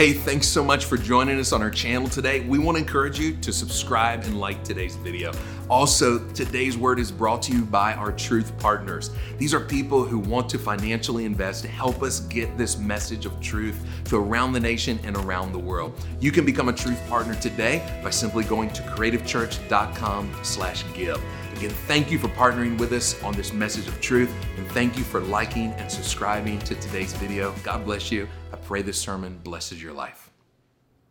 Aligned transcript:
Hey, 0.00 0.14
thanks 0.14 0.48
so 0.48 0.64
much 0.64 0.86
for 0.86 0.96
joining 0.96 1.38
us 1.38 1.52
on 1.52 1.60
our 1.60 1.68
channel 1.68 2.08
today. 2.08 2.40
We 2.40 2.58
want 2.58 2.78
to 2.78 2.82
encourage 2.82 3.18
you 3.18 3.36
to 3.36 3.52
subscribe 3.52 4.24
and 4.24 4.40
like 4.40 4.64
today's 4.64 4.96
video. 4.96 5.30
Also, 5.68 6.26
today's 6.28 6.78
word 6.78 6.98
is 6.98 7.12
brought 7.12 7.42
to 7.42 7.52
you 7.52 7.66
by 7.66 7.92
our 7.92 8.10
truth 8.10 8.58
partners. 8.58 9.10
These 9.36 9.52
are 9.52 9.60
people 9.60 10.02
who 10.02 10.18
want 10.18 10.48
to 10.48 10.58
financially 10.58 11.26
invest 11.26 11.64
to 11.64 11.68
help 11.68 12.02
us 12.02 12.20
get 12.20 12.56
this 12.56 12.78
message 12.78 13.26
of 13.26 13.38
truth 13.42 13.78
to 14.06 14.16
around 14.16 14.54
the 14.54 14.60
nation 14.60 14.98
and 15.04 15.18
around 15.18 15.52
the 15.52 15.58
world. 15.58 15.92
You 16.18 16.32
can 16.32 16.46
become 16.46 16.70
a 16.70 16.72
truth 16.72 17.06
partner 17.06 17.34
today 17.34 17.82
by 18.02 18.08
simply 18.08 18.44
going 18.44 18.70
to 18.70 18.80
creativechurch.com/give. 18.80 21.22
Again, 21.56 21.70
thank 21.88 22.10
you 22.10 22.18
for 22.18 22.28
partnering 22.28 22.78
with 22.78 22.94
us 22.94 23.22
on 23.22 23.34
this 23.34 23.52
message 23.52 23.86
of 23.86 24.00
truth, 24.00 24.32
and 24.56 24.66
thank 24.68 24.96
you 24.96 25.04
for 25.04 25.20
liking 25.20 25.72
and 25.72 25.92
subscribing 25.92 26.58
to 26.60 26.74
today's 26.76 27.12
video. 27.12 27.54
God 27.62 27.84
bless 27.84 28.10
you. 28.10 28.26
Pray 28.70 28.82
this 28.82 29.00
sermon 29.00 29.40
blesses 29.42 29.82
your 29.82 29.92
life. 29.92 30.30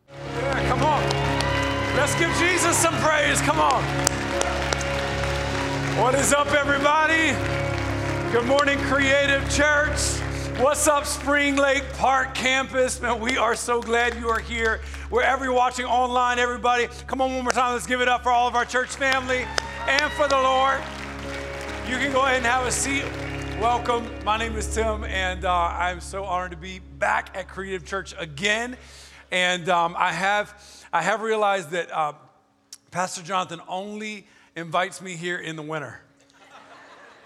Yeah, 0.07 0.69
come 0.69 0.81
on. 0.81 1.03
Let's 1.97 2.17
give 2.17 2.33
Jesus 2.37 2.77
some 2.77 2.95
praise. 2.99 3.41
Come 3.41 3.59
on. 3.59 3.83
What 6.01 6.15
is 6.15 6.31
up, 6.31 6.53
everybody? 6.53 7.33
Good 8.31 8.45
morning, 8.45 8.79
Creative 8.83 9.43
Church. 9.51 9.99
What's 10.61 10.87
up, 10.87 11.05
Spring 11.05 11.57
Lake 11.57 11.83
Park 11.95 12.33
campus? 12.33 13.01
Man, 13.01 13.19
we 13.19 13.35
are 13.35 13.55
so 13.57 13.81
glad 13.81 14.15
you 14.15 14.29
are 14.29 14.39
here. 14.39 14.79
Wherever 15.09 15.43
you're 15.43 15.53
watching 15.53 15.85
online, 15.85 16.39
everybody, 16.39 16.87
come 17.07 17.19
on 17.19 17.33
one 17.35 17.43
more 17.43 17.51
time. 17.51 17.73
Let's 17.73 17.85
give 17.85 17.99
it 17.99 18.07
up 18.07 18.23
for 18.23 18.31
all 18.31 18.47
of 18.47 18.55
our 18.55 18.63
church 18.63 18.95
family 18.95 19.45
and 19.85 20.09
for 20.13 20.29
the 20.29 20.37
Lord. 20.37 20.79
You 21.89 21.97
can 21.97 22.13
go 22.13 22.21
ahead 22.21 22.37
and 22.37 22.45
have 22.45 22.65
a 22.65 22.71
seat. 22.71 23.03
Welcome. 23.59 24.07
My 24.23 24.37
name 24.37 24.55
is 24.55 24.73
Tim, 24.73 25.03
and 25.03 25.43
uh, 25.43 25.53
I'm 25.53 25.99
so 25.99 26.23
honored 26.23 26.51
to 26.51 26.57
be 26.57 26.79
back 26.79 27.35
at 27.35 27.49
Creative 27.49 27.85
Church 27.85 28.15
again. 28.17 28.77
And 29.31 29.67
um, 29.67 29.95
I 29.97 30.13
have 30.13 30.85
I 30.93 31.01
have 31.01 31.21
realized 31.21 31.71
that 31.71 31.91
uh, 31.91 32.13
Pastor 32.89 33.21
Jonathan 33.21 33.59
only 33.67 34.25
invites 34.55 35.01
me 35.01 35.17
here 35.17 35.37
in 35.37 35.57
the 35.57 35.61
winter, 35.61 35.99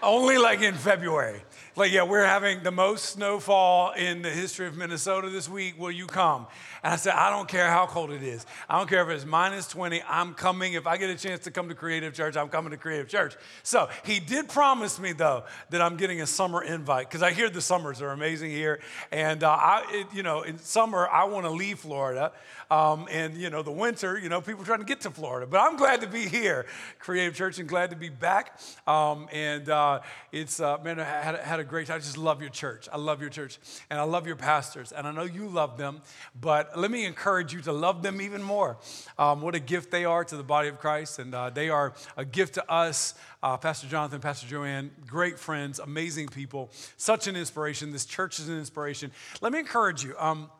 only 0.02 0.36
like 0.36 0.60
in 0.60 0.74
February. 0.74 1.40
Like, 1.76 1.90
yeah, 1.90 2.04
we're 2.04 2.24
having 2.24 2.62
the 2.62 2.70
most 2.70 3.06
snowfall 3.06 3.94
in 3.94 4.22
the 4.22 4.30
history 4.30 4.68
of 4.68 4.76
Minnesota 4.76 5.28
this 5.28 5.48
week. 5.48 5.76
Will 5.76 5.90
you 5.90 6.06
come? 6.06 6.46
And 6.84 6.92
I 6.92 6.96
said, 6.96 7.14
I 7.14 7.30
don't 7.30 7.48
care 7.48 7.68
how 7.68 7.86
cold 7.86 8.12
it 8.12 8.22
is. 8.22 8.46
I 8.68 8.78
don't 8.78 8.88
care 8.88 9.02
if 9.02 9.08
it's 9.08 9.26
minus 9.26 9.66
20. 9.66 10.00
I'm 10.08 10.34
coming. 10.34 10.74
If 10.74 10.86
I 10.86 10.98
get 10.98 11.10
a 11.10 11.16
chance 11.16 11.40
to 11.44 11.50
come 11.50 11.68
to 11.70 11.74
Creative 11.74 12.14
Church, 12.14 12.36
I'm 12.36 12.48
coming 12.48 12.70
to 12.70 12.76
Creative 12.76 13.08
Church. 13.08 13.34
So 13.64 13.88
he 14.04 14.20
did 14.20 14.48
promise 14.48 15.00
me, 15.00 15.14
though, 15.14 15.46
that 15.70 15.82
I'm 15.82 15.96
getting 15.96 16.20
a 16.20 16.28
summer 16.28 16.62
invite 16.62 17.08
because 17.08 17.24
I 17.24 17.32
hear 17.32 17.50
the 17.50 17.60
summers 17.60 18.00
are 18.00 18.10
amazing 18.10 18.52
here. 18.52 18.78
And, 19.10 19.42
uh, 19.42 19.50
I, 19.50 19.84
it, 19.90 20.06
you 20.14 20.22
know, 20.22 20.42
in 20.42 20.58
summer, 20.58 21.08
I 21.08 21.24
want 21.24 21.44
to 21.44 21.50
leave 21.50 21.80
Florida. 21.80 22.30
Um, 22.74 23.06
and, 23.08 23.36
you 23.36 23.50
know, 23.50 23.62
the 23.62 23.70
winter, 23.70 24.18
you 24.18 24.28
know, 24.28 24.40
people 24.40 24.64
trying 24.64 24.80
to 24.80 24.84
get 24.84 25.00
to 25.02 25.10
Florida. 25.10 25.46
But 25.46 25.60
I'm 25.60 25.76
glad 25.76 26.00
to 26.00 26.08
be 26.08 26.26
here, 26.26 26.66
Creative 26.98 27.32
Church, 27.32 27.60
and 27.60 27.68
glad 27.68 27.90
to 27.90 27.96
be 27.96 28.08
back. 28.08 28.58
Um, 28.84 29.28
and 29.32 29.68
uh, 29.68 30.00
it's, 30.32 30.58
uh, 30.58 30.78
man, 30.78 30.98
I 30.98 31.04
had, 31.04 31.38
had 31.38 31.60
a 31.60 31.64
great 31.64 31.86
time. 31.86 31.96
I 31.96 31.98
just 32.00 32.18
love 32.18 32.40
your 32.40 32.50
church. 32.50 32.88
I 32.92 32.96
love 32.96 33.20
your 33.20 33.30
church. 33.30 33.60
And 33.90 34.00
I 34.00 34.02
love 34.02 34.26
your 34.26 34.34
pastors. 34.34 34.90
And 34.90 35.06
I 35.06 35.12
know 35.12 35.22
you 35.22 35.46
love 35.46 35.78
them. 35.78 36.02
But 36.40 36.76
let 36.76 36.90
me 36.90 37.04
encourage 37.04 37.52
you 37.52 37.60
to 37.60 37.72
love 37.72 38.02
them 38.02 38.20
even 38.20 38.42
more. 38.42 38.76
Um, 39.20 39.40
what 39.40 39.54
a 39.54 39.60
gift 39.60 39.92
they 39.92 40.04
are 40.04 40.24
to 40.24 40.36
the 40.36 40.42
body 40.42 40.68
of 40.68 40.80
Christ, 40.80 41.20
and 41.20 41.32
uh, 41.32 41.50
they 41.50 41.68
are 41.68 41.94
a 42.16 42.24
gift 42.24 42.54
to 42.54 42.68
us. 42.68 43.14
Uh, 43.40 43.56
Pastor 43.56 43.86
Jonathan, 43.86 44.20
Pastor 44.20 44.48
Joanne, 44.48 44.90
great 45.06 45.38
friends, 45.38 45.78
amazing 45.78 46.26
people, 46.26 46.70
such 46.96 47.28
an 47.28 47.36
inspiration. 47.36 47.92
This 47.92 48.04
church 48.04 48.40
is 48.40 48.48
an 48.48 48.58
inspiration. 48.58 49.12
Let 49.40 49.52
me 49.52 49.60
encourage 49.60 50.02
you. 50.02 50.16
Um, 50.18 50.50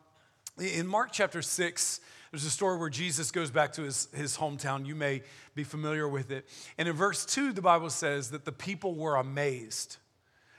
in 0.59 0.87
Mark 0.87 1.11
chapter 1.11 1.41
6, 1.41 1.99
there's 2.31 2.45
a 2.45 2.49
story 2.49 2.77
where 2.77 2.89
Jesus 2.89 3.31
goes 3.31 3.51
back 3.51 3.73
to 3.73 3.83
his, 3.83 4.07
his 4.13 4.37
hometown. 4.37 4.85
You 4.85 4.95
may 4.95 5.21
be 5.53 5.63
familiar 5.63 6.07
with 6.07 6.31
it. 6.31 6.47
And 6.77 6.87
in 6.87 6.95
verse 6.95 7.25
2, 7.25 7.53
the 7.53 7.61
Bible 7.61 7.89
says 7.89 8.31
that 8.31 8.45
the 8.45 8.51
people 8.51 8.95
were 8.95 9.15
amazed 9.15 9.97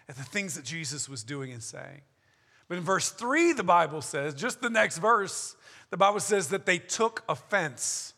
at 0.09 0.17
the 0.17 0.23
things 0.23 0.55
that 0.55 0.65
Jesus 0.65 1.09
was 1.09 1.23
doing 1.23 1.53
and 1.53 1.63
saying. 1.63 2.03
But 2.69 2.79
in 2.79 2.85
verse 2.85 3.11
3, 3.11 3.53
the 3.53 3.63
Bible 3.63 4.01
says, 4.03 4.35
just 4.35 4.61
the 4.61 4.71
next 4.71 4.99
verse, 4.99 5.57
the 5.91 5.97
Bible 5.97 6.21
says 6.21 6.49
that 6.49 6.67
they 6.67 6.79
took 6.79 7.25
offense. 7.29 8.15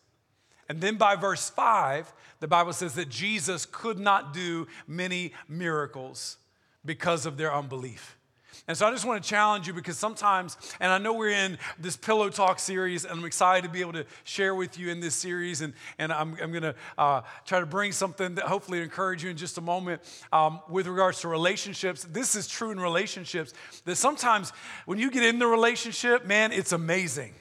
And 0.69 0.81
then 0.81 0.97
by 0.97 1.17
verse 1.17 1.51
5, 1.51 2.13
the 2.41 2.49
Bible 2.49 2.73
says 2.73 2.95
that 2.95 3.09
Jesus 3.09 3.67
could 3.67 3.99
not 3.99 4.33
do 4.33 4.67
many 4.87 5.33
miracles 5.49 6.37
because 6.85 7.27
of 7.27 7.37
their 7.37 7.55
unbelief. 7.55 8.18
And 8.67 8.77
so 8.77 8.87
I 8.87 8.91
just 8.91 9.05
want 9.05 9.23
to 9.23 9.29
challenge 9.29 9.67
you 9.67 9.73
because 9.73 9.99
sometimes, 9.99 10.57
and 10.81 10.91
I 10.91 10.99
know 10.99 11.15
we're 11.15 11.31
in 11.31 11.59
this 11.79 11.97
Pillow 11.97 12.29
Talk 12.29 12.59
series, 12.59 13.05
and 13.05 13.19
I'm 13.19 13.25
excited 13.25 13.67
to 13.67 13.73
be 13.73 13.81
able 13.81 13.93
to 13.95 14.05
share 14.25 14.55
with 14.55 14.79
you 14.79 14.91
in 14.91 15.01
this 15.01 15.15
series. 15.15 15.61
And, 15.61 15.73
and 15.99 16.13
I'm, 16.13 16.37
I'm 16.43 16.51
going 16.51 16.63
to 16.63 16.75
uh, 16.97 17.23
try 17.47 17.61
to 17.61 17.67
bring 17.67 17.93
something 17.93 18.35
that 18.37 18.45
hopefully 18.45 18.81
encourage 18.81 19.23
you 19.23 19.31
in 19.31 19.37
just 19.37 19.59
a 19.59 19.63
moment 19.63 20.03
um, 20.33 20.61
with 20.69 20.87
regards 20.87 21.21
to 21.21 21.29
relationships. 21.29 22.07
This 22.11 22.35
is 22.35 22.49
true 22.49 22.71
in 22.71 22.81
relationships 22.81 23.55
that 23.85 23.97
sometimes 23.97 24.53
when 24.87 24.99
you 24.99 25.11
get 25.11 25.23
in 25.23 25.39
the 25.39 25.47
relationship, 25.47 26.27
man, 26.27 26.53
it's 26.53 26.73
amazing 26.73 27.35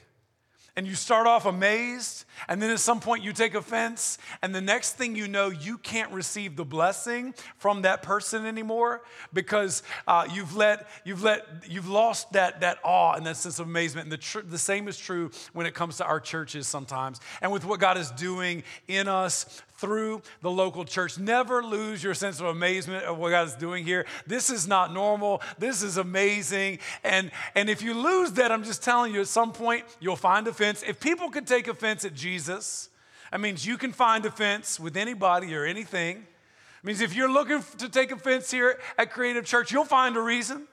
and 0.78 0.86
you 0.86 0.94
start 0.94 1.26
off 1.26 1.44
amazed, 1.44 2.24
and 2.46 2.62
then 2.62 2.70
at 2.70 2.78
some 2.78 3.00
point 3.00 3.24
you 3.24 3.32
take 3.32 3.56
offense, 3.56 4.16
and 4.42 4.54
the 4.54 4.60
next 4.60 4.92
thing 4.92 5.16
you 5.16 5.26
know, 5.26 5.48
you 5.48 5.76
can't 5.76 6.12
receive 6.12 6.54
the 6.54 6.64
blessing 6.64 7.34
from 7.56 7.82
that 7.82 8.00
person 8.00 8.46
anymore 8.46 9.02
because 9.32 9.82
uh, 10.06 10.24
you've 10.32 10.54
let 10.54 10.86
you've 11.04 11.24
let 11.24 11.44
you've 11.68 11.88
lost 11.88 12.30
that 12.34 12.60
that 12.60 12.78
awe 12.84 13.14
and 13.14 13.26
that 13.26 13.36
sense 13.36 13.58
of 13.58 13.66
amazement. 13.66 14.04
And 14.04 14.12
the 14.12 14.18
tr- 14.18 14.42
the 14.42 14.56
same 14.56 14.86
is 14.86 14.96
true 14.96 15.32
when 15.52 15.66
it 15.66 15.74
comes 15.74 15.96
to 15.96 16.04
our 16.04 16.20
churches 16.20 16.68
sometimes, 16.68 17.18
and 17.42 17.50
with 17.50 17.64
what 17.64 17.80
God 17.80 17.98
is 17.98 18.12
doing 18.12 18.62
in 18.86 19.08
us 19.08 19.60
through 19.78 20.22
the 20.42 20.50
local 20.50 20.84
church. 20.84 21.18
Never 21.18 21.62
lose 21.62 22.02
your 22.02 22.14
sense 22.14 22.40
of 22.40 22.46
amazement 22.46 23.04
of 23.04 23.16
what 23.16 23.30
God 23.30 23.46
is 23.46 23.54
doing 23.54 23.84
here. 23.84 24.06
This 24.26 24.50
is 24.50 24.66
not 24.66 24.92
normal. 24.92 25.40
This 25.58 25.82
is 25.82 25.96
amazing. 25.96 26.80
And, 27.04 27.30
and 27.54 27.70
if 27.70 27.80
you 27.80 27.94
lose 27.94 28.32
that, 28.32 28.50
I'm 28.52 28.64
just 28.64 28.82
telling 28.82 29.14
you, 29.14 29.20
at 29.20 29.28
some 29.28 29.52
point, 29.52 29.84
you'll 30.00 30.16
find 30.16 30.46
offense. 30.48 30.82
If 30.86 31.00
people 31.00 31.30
could 31.30 31.46
take 31.46 31.68
offense 31.68 32.04
at 32.04 32.14
Jesus, 32.14 32.90
that 33.30 33.40
means 33.40 33.64
you 33.64 33.78
can 33.78 33.92
find 33.92 34.26
offense 34.26 34.80
with 34.80 34.96
anybody 34.96 35.54
or 35.54 35.64
anything. 35.64 36.16
It 36.16 36.84
means 36.84 37.00
if 37.00 37.14
you're 37.14 37.30
looking 37.30 37.62
to 37.78 37.88
take 37.88 38.10
offense 38.10 38.50
here 38.50 38.78
at 38.98 39.12
Creative 39.12 39.44
Church, 39.44 39.72
you'll 39.72 39.84
find 39.84 40.16
a 40.16 40.20
reason. 40.20 40.66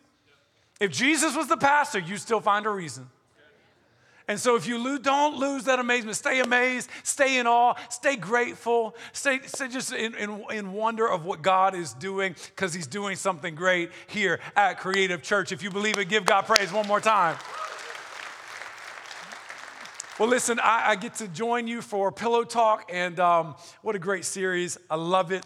If 0.79 0.91
Jesus 0.91 1.35
was 1.35 1.47
the 1.47 1.57
pastor, 1.57 1.99
you 1.99 2.17
still 2.17 2.41
find 2.41 2.65
a 2.65 2.69
reason. 2.69 3.09
And 4.27 4.39
so 4.39 4.55
if 4.55 4.65
you 4.65 4.79
lose, 4.79 4.99
don't 5.01 5.37
lose 5.37 5.65
that 5.65 5.77
amazement. 5.77 6.17
Stay 6.17 6.39
amazed, 6.39 6.89
stay 7.03 7.37
in 7.37 7.45
awe, 7.45 7.75
stay 7.89 8.15
grateful, 8.15 8.95
stay, 9.13 9.39
stay 9.45 9.67
just 9.67 9.93
in, 9.93 10.15
in, 10.15 10.43
in 10.51 10.73
wonder 10.73 11.07
of 11.07 11.25
what 11.25 11.43
God 11.43 11.75
is 11.75 11.93
doing 11.93 12.35
because 12.47 12.73
He's 12.73 12.87
doing 12.87 13.15
something 13.15 13.53
great 13.53 13.91
here 14.07 14.39
at 14.55 14.79
Creative 14.79 15.21
Church. 15.21 15.51
If 15.51 15.61
you 15.61 15.69
believe 15.69 15.97
it, 15.99 16.09
give 16.09 16.25
God 16.25 16.45
praise 16.45 16.73
one 16.73 16.87
more 16.87 16.99
time. 16.99 17.37
Well, 20.17 20.29
listen, 20.29 20.59
I, 20.59 20.91
I 20.91 20.95
get 20.95 21.15
to 21.15 21.27
join 21.27 21.67
you 21.67 21.81
for 21.81 22.09
Pillow 22.09 22.45
Talk, 22.45 22.89
and 22.91 23.19
um, 23.19 23.55
what 23.81 23.95
a 23.95 23.99
great 23.99 24.23
series. 24.23 24.77
I 24.89 24.95
love 24.95 25.31
it. 25.33 25.45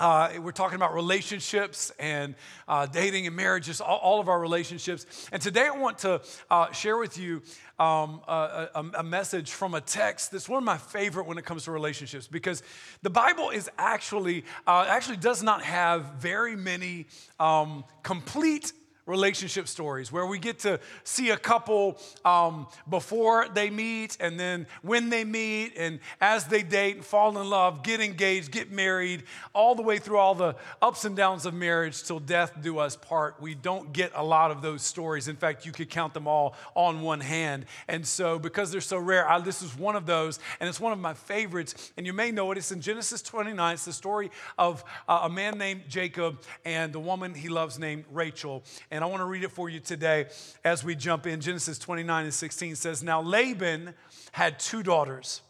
Uh, 0.00 0.30
we're 0.40 0.50
talking 0.50 0.76
about 0.76 0.94
relationships 0.94 1.92
and 1.98 2.34
uh, 2.66 2.86
dating 2.86 3.26
and 3.26 3.36
marriage, 3.36 3.66
just 3.66 3.82
all, 3.82 3.98
all, 3.98 4.18
of 4.18 4.30
our 4.30 4.40
relationships. 4.40 5.28
And 5.30 5.42
today 5.42 5.66
I 5.66 5.76
want 5.76 5.98
to 5.98 6.22
uh, 6.50 6.72
share 6.72 6.96
with 6.96 7.18
you 7.18 7.42
um, 7.78 8.22
a, 8.26 8.68
a, 8.74 8.90
a, 9.00 9.02
message 9.02 9.50
from 9.50 9.74
a 9.74 9.80
text 9.82 10.32
that's 10.32 10.48
one 10.48 10.56
of 10.56 10.64
my 10.64 10.78
favorite 10.78 11.26
when 11.26 11.36
it 11.36 11.44
comes 11.44 11.64
to 11.64 11.70
relationships 11.70 12.26
because 12.26 12.62
the 13.02 13.10
Bible 13.10 13.50
is 13.50 13.68
actually 13.76 14.46
uh, 14.66 14.86
actually 14.88 15.18
does 15.18 15.42
not 15.42 15.62
have 15.62 16.14
very 16.14 16.56
many 16.56 17.06
um, 17.38 17.84
complete 18.02 18.72
relationship 19.10 19.68
stories 19.68 20.10
where 20.12 20.26
we 20.26 20.38
get 20.38 20.60
to 20.60 20.80
see 21.04 21.30
a 21.30 21.36
couple 21.36 21.98
um, 22.24 22.66
before 22.88 23.48
they 23.48 23.68
meet 23.70 24.16
and 24.20 24.38
then 24.38 24.66
when 24.82 25.10
they 25.10 25.24
meet 25.24 25.72
and 25.76 25.98
as 26.20 26.46
they 26.46 26.62
date 26.62 26.96
and 26.96 27.04
fall 27.04 27.36
in 27.38 27.50
love, 27.50 27.82
get 27.82 28.00
engaged, 28.00 28.50
get 28.50 28.70
married, 28.70 29.24
all 29.52 29.74
the 29.74 29.82
way 29.82 29.98
through 29.98 30.18
all 30.18 30.34
the 30.34 30.54
ups 30.80 31.04
and 31.04 31.16
downs 31.16 31.46
of 31.46 31.54
marriage 31.54 32.02
till 32.02 32.20
death 32.20 32.52
do 32.62 32.78
us 32.78 32.96
part. 32.96 33.40
We 33.40 33.54
don't 33.54 33.92
get 33.92 34.12
a 34.14 34.24
lot 34.24 34.50
of 34.50 34.62
those 34.62 34.82
stories. 34.82 35.28
In 35.28 35.36
fact, 35.36 35.66
you 35.66 35.72
could 35.72 35.90
count 35.90 36.14
them 36.14 36.26
all 36.26 36.54
on 36.74 37.02
one 37.02 37.20
hand. 37.20 37.66
And 37.88 38.06
so, 38.06 38.38
because 38.38 38.70
they're 38.70 38.80
so 38.80 38.98
rare, 38.98 39.28
I, 39.28 39.40
this 39.40 39.62
is 39.62 39.76
one 39.76 39.96
of 39.96 40.06
those, 40.06 40.38
and 40.60 40.68
it's 40.68 40.80
one 40.80 40.92
of 40.92 40.98
my 40.98 41.14
favorites. 41.14 41.92
And 41.96 42.06
you 42.06 42.12
may 42.12 42.30
know 42.30 42.50
it. 42.52 42.58
It's 42.58 42.72
in 42.72 42.80
Genesis 42.80 43.22
29. 43.22 43.74
It's 43.74 43.84
the 43.84 43.92
story 43.92 44.30
of 44.58 44.84
uh, 45.08 45.20
a 45.24 45.28
man 45.28 45.58
named 45.58 45.82
Jacob 45.88 46.40
and 46.64 46.92
the 46.92 47.00
woman 47.00 47.34
he 47.34 47.48
loves 47.48 47.78
named 47.78 48.04
Rachel. 48.10 48.62
And 48.90 48.99
and 49.00 49.06
I 49.06 49.08
want 49.08 49.22
to 49.22 49.24
read 49.24 49.44
it 49.44 49.50
for 49.50 49.70
you 49.70 49.80
today 49.80 50.26
as 50.62 50.84
we 50.84 50.94
jump 50.94 51.26
in. 51.26 51.40
Genesis 51.40 51.78
29 51.78 52.24
and 52.24 52.34
16 52.34 52.76
says, 52.76 53.02
Now 53.02 53.22
Laban 53.22 53.94
had 54.32 54.58
two 54.58 54.82
daughters. 54.82 55.40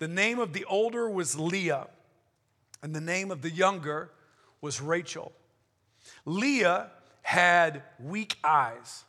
The 0.00 0.08
name 0.08 0.40
of 0.40 0.52
the 0.52 0.64
older 0.64 1.08
was 1.08 1.38
Leah, 1.38 1.86
and 2.82 2.92
the 2.92 3.00
name 3.00 3.30
of 3.30 3.42
the 3.42 3.50
younger 3.50 4.10
was 4.60 4.80
Rachel. 4.80 5.30
Leah 6.24 6.90
had 7.22 7.84
weak 8.00 8.38
eyes, 8.42 9.04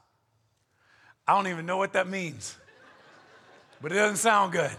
I 1.27 1.33
don't 1.33 1.47
even 1.47 1.65
know 1.65 1.77
what 1.77 1.93
that 1.93 2.07
means, 2.07 2.55
but 3.81 3.91
it 3.91 3.95
doesn't 3.95 4.17
sound 4.17 4.51
good. 4.51 4.69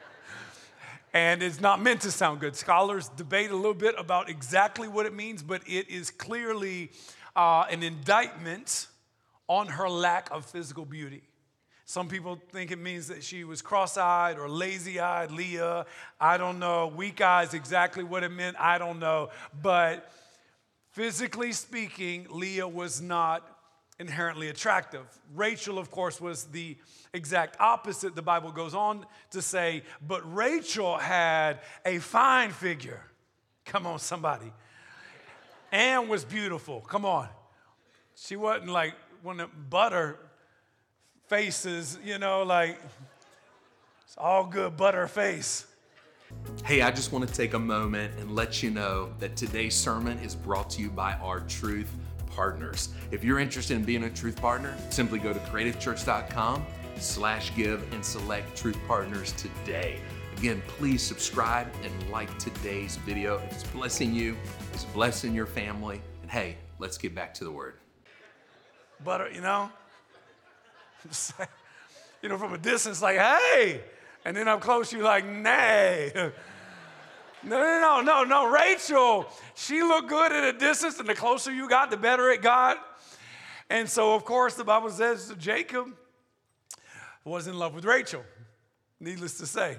and 1.14 1.42
it's 1.42 1.62
not 1.62 1.80
meant 1.80 2.02
to 2.02 2.10
sound 2.10 2.40
good. 2.40 2.56
Scholars 2.56 3.08
debate 3.16 3.50
a 3.50 3.56
little 3.56 3.72
bit 3.72 3.94
about 3.96 4.28
exactly 4.28 4.86
what 4.86 5.06
it 5.06 5.14
means, 5.14 5.42
but 5.42 5.62
it 5.66 5.88
is 5.88 6.10
clearly 6.10 6.90
uh, 7.36 7.66
an 7.70 7.82
indictment 7.82 8.88
on 9.46 9.68
her 9.68 9.88
lack 9.88 10.30
of 10.32 10.44
physical 10.44 10.84
beauty. 10.84 11.22
Some 11.84 12.08
people 12.08 12.40
think 12.50 12.72
it 12.72 12.80
means 12.80 13.06
that 13.08 13.22
she 13.22 13.44
was 13.44 13.62
cross 13.62 13.96
eyed 13.96 14.38
or 14.38 14.48
lazy 14.48 14.98
eyed, 14.98 15.30
Leah. 15.30 15.86
I 16.20 16.36
don't 16.36 16.58
know. 16.58 16.88
Weak 16.88 17.20
eyes, 17.20 17.54
exactly 17.54 18.02
what 18.02 18.24
it 18.24 18.30
meant, 18.30 18.56
I 18.58 18.78
don't 18.78 18.98
know. 18.98 19.30
But 19.62 20.10
physically 20.90 21.52
speaking, 21.52 22.26
Leah 22.28 22.66
was 22.66 23.00
not 23.00 23.46
inherently 24.00 24.48
attractive. 24.48 25.06
Rachel, 25.34 25.78
of 25.78 25.92
course, 25.92 26.20
was 26.20 26.44
the 26.44 26.76
exact 27.12 27.56
opposite. 27.60 28.16
The 28.16 28.22
Bible 28.22 28.50
goes 28.50 28.74
on 28.74 29.06
to 29.30 29.40
say, 29.40 29.84
but 30.04 30.22
Rachel 30.34 30.98
had 30.98 31.60
a 31.84 31.98
fine 31.98 32.50
figure. 32.50 33.00
Come 33.64 33.86
on, 33.86 34.00
somebody. 34.00 34.52
And 35.72 36.08
was 36.08 36.24
beautiful. 36.24 36.80
Come 36.80 37.04
on. 37.04 37.28
She 38.14 38.36
wasn't 38.36 38.70
like 38.70 38.94
one 39.22 39.40
of 39.40 39.70
butter 39.70 40.18
faces, 41.26 41.98
you 42.04 42.18
know, 42.18 42.42
like 42.42 42.78
it's 44.04 44.16
all 44.16 44.46
good 44.46 44.76
butter 44.76 45.06
face. 45.08 45.66
Hey, 46.64 46.82
I 46.82 46.90
just 46.90 47.12
want 47.12 47.28
to 47.28 47.32
take 47.32 47.54
a 47.54 47.58
moment 47.58 48.14
and 48.18 48.34
let 48.34 48.62
you 48.62 48.70
know 48.70 49.12
that 49.18 49.36
today's 49.36 49.74
sermon 49.74 50.18
is 50.18 50.34
brought 50.34 50.70
to 50.70 50.82
you 50.82 50.90
by 50.90 51.14
our 51.14 51.40
truth 51.40 51.92
partners. 52.34 52.90
If 53.10 53.24
you're 53.24 53.38
interested 53.38 53.76
in 53.76 53.84
being 53.84 54.04
a 54.04 54.10
truth 54.10 54.40
partner, 54.40 54.76
simply 54.90 55.18
go 55.18 55.32
to 55.32 55.38
creativechurch.com 55.40 56.66
slash 56.98 57.54
give 57.54 57.82
and 57.92 58.04
select 58.04 58.56
truth 58.56 58.78
partners 58.86 59.32
today. 59.32 60.00
Again, 60.38 60.62
please 60.66 61.00
subscribe 61.00 61.66
and 61.82 62.10
like 62.10 62.38
today's 62.38 62.96
video. 62.96 63.38
It's 63.50 63.64
blessing 63.64 64.14
you, 64.14 64.36
it's 64.74 64.84
blessing 64.84 65.34
your 65.34 65.46
family. 65.46 66.02
And 66.20 66.30
hey, 66.30 66.58
let's 66.78 66.98
get 66.98 67.14
back 67.14 67.32
to 67.34 67.44
the 67.44 67.50
word. 67.50 67.76
Butter, 69.02 69.24
uh, 69.24 69.34
you 69.34 69.40
know? 69.40 69.70
you 72.22 72.28
know, 72.28 72.36
from 72.36 72.52
a 72.52 72.58
distance, 72.58 73.00
like, 73.00 73.16
hey. 73.16 73.80
And 74.26 74.36
then 74.36 74.46
up 74.46 74.60
close, 74.60 74.92
you're 74.92 75.02
like, 75.02 75.26
nay. 75.26 76.12
No, 77.42 77.60
no, 77.60 77.80
no, 77.80 78.00
no, 78.02 78.24
no. 78.24 78.50
Rachel, 78.50 79.26
she 79.54 79.80
looked 79.80 80.08
good 80.08 80.32
at 80.32 80.42
a 80.42 80.58
distance, 80.58 80.98
and 80.98 81.08
the 81.08 81.14
closer 81.14 81.52
you 81.52 81.68
got, 81.68 81.90
the 81.90 81.96
better 81.96 82.32
it 82.32 82.42
got. 82.42 82.78
And 83.70 83.88
so, 83.88 84.16
of 84.16 84.24
course, 84.24 84.54
the 84.54 84.64
Bible 84.64 84.90
says 84.90 85.32
Jacob 85.38 85.86
was 87.24 87.46
in 87.46 87.56
love 87.56 87.72
with 87.72 87.84
Rachel, 87.84 88.24
needless 88.98 89.38
to 89.38 89.46
say. 89.46 89.76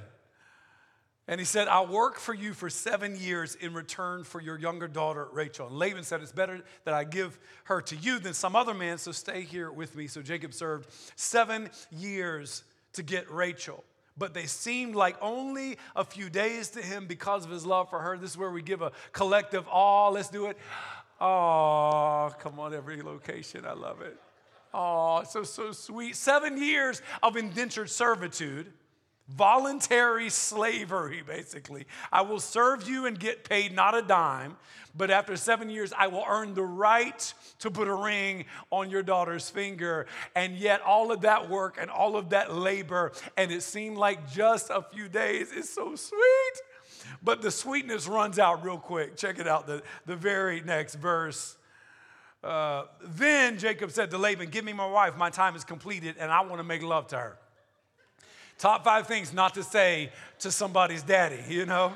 And 1.27 1.41
he 1.41 1.45
said, 1.45 1.67
I'll 1.67 1.87
work 1.87 2.19
for 2.19 2.33
you 2.33 2.53
for 2.53 2.69
seven 2.69 3.17
years 3.17 3.55
in 3.55 3.73
return 3.73 4.23
for 4.23 4.39
your 4.39 4.57
younger 4.57 4.87
daughter, 4.87 5.27
Rachel. 5.33 5.67
And 5.67 5.77
Laban 5.77 6.03
said, 6.03 6.21
It's 6.21 6.31
better 6.31 6.61
that 6.85 6.93
I 6.93 7.03
give 7.03 7.37
her 7.65 7.81
to 7.81 7.95
you 7.97 8.19
than 8.19 8.33
some 8.33 8.55
other 8.55 8.73
man, 8.73 8.97
so 8.97 9.11
stay 9.11 9.41
here 9.41 9.71
with 9.71 9.95
me. 9.95 10.07
So 10.07 10.21
Jacob 10.21 10.53
served 10.53 10.89
seven 11.15 11.69
years 11.91 12.63
to 12.93 13.03
get 13.03 13.29
Rachel 13.29 13.83
but 14.17 14.33
they 14.33 14.45
seemed 14.45 14.95
like 14.95 15.15
only 15.21 15.77
a 15.95 16.03
few 16.03 16.29
days 16.29 16.69
to 16.69 16.81
him 16.81 17.05
because 17.05 17.45
of 17.45 17.51
his 17.51 17.65
love 17.65 17.89
for 17.89 17.99
her. 17.99 18.17
This 18.17 18.31
is 18.31 18.37
where 18.37 18.49
we 18.49 18.61
give 18.61 18.81
a 18.81 18.91
collective, 19.11 19.65
oh, 19.71 20.09
let's 20.11 20.29
do 20.29 20.47
it. 20.47 20.57
Oh, 21.19 22.31
come 22.39 22.59
on, 22.59 22.73
every 22.73 23.01
location. 23.01 23.65
I 23.65 23.73
love 23.73 24.01
it. 24.01 24.17
Oh, 24.73 25.23
so, 25.23 25.43
so 25.43 25.71
sweet. 25.71 26.15
Seven 26.15 26.57
years 26.57 27.01
of 27.23 27.37
indentured 27.37 27.89
servitude, 27.89 28.71
voluntary 29.29 30.29
slavery, 30.29 31.21
basically. 31.25 31.85
I 32.11 32.21
will 32.21 32.39
serve 32.39 32.87
you 32.87 33.05
and 33.05 33.19
get 33.19 33.43
paid 33.43 33.73
not 33.73 33.95
a 33.95 34.01
dime, 34.01 34.55
but 34.95 35.11
after 35.11 35.35
seven 35.35 35.69
years, 35.69 35.93
I 35.97 36.07
will 36.07 36.23
earn 36.27 36.53
the 36.53 36.63
right 36.63 37.33
to 37.59 37.69
put 37.69 37.87
a 37.87 37.93
ring 37.93 38.45
on 38.71 38.89
your 38.89 39.03
daughter's 39.03 39.49
finger. 39.49 40.07
And 40.35 40.57
yet, 40.57 40.81
all 40.81 41.11
of 41.11 41.21
that 41.21 41.49
work 41.49 41.77
and 41.79 41.91
all 41.91 42.15
of 42.15 42.29
that 42.29 42.53
labor, 42.53 43.11
and 43.35 43.51
it 43.51 43.63
seemed 43.63 43.97
like 43.97 44.31
just 44.31 44.69
a 44.69 44.81
few 44.81 45.07
days, 45.09 45.51
is 45.51 45.69
so 45.69 45.95
sweet. 45.95 46.61
But 47.21 47.41
the 47.41 47.51
sweetness 47.51 48.07
runs 48.07 48.39
out 48.39 48.63
real 48.63 48.77
quick. 48.77 49.17
Check 49.17 49.39
it 49.39 49.47
out, 49.47 49.67
the, 49.67 49.83
the 50.05 50.15
very 50.15 50.61
next 50.61 50.95
verse. 50.95 51.57
Uh, 52.43 52.85
then 53.03 53.57
Jacob 53.57 53.91
said 53.91 54.11
to 54.11 54.17
Laban, 54.17 54.49
Give 54.49 54.63
me 54.63 54.73
my 54.73 54.85
wife, 54.85 55.17
my 55.17 55.29
time 55.29 55.55
is 55.55 55.63
completed, 55.63 56.15
and 56.19 56.31
I 56.31 56.41
want 56.41 56.59
to 56.59 56.63
make 56.63 56.81
love 56.81 57.07
to 57.07 57.17
her. 57.17 57.37
Top 58.57 58.83
five 58.83 59.07
things 59.07 59.33
not 59.33 59.53
to 59.53 59.63
say 59.63 60.11
to 60.39 60.51
somebody's 60.51 61.03
daddy, 61.03 61.43
you 61.47 61.65
know? 61.65 61.93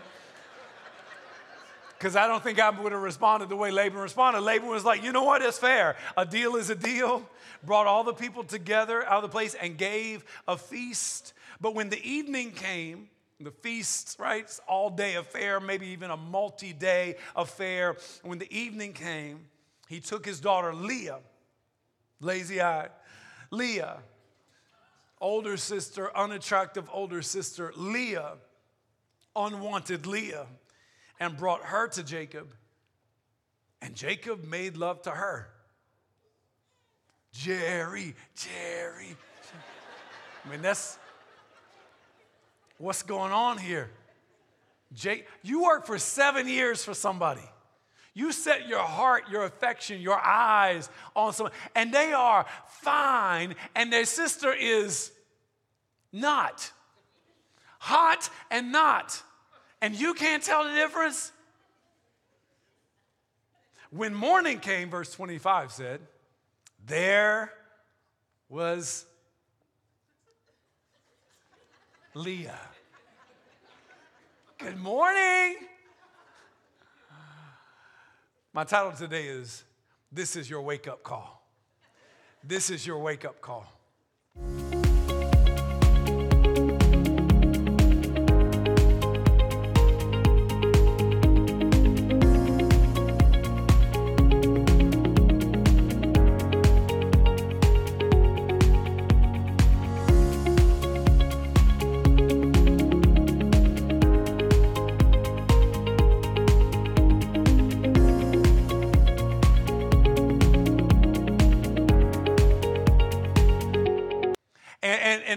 because 2.01 2.15
I 2.15 2.27
don't 2.27 2.43
think 2.43 2.59
I 2.59 2.71
would 2.71 2.91
have 2.93 3.01
responded 3.01 3.49
the 3.49 3.55
way 3.55 3.69
Laban 3.69 3.99
responded. 3.99 4.41
Laban 4.41 4.67
was 4.67 4.83
like, 4.83 5.03
you 5.03 5.11
know 5.11 5.23
what? 5.23 5.43
It's 5.43 5.59
fair. 5.59 5.95
A 6.17 6.25
deal 6.25 6.55
is 6.55 6.71
a 6.71 6.75
deal. 6.75 7.29
Brought 7.63 7.85
all 7.85 8.03
the 8.03 8.13
people 8.13 8.43
together 8.43 9.03
out 9.05 9.17
of 9.17 9.21
the 9.21 9.29
place 9.29 9.53
and 9.53 9.77
gave 9.77 10.25
a 10.47 10.57
feast. 10.57 11.33
But 11.59 11.75
when 11.75 11.89
the 11.89 12.03
evening 12.03 12.53
came, 12.53 13.07
the 13.39 13.51
feasts, 13.51 14.17
right? 14.17 14.41
It's 14.41 14.59
all 14.67 14.89
day 14.89 15.13
affair, 15.13 15.59
maybe 15.59 15.89
even 15.89 16.09
a 16.09 16.17
multi 16.17 16.73
day 16.73 17.17
affair. 17.35 17.97
When 18.23 18.39
the 18.39 18.51
evening 18.51 18.93
came, 18.93 19.41
he 19.87 19.99
took 19.99 20.25
his 20.25 20.39
daughter 20.39 20.73
Leah, 20.73 21.19
lazy 22.19 22.61
eyed, 22.61 22.89
Leah, 23.51 23.99
older 25.21 25.55
sister, 25.55 26.15
unattractive 26.17 26.89
older 26.91 27.21
sister, 27.21 27.71
Leah, 27.77 28.33
unwanted 29.35 30.05
Leah 30.05 30.47
and 31.21 31.37
brought 31.37 31.61
her 31.61 31.87
to 31.87 32.03
Jacob, 32.03 32.51
and 33.79 33.93
Jacob 33.95 34.43
made 34.43 34.75
love 34.75 35.03
to 35.03 35.11
her. 35.11 35.47
Jerry, 37.31 38.15
Jerry. 38.35 39.15
I 40.43 40.49
mean, 40.49 40.63
that's 40.63 40.97
what's 42.79 43.03
going 43.03 43.31
on 43.31 43.59
here. 43.59 43.91
Jake, 44.93 45.27
you 45.43 45.63
worked 45.63 45.85
for 45.85 45.99
seven 45.99 46.47
years 46.47 46.83
for 46.83 46.95
somebody. 46.95 47.47
You 48.13 48.31
set 48.31 48.67
your 48.67 48.79
heart, 48.79 49.23
your 49.31 49.45
affection, 49.45 50.01
your 50.01 50.19
eyes 50.19 50.89
on 51.15 51.33
someone, 51.33 51.53
and 51.75 51.93
they 51.93 52.11
are 52.11 52.45
fine, 52.67 53.55
and 53.75 53.91
their 53.91 54.05
sister 54.05 54.53
is 54.53 55.11
not. 56.11 56.71
Hot 57.79 58.29
and 58.51 58.71
not 58.71 59.23
and 59.81 59.99
you 59.99 60.13
can't 60.13 60.43
tell 60.43 60.63
the 60.63 60.75
difference? 60.75 61.31
When 63.89 64.13
morning 64.13 64.59
came, 64.59 64.89
verse 64.89 65.11
25 65.11 65.71
said, 65.71 66.01
there 66.85 67.51
was 68.47 69.05
Leah. 72.13 72.59
Good 74.59 74.77
morning. 74.77 75.55
My 78.53 78.65
title 78.65 78.91
today 78.91 79.27
is 79.27 79.63
This 80.11 80.35
is 80.35 80.49
Your 80.49 80.61
Wake 80.61 80.85
Up 80.85 81.03
Call. 81.03 81.41
This 82.43 82.69
is 82.69 82.85
your 82.85 82.99
wake 82.99 83.23
up 83.23 83.39
call. 83.39 83.65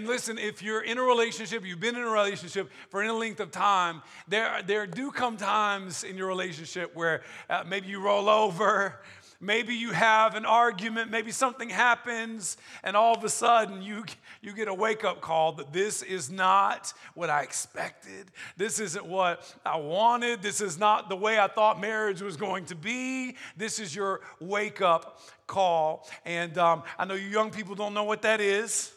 Listen, 0.03 0.37
if 0.37 0.61
you're 0.61 0.81
in 0.81 0.97
a 0.97 1.03
relationship, 1.03 1.65
you've 1.65 1.79
been 1.79 1.95
in 1.95 2.03
a 2.03 2.09
relationship 2.09 2.71
for 2.89 3.01
any 3.01 3.11
length 3.11 3.39
of 3.39 3.51
time, 3.51 4.01
there, 4.27 4.61
there 4.65 4.87
do 4.87 5.11
come 5.11 5.37
times 5.37 6.03
in 6.03 6.17
your 6.17 6.27
relationship 6.27 6.95
where 6.95 7.21
uh, 7.49 7.63
maybe 7.67 7.87
you 7.87 8.01
roll 8.01 8.29
over, 8.29 8.99
Maybe 9.41 9.75
you 9.75 9.91
have 9.91 10.35
an 10.35 10.45
argument, 10.45 11.11
maybe 11.11 11.31
something 11.31 11.69
happens, 11.69 12.57
and 12.83 12.95
all 12.95 13.15
of 13.15 13.23
a 13.23 13.29
sudden 13.29 13.81
you, 13.81 14.05
you 14.41 14.53
get 14.53 14.67
a 14.67 14.73
wake 14.73 15.03
up 15.03 15.19
call 15.19 15.51
that 15.53 15.73
this 15.73 16.01
is 16.01 16.31
not 16.31 16.93
what 17.15 17.29
I 17.29 17.41
expected. 17.41 18.31
This 18.55 18.79
isn't 18.79 19.05
what 19.05 19.53
I 19.65 19.77
wanted. 19.77 20.41
This 20.41 20.61
is 20.61 20.79
not 20.79 21.09
the 21.09 21.17
way 21.17 21.37
I 21.37 21.47
thought 21.47 21.81
marriage 21.81 22.21
was 22.21 22.37
going 22.37 22.65
to 22.65 22.75
be. 22.75 23.35
This 23.57 23.77
is 23.77 23.93
your 23.93 24.21
wake 24.39 24.81
up 24.81 25.19
call. 25.47 26.07
And 26.25 26.57
um, 26.57 26.83
I 26.97 27.05
know 27.05 27.13
you 27.15 27.27
young 27.27 27.51
people 27.51 27.75
don't 27.75 27.93
know 27.93 28.05
what 28.05 28.21
that 28.21 28.39
is. 28.39 28.94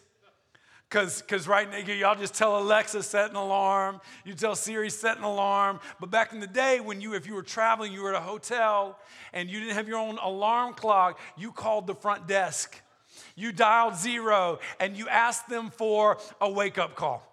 Cause, 0.90 1.23
Cause 1.28 1.47
right 1.47 1.71
now, 1.71 1.78
y'all 1.78 2.14
just 2.14 2.33
tell 2.35 2.59
Alexa 2.59 3.02
set 3.02 3.28
an 3.28 3.37
alarm. 3.37 4.00
You 4.25 4.33
tell 4.33 4.57
Siri 4.57 4.88
set 4.88 5.18
an 5.18 5.23
alarm. 5.23 5.80
But 6.00 6.11
back 6.11 6.33
in 6.33 6.40
the 6.40 6.47
day, 6.47 6.80
when 6.80 7.02
you, 7.02 7.14
if 7.14 7.26
you 7.26 7.35
were 7.35 7.42
traveling, 7.42 7.92
you 7.92 8.02
were 8.02 8.14
at 8.14 8.16
a 8.16 8.25
hotel 8.25 8.99
and 9.35 9.50
you 9.50 9.61
didn't 9.61 9.75
have 9.75 9.87
your 9.87 9.99
own 9.99 10.16
alarm 10.18 10.73
clock, 10.73 11.21
you 11.37 11.52
called 11.52 11.87
the 11.87 11.95
front 11.95 12.26
desk. 12.26 12.80
You 13.35 13.52
dialed 13.52 13.97
zero 13.97 14.61
and 14.80 14.97
you 14.97 15.09
asked 15.09 15.49
them 15.49 15.71
for 15.71 16.18
a 16.40 16.50
wake 16.50 16.78
up 16.78 16.95
call. 16.95 17.27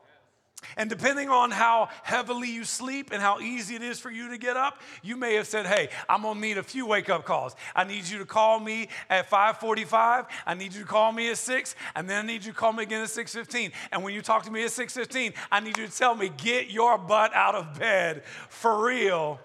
And 0.78 0.90
depending 0.90 1.30
on 1.30 1.52
how 1.52 1.90
heavily 2.04 2.50
you 2.50 2.64
sleep 2.64 3.12
and 3.12 3.22
how 3.22 3.40
easy 3.40 3.76
it 3.76 3.82
is 3.82 4.00
for 4.00 4.12
you 4.12 4.30
to 4.30 4.38
get 4.38 4.58
up, 4.58 4.82
you 5.04 5.18
may 5.18 5.36
have 5.36 5.48
said, 5.48 5.66
"Hey, 5.66 5.90
I'm 6.10 6.22
going 6.22 6.36
to 6.36 6.42
need 6.42 6.58
a 6.58 6.64
few 6.64 6.86
wake-up 6.86 7.26
calls. 7.26 7.56
I 7.76 7.84
need 7.84 8.06
you 8.06 8.18
to 8.20 8.26
call 8.26 8.60
me 8.60 8.90
at 9.10 9.30
5:45, 9.30 10.28
I 10.46 10.54
need 10.54 10.74
you 10.74 10.82
to 10.82 10.88
call 10.88 11.12
me 11.12 11.30
at 11.30 11.38
6, 11.38 11.76
and 11.96 12.10
then 12.10 12.24
I 12.24 12.28
need 12.28 12.46
you 12.46 12.52
to 12.52 12.58
call 12.58 12.74
me 12.74 12.84
again 12.84 13.02
at 13.02 13.10
6:15. 13.10 13.72
And 13.92 14.04
when 14.04 14.14
you 14.14 14.22
talk 14.22 14.44
to 14.44 14.52
me 14.52 14.64
at 14.64 14.72
6:15, 14.72 15.34
I 15.52 15.60
need 15.60 15.78
you 15.78 15.88
to 15.88 15.98
tell 15.98 16.16
me, 16.16 16.30
"Get 16.30 16.70
your 16.70 16.98
butt 16.98 17.34
out 17.34 17.56
of 17.56 17.80
bed 17.80 18.24
for 18.50 18.86
real." 18.86 19.40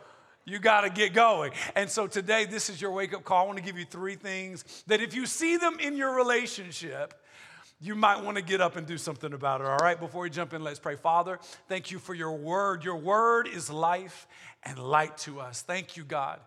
You 0.47 0.59
got 0.59 0.81
to 0.81 0.91
get 0.91 1.13
going. 1.13 1.53
And 1.77 1.89
so 1.89 2.07
today, 2.07 2.45
this 2.45 2.71
is 2.71 2.81
your 2.81 2.91
wake 2.91 3.15
up 3.15 3.25
call. 3.25 3.45
I 3.45 3.47
want 3.47 3.59
to 3.59 3.65
give 3.65 3.79
you 3.79 3.85
three 3.85 4.17
things 4.17 4.65
that 4.87 5.01
if 5.01 5.15
you 5.15 5.27
see 5.27 5.57
them 5.57 5.79
in 5.79 5.97
your 5.97 6.13
relationship, 6.15 7.20
you 7.81 7.95
might 7.95 8.23
want 8.23 8.37
to 8.37 8.43
get 8.43 8.61
up 8.61 8.77
and 8.77 8.87
do 8.87 8.99
something 8.99 9.33
about 9.33 9.61
it. 9.61 9.67
All 9.67 9.79
right, 9.79 9.99
before 9.99 10.23
we 10.23 10.31
jump 10.31 10.53
in, 10.53 10.63
let's 10.63 10.79
pray. 10.79 10.97
Father, 10.97 11.39
thank 11.69 11.91
you 11.91 11.99
for 11.99 12.13
your 12.13 12.33
word. 12.33 12.85
Your 12.85 12.97
word 12.97 13.49
is 13.49 13.71
life 13.71 14.27
and 14.63 14.79
light 14.79 15.17
to 15.19 15.41
us. 15.41 15.63
Thank 15.63 15.97
you, 15.97 16.05
God. 16.05 16.41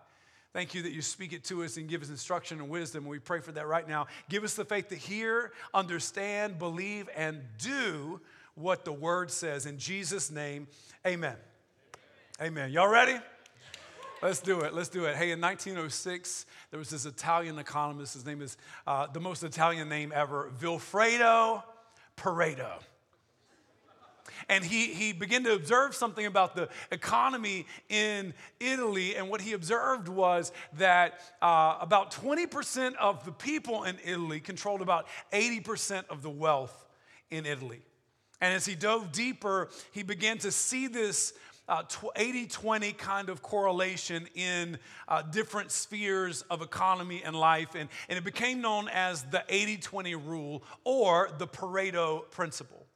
Thank 0.52 0.72
you 0.72 0.82
that 0.82 0.92
you 0.92 1.02
speak 1.02 1.32
it 1.32 1.42
to 1.44 1.64
us 1.64 1.76
and 1.76 1.88
give 1.88 2.02
us 2.02 2.08
instruction 2.08 2.60
and 2.60 2.68
wisdom. 2.68 3.06
We 3.06 3.18
pray 3.18 3.40
for 3.40 3.50
that 3.52 3.66
right 3.66 3.88
now. 3.88 4.06
Give 4.28 4.44
us 4.44 4.54
the 4.54 4.64
faith 4.64 4.88
to 4.90 4.94
hear, 4.94 5.52
understand, 5.74 6.60
believe, 6.60 7.08
and 7.16 7.40
do 7.58 8.20
what 8.54 8.84
the 8.84 8.92
word 8.92 9.32
says. 9.32 9.66
In 9.66 9.78
Jesus' 9.78 10.30
name, 10.30 10.68
amen. 11.04 11.34
Amen. 12.40 12.70
Y'all 12.70 12.88
ready? 12.88 13.18
Let's 14.24 14.40
do 14.40 14.60
it. 14.62 14.72
Let's 14.72 14.88
do 14.88 15.04
it. 15.04 15.16
Hey, 15.16 15.32
in 15.32 15.40
1906, 15.42 16.46
there 16.70 16.78
was 16.78 16.88
this 16.88 17.04
Italian 17.04 17.58
economist. 17.58 18.14
His 18.14 18.24
name 18.24 18.40
is 18.40 18.56
uh, 18.86 19.06
the 19.06 19.20
most 19.20 19.44
Italian 19.44 19.90
name 19.90 20.14
ever, 20.16 20.50
Vilfredo 20.58 21.62
Pareto. 22.16 22.72
And 24.48 24.64
he, 24.64 24.86
he 24.94 25.12
began 25.12 25.44
to 25.44 25.52
observe 25.52 25.94
something 25.94 26.24
about 26.24 26.56
the 26.56 26.70
economy 26.90 27.66
in 27.90 28.32
Italy. 28.60 29.14
And 29.14 29.28
what 29.28 29.42
he 29.42 29.52
observed 29.52 30.08
was 30.08 30.52
that 30.78 31.20
uh, 31.42 31.76
about 31.82 32.10
20% 32.10 32.94
of 32.94 33.26
the 33.26 33.32
people 33.32 33.84
in 33.84 33.98
Italy 34.02 34.40
controlled 34.40 34.80
about 34.80 35.06
80% 35.34 36.04
of 36.08 36.22
the 36.22 36.30
wealth 36.30 36.86
in 37.30 37.44
Italy. 37.44 37.82
And 38.40 38.54
as 38.54 38.64
he 38.64 38.74
dove 38.74 39.12
deeper, 39.12 39.68
he 39.92 40.02
began 40.02 40.38
to 40.38 40.50
see 40.50 40.86
this 40.86 41.34
80 41.68 42.44
uh, 42.44 42.46
20 42.50 42.92
kind 42.92 43.28
of 43.28 43.42
correlation 43.42 44.28
in 44.34 44.78
uh, 45.08 45.22
different 45.22 45.70
spheres 45.70 46.42
of 46.50 46.60
economy 46.62 47.22
and 47.24 47.34
life. 47.34 47.74
And, 47.74 47.88
and 48.08 48.18
it 48.18 48.24
became 48.24 48.60
known 48.60 48.88
as 48.88 49.22
the 49.24 49.44
80 49.48 49.78
20 49.78 50.14
rule 50.14 50.62
or 50.84 51.30
the 51.38 51.46
Pareto 51.46 52.30
principle. 52.30 52.86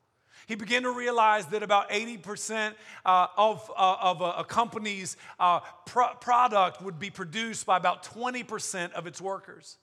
He 0.47 0.55
began 0.55 0.83
to 0.85 0.91
realize 0.91 1.45
that 1.47 1.63
about 1.63 1.91
80% 1.91 2.73
uh, 3.05 3.27
of, 3.37 3.71
uh, 3.77 3.97
of 4.01 4.23
a, 4.23 4.33
a 4.39 4.45
company's 4.45 5.19
uh, 5.39 5.61
pro- 5.85 6.15
product 6.15 6.81
would 6.81 6.99
be 6.99 7.11
produced 7.11 7.67
by 7.67 7.77
about 7.77 8.03
20% 8.03 8.93
of 8.93 9.07
its 9.07 9.21
workers. 9.21 9.77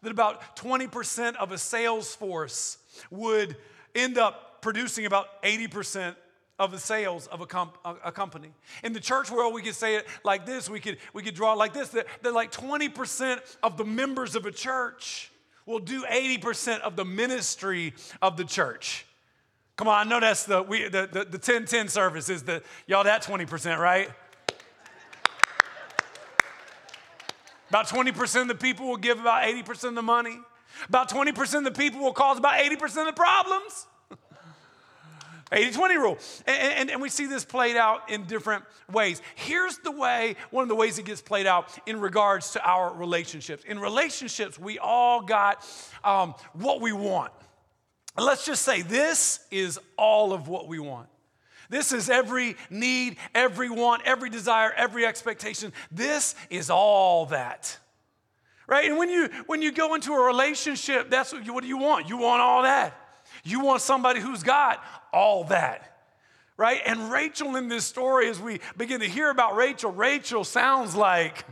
That 0.00 0.12
about 0.12 0.56
20% 0.56 1.34
of 1.36 1.50
a 1.50 1.58
sales 1.58 2.14
force 2.14 2.78
would 3.10 3.56
end 3.96 4.16
up 4.16 4.62
producing 4.62 5.06
about 5.06 5.42
80% 5.42 6.14
of 6.62 6.70
the 6.70 6.78
sales 6.78 7.26
of 7.26 7.40
a, 7.40 7.46
comp- 7.46 7.76
a, 7.84 8.12
company. 8.12 8.52
In 8.84 8.92
the 8.92 9.00
church 9.00 9.32
world, 9.32 9.52
we 9.52 9.62
could 9.62 9.74
say 9.74 9.96
it 9.96 10.06
like 10.24 10.46
this. 10.46 10.70
We 10.70 10.78
could, 10.78 10.98
we 11.12 11.22
could 11.24 11.34
draw 11.34 11.54
it 11.54 11.56
like 11.56 11.72
this 11.72 11.88
that, 11.88 12.06
that 12.22 12.32
like 12.32 12.52
20% 12.52 13.40
of 13.64 13.76
the 13.76 13.84
members 13.84 14.36
of 14.36 14.46
a 14.46 14.52
church 14.52 15.32
will 15.66 15.80
do 15.80 16.04
80% 16.04 16.80
of 16.80 16.94
the 16.94 17.04
ministry 17.04 17.94
of 18.22 18.36
the 18.36 18.44
church. 18.44 19.06
Come 19.76 19.88
on, 19.88 20.06
I 20.06 20.08
know 20.08 20.20
that's 20.20 20.44
the, 20.44 20.62
we, 20.62 20.84
the, 20.84 21.08
the, 21.10 21.24
the 21.24 21.38
10 21.38 21.64
10 21.64 21.88
service 21.88 22.28
is 22.28 22.44
the, 22.44 22.62
y'all, 22.86 23.02
that 23.02 23.24
20%, 23.24 23.78
right? 23.78 24.08
About 27.70 27.88
20% 27.88 28.42
of 28.42 28.48
the 28.48 28.54
people 28.54 28.86
will 28.86 28.96
give 28.96 29.18
about 29.18 29.42
80% 29.42 29.84
of 29.84 29.94
the 29.96 30.02
money. 30.02 30.38
About 30.88 31.10
20% 31.10 31.54
of 31.58 31.64
the 31.64 31.72
people 31.72 32.00
will 32.00 32.12
cause 32.12 32.38
about 32.38 32.60
80% 32.60 32.82
of 32.82 33.06
the 33.06 33.12
problems. 33.14 33.86
80 35.52 35.72
20 35.72 35.96
rule. 35.96 36.18
And, 36.46 36.72
and, 36.72 36.90
and, 36.90 37.02
we 37.02 37.08
see 37.08 37.26
this 37.26 37.44
played 37.44 37.76
out 37.76 38.10
in 38.10 38.24
different 38.24 38.64
ways. 38.90 39.20
Here's 39.34 39.78
the 39.78 39.90
way, 39.90 40.36
one 40.50 40.62
of 40.62 40.68
the 40.68 40.74
ways 40.74 40.98
it 40.98 41.04
gets 41.04 41.20
played 41.20 41.46
out 41.46 41.68
in 41.86 42.00
regards 42.00 42.52
to 42.52 42.66
our 42.66 42.92
relationships. 42.94 43.64
In 43.64 43.78
relationships, 43.78 44.58
we 44.58 44.78
all 44.78 45.20
got 45.20 45.66
um, 46.02 46.34
what 46.54 46.80
we 46.80 46.92
want. 46.92 47.32
And 48.16 48.24
let's 48.26 48.46
just 48.46 48.62
say 48.62 48.82
this 48.82 49.40
is 49.50 49.78
all 49.96 50.32
of 50.32 50.48
what 50.48 50.68
we 50.68 50.78
want. 50.78 51.08
This 51.70 51.92
is 51.92 52.10
every 52.10 52.56
need, 52.68 53.16
every 53.34 53.70
want, 53.70 54.02
every 54.04 54.28
desire, 54.28 54.72
every 54.76 55.06
expectation. 55.06 55.72
This 55.90 56.34
is 56.50 56.68
all 56.68 57.26
that. 57.26 57.78
Right? 58.66 58.88
And 58.88 58.98
when 58.98 59.10
you 59.10 59.28
when 59.46 59.60
you 59.62 59.72
go 59.72 59.94
into 59.94 60.12
a 60.12 60.24
relationship, 60.24 61.10
that's 61.10 61.32
what 61.32 61.44
you, 61.44 61.52
what 61.52 61.62
do 61.62 61.68
you 61.68 61.78
want? 61.78 62.08
You 62.08 62.18
want 62.18 62.40
all 62.40 62.62
that. 62.62 62.94
You 63.42 63.60
want 63.60 63.82
somebody 63.82 64.20
who's 64.20 64.42
got 64.42 64.82
all 65.12 65.44
that, 65.44 65.98
right? 66.56 66.80
And 66.86 67.10
Rachel 67.10 67.56
in 67.56 67.68
this 67.68 67.84
story, 67.84 68.28
as 68.28 68.40
we 68.40 68.60
begin 68.76 69.00
to 69.00 69.08
hear 69.08 69.30
about 69.30 69.56
Rachel, 69.56 69.90
Rachel 69.90 70.44
sounds 70.44 70.94
like 70.94 71.44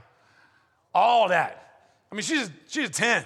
all 0.95 1.29
that. 1.29 1.71
I 2.11 2.15
mean, 2.15 2.23
she's 2.23 2.51
she's 2.69 2.89
a 2.89 2.93
10. 2.93 3.25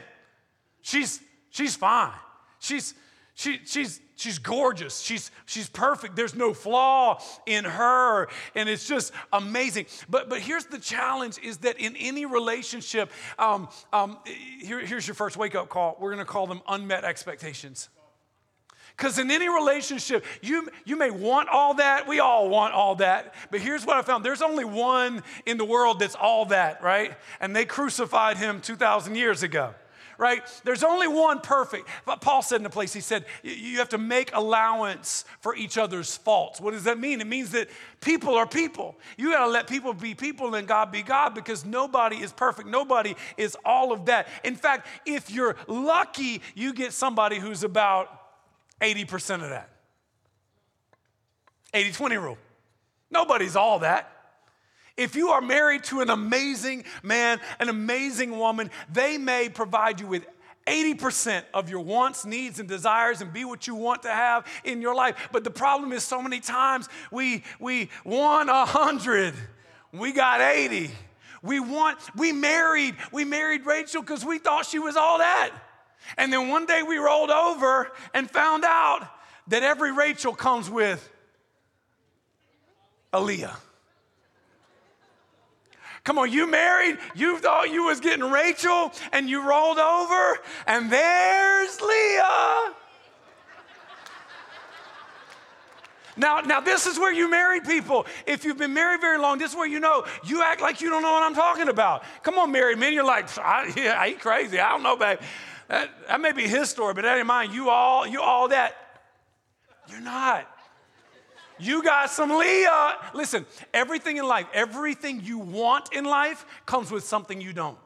She's 0.82 1.20
she's 1.50 1.76
fine. 1.76 2.12
She's 2.58 2.94
she, 3.34 3.60
she's 3.64 4.00
she's 4.16 4.38
gorgeous. 4.38 5.00
She's 5.00 5.30
she's 5.46 5.68
perfect. 5.68 6.16
There's 6.16 6.34
no 6.34 6.54
flaw 6.54 7.20
in 7.46 7.64
her, 7.64 8.28
and 8.54 8.68
it's 8.68 8.86
just 8.86 9.12
amazing. 9.32 9.86
But 10.08 10.28
but 10.28 10.40
here's 10.40 10.66
the 10.66 10.78
challenge: 10.78 11.38
is 11.42 11.58
that 11.58 11.78
in 11.78 11.96
any 11.96 12.26
relationship, 12.26 13.10
um, 13.38 13.68
um, 13.92 14.18
here, 14.60 14.80
here's 14.80 15.06
your 15.06 15.14
first 15.14 15.36
wake 15.36 15.54
up 15.54 15.68
call. 15.68 15.96
We're 16.00 16.12
going 16.14 16.24
to 16.24 16.30
call 16.30 16.46
them 16.46 16.60
unmet 16.68 17.04
expectations. 17.04 17.88
Because 18.96 19.18
in 19.18 19.30
any 19.30 19.48
relationship, 19.48 20.24
you, 20.40 20.68
you 20.84 20.96
may 20.96 21.10
want 21.10 21.48
all 21.48 21.74
that. 21.74 22.06
We 22.06 22.20
all 22.20 22.48
want 22.48 22.74
all 22.74 22.94
that. 22.96 23.34
But 23.50 23.60
here's 23.60 23.84
what 23.84 23.96
I 23.96 24.02
found 24.02 24.24
there's 24.24 24.42
only 24.42 24.64
one 24.64 25.22
in 25.46 25.58
the 25.58 25.64
world 25.64 25.98
that's 25.98 26.14
all 26.14 26.46
that, 26.46 26.82
right? 26.82 27.16
And 27.40 27.54
they 27.54 27.64
crucified 27.64 28.36
him 28.36 28.60
2,000 28.60 29.16
years 29.16 29.42
ago 29.42 29.74
right? 30.18 30.42
There's 30.64 30.84
only 30.84 31.08
one 31.08 31.40
perfect. 31.40 31.88
But 32.06 32.20
Paul 32.20 32.42
said 32.42 32.60
in 32.60 32.66
a 32.66 32.70
place, 32.70 32.92
he 32.92 33.00
said, 33.00 33.24
you 33.42 33.78
have 33.78 33.88
to 33.90 33.98
make 33.98 34.34
allowance 34.34 35.24
for 35.40 35.56
each 35.56 35.78
other's 35.78 36.16
faults. 36.16 36.60
What 36.60 36.72
does 36.72 36.84
that 36.84 36.98
mean? 36.98 37.20
It 37.20 37.26
means 37.26 37.50
that 37.50 37.68
people 38.00 38.34
are 38.34 38.46
people. 38.46 38.96
You 39.16 39.32
got 39.32 39.46
to 39.46 39.50
let 39.50 39.66
people 39.66 39.92
be 39.92 40.14
people 40.14 40.54
and 40.54 40.66
God 40.66 40.92
be 40.92 41.02
God 41.02 41.34
because 41.34 41.64
nobody 41.64 42.16
is 42.16 42.32
perfect. 42.32 42.68
Nobody 42.68 43.14
is 43.36 43.56
all 43.64 43.92
of 43.92 44.06
that. 44.06 44.28
In 44.44 44.56
fact, 44.56 44.86
if 45.06 45.30
you're 45.30 45.56
lucky, 45.66 46.42
you 46.54 46.72
get 46.72 46.92
somebody 46.92 47.38
who's 47.38 47.64
about 47.64 48.23
80% 48.80 49.42
of 49.42 49.50
that. 49.50 49.70
80 51.72 51.92
20 51.92 52.16
rule. 52.16 52.38
Nobody's 53.10 53.56
all 53.56 53.80
that. 53.80 54.10
If 54.96 55.16
you 55.16 55.30
are 55.30 55.40
married 55.40 55.84
to 55.84 56.00
an 56.00 56.10
amazing 56.10 56.84
man, 57.02 57.40
an 57.58 57.68
amazing 57.68 58.38
woman, 58.38 58.70
they 58.92 59.18
may 59.18 59.48
provide 59.48 60.00
you 60.00 60.06
with 60.06 60.24
80% 60.66 61.42
of 61.52 61.68
your 61.68 61.80
wants, 61.80 62.24
needs, 62.24 62.60
and 62.60 62.68
desires 62.68 63.20
and 63.20 63.32
be 63.32 63.44
what 63.44 63.66
you 63.66 63.74
want 63.74 64.02
to 64.02 64.10
have 64.10 64.46
in 64.64 64.80
your 64.80 64.94
life. 64.94 65.28
But 65.32 65.44
the 65.44 65.50
problem 65.50 65.92
is 65.92 66.04
so 66.04 66.22
many 66.22 66.40
times 66.40 66.88
we, 67.10 67.42
we 67.58 67.90
want 68.04 68.48
100, 68.48 69.34
we 69.92 70.12
got 70.12 70.40
80. 70.40 70.90
We 71.42 71.60
want, 71.60 71.98
we 72.16 72.32
married, 72.32 72.94
we 73.12 73.24
married 73.24 73.66
Rachel 73.66 74.00
because 74.00 74.24
we 74.24 74.38
thought 74.38 74.64
she 74.64 74.78
was 74.78 74.96
all 74.96 75.18
that. 75.18 75.50
And 76.16 76.32
then 76.32 76.48
one 76.48 76.66
day 76.66 76.82
we 76.82 76.96
rolled 76.98 77.30
over 77.30 77.90
and 78.12 78.30
found 78.30 78.64
out 78.64 79.08
that 79.48 79.62
every 79.62 79.92
Rachel 79.92 80.34
comes 80.34 80.70
with 80.70 81.08
a 83.12 83.20
Leah. 83.20 83.56
Come 86.04 86.18
on, 86.18 86.30
you 86.30 86.46
married, 86.50 86.98
you 87.14 87.38
thought 87.38 87.70
you 87.70 87.84
was 87.84 87.98
getting 87.98 88.30
Rachel, 88.30 88.92
and 89.12 89.28
you 89.28 89.48
rolled 89.48 89.78
over, 89.78 90.38
and 90.66 90.90
there's 90.92 91.80
Leah. 91.80 92.74
Now, 96.16 96.40
now 96.40 96.60
this 96.60 96.86
is 96.86 96.98
where 96.98 97.12
you 97.12 97.28
married 97.30 97.64
people. 97.64 98.06
If 98.26 98.44
you've 98.44 98.58
been 98.58 98.74
married 98.74 99.00
very 99.00 99.18
long, 99.18 99.38
this 99.38 99.52
is 99.52 99.56
where 99.56 99.66
you 99.66 99.80
know 99.80 100.04
you 100.24 100.42
act 100.42 100.60
like 100.60 100.80
you 100.80 100.90
don't 100.90 101.02
know 101.02 101.12
what 101.12 101.22
I'm 101.22 101.34
talking 101.34 101.68
about. 101.68 102.04
Come 102.22 102.38
on, 102.38 102.52
married 102.52 102.78
men, 102.78 102.92
you're 102.92 103.04
like, 103.04 103.36
I, 103.38 103.72
yeah, 103.76 103.98
I 103.98 104.08
ain't 104.08 104.20
crazy. 104.20 104.60
I 104.60 104.70
don't 104.70 104.82
know, 104.82 104.96
babe. 104.96 105.18
That, 105.68 105.90
that 106.08 106.20
may 106.20 106.32
be 106.32 106.46
his 106.46 106.68
story, 106.70 106.94
but 106.94 107.02
that 107.02 107.16
ain't 107.16 107.26
mine. 107.26 107.52
You 107.52 107.70
all, 107.70 108.06
you 108.06 108.20
all 108.20 108.48
that. 108.48 108.76
You're 109.88 110.00
not. 110.00 110.48
You 111.58 111.82
got 111.82 112.10
some 112.10 112.30
Leah. 112.30 112.96
Listen, 113.14 113.46
everything 113.72 114.16
in 114.16 114.26
life, 114.26 114.46
everything 114.52 115.20
you 115.22 115.38
want 115.38 115.92
in 115.92 116.04
life 116.04 116.44
comes 116.66 116.90
with 116.90 117.04
something 117.04 117.40
you 117.40 117.52
don't. 117.52 117.78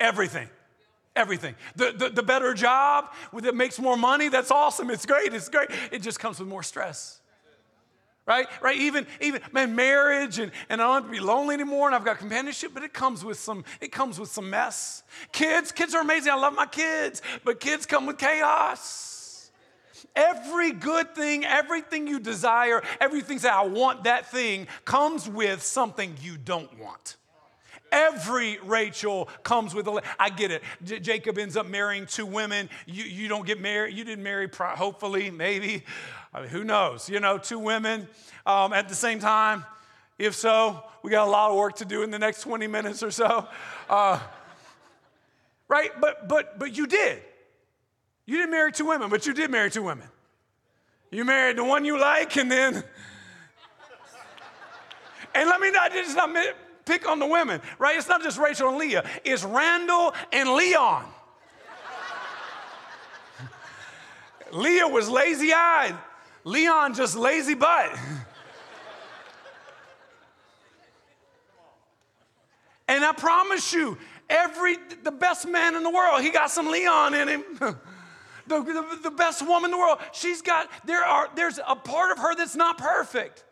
Everything. 0.00 0.48
Everything. 1.16 1.54
The, 1.76 1.92
the, 1.92 2.08
the 2.10 2.22
better 2.22 2.54
job 2.54 3.12
that 3.32 3.54
makes 3.54 3.78
more 3.78 3.96
money, 3.96 4.28
that's 4.28 4.50
awesome. 4.50 4.90
It's 4.90 5.06
great. 5.06 5.32
It's 5.32 5.48
great. 5.48 5.68
It 5.92 6.02
just 6.02 6.18
comes 6.18 6.40
with 6.40 6.48
more 6.48 6.64
stress. 6.64 7.20
Right? 8.26 8.46
Right? 8.62 8.78
Even, 8.78 9.06
even 9.20 9.42
man, 9.52 9.74
marriage 9.74 10.38
and, 10.38 10.50
and 10.70 10.80
I 10.80 10.84
don't 10.84 10.94
have 10.94 11.04
to 11.04 11.10
be 11.10 11.20
lonely 11.20 11.54
anymore 11.54 11.86
and 11.86 11.94
I've 11.94 12.06
got 12.06 12.18
companionship, 12.18 12.72
but 12.72 12.82
it 12.82 12.94
comes 12.94 13.22
with 13.22 13.38
some, 13.38 13.64
it 13.82 13.92
comes 13.92 14.18
with 14.18 14.30
some 14.30 14.48
mess. 14.48 15.02
Kids, 15.32 15.72
kids 15.72 15.94
are 15.94 16.00
amazing. 16.00 16.32
I 16.32 16.36
love 16.36 16.54
my 16.54 16.66
kids, 16.66 17.20
but 17.44 17.60
kids 17.60 17.84
come 17.84 18.06
with 18.06 18.16
chaos. 18.16 19.50
Every 20.16 20.72
good 20.72 21.14
thing, 21.14 21.44
everything 21.44 22.06
you 22.06 22.20
desire, 22.20 22.82
everything 23.00 23.38
that 23.38 23.52
I 23.52 23.66
want 23.66 24.04
that 24.04 24.30
thing 24.30 24.68
comes 24.84 25.28
with 25.28 25.62
something 25.62 26.14
you 26.22 26.36
don't 26.36 26.78
want. 26.78 27.16
Every 27.90 28.58
Rachel 28.64 29.28
comes 29.44 29.72
with 29.72 29.86
a. 29.86 30.02
I 30.18 30.30
get 30.30 30.50
it. 30.50 30.62
J- 30.82 30.98
Jacob 30.98 31.38
ends 31.38 31.56
up 31.56 31.66
marrying 31.66 32.06
two 32.06 32.26
women. 32.26 32.68
You, 32.86 33.04
you 33.04 33.28
don't 33.28 33.46
get 33.46 33.60
married. 33.60 33.96
You 33.96 34.04
didn't 34.04 34.24
marry, 34.24 34.48
hopefully, 34.52 35.30
maybe. 35.30 35.84
I 36.34 36.40
mean, 36.40 36.48
who 36.48 36.64
knows? 36.64 37.08
You 37.08 37.20
know, 37.20 37.38
two 37.38 37.58
women 37.58 38.08
um, 38.44 38.72
at 38.72 38.88
the 38.88 38.94
same 38.94 39.20
time. 39.20 39.64
If 40.18 40.34
so, 40.34 40.82
we 41.02 41.10
got 41.10 41.26
a 41.26 41.30
lot 41.30 41.50
of 41.50 41.56
work 41.56 41.76
to 41.76 41.84
do 41.84 42.02
in 42.02 42.10
the 42.10 42.18
next 42.18 42.42
20 42.42 42.66
minutes 42.66 43.02
or 43.02 43.10
so. 43.10 43.46
Uh, 43.88 44.18
right? 45.68 45.90
But 46.00 46.28
but 46.28 46.58
but 46.58 46.76
you 46.76 46.86
did. 46.86 47.22
You 48.26 48.38
didn't 48.38 48.50
marry 48.50 48.72
two 48.72 48.86
women, 48.86 49.10
but 49.10 49.26
you 49.26 49.34
did 49.34 49.50
marry 49.50 49.70
two 49.70 49.82
women. 49.82 50.08
You 51.10 51.24
married 51.24 51.58
the 51.58 51.64
one 51.64 51.84
you 51.84 51.98
like, 52.00 52.36
and 52.36 52.50
then. 52.50 52.82
And 55.34 55.48
let 55.48 55.60
me 55.60 55.70
not 55.70 55.92
just 55.92 56.16
not 56.16 56.34
pick 56.84 57.08
on 57.08 57.18
the 57.18 57.26
women, 57.26 57.60
right? 57.78 57.96
It's 57.96 58.08
not 58.08 58.22
just 58.22 58.38
Rachel 58.38 58.68
and 58.68 58.78
Leah, 58.78 59.04
it's 59.24 59.44
Randall 59.44 60.14
and 60.32 60.50
Leon. 60.50 61.04
Leah 64.52 64.86
was 64.86 65.08
lazy 65.08 65.52
eyed, 65.52 65.96
Leon 66.44 66.94
just 66.94 67.16
lazy 67.16 67.54
butt. 67.54 67.98
and 72.86 73.04
I 73.04 73.12
promise 73.12 73.72
you, 73.72 73.98
every 74.28 74.76
the 75.02 75.10
best 75.10 75.48
man 75.48 75.74
in 75.74 75.82
the 75.82 75.90
world, 75.90 76.22
he 76.22 76.30
got 76.30 76.50
some 76.50 76.70
Leon 76.70 77.14
in 77.14 77.28
him. 77.28 77.44
the, 77.58 78.62
the, 78.62 78.98
the 79.04 79.10
best 79.10 79.46
woman 79.46 79.66
in 79.66 79.70
the 79.72 79.78
world, 79.78 79.98
she's 80.12 80.42
got, 80.42 80.68
there 80.84 81.02
are, 81.02 81.28
there's 81.34 81.58
a 81.66 81.76
part 81.76 82.12
of 82.12 82.18
her 82.18 82.34
that's 82.34 82.56
not 82.56 82.78
perfect. 82.78 83.44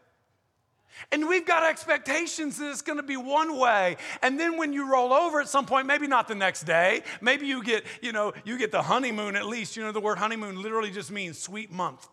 And 1.10 1.28
we've 1.28 1.46
got 1.46 1.64
expectations 1.64 2.58
that 2.58 2.70
it's 2.70 2.82
going 2.82 2.98
to 2.98 3.02
be 3.02 3.16
one 3.16 3.58
way. 3.58 3.96
And 4.22 4.38
then 4.38 4.56
when 4.56 4.72
you 4.72 4.90
roll 4.90 5.12
over 5.12 5.40
at 5.40 5.48
some 5.48 5.66
point, 5.66 5.86
maybe 5.86 6.06
not 6.06 6.28
the 6.28 6.34
next 6.34 6.62
day, 6.62 7.02
maybe 7.20 7.46
you 7.46 7.62
get, 7.62 7.84
you 8.00 8.12
know, 8.12 8.32
you 8.44 8.56
get 8.56 8.70
the 8.70 8.82
honeymoon 8.82 9.34
at 9.34 9.46
least. 9.46 9.76
You 9.76 9.82
know, 9.82 9.92
the 9.92 10.00
word 10.00 10.18
honeymoon 10.18 10.62
literally 10.62 10.90
just 10.90 11.10
means 11.10 11.38
sweet 11.38 11.72
month. 11.72 12.06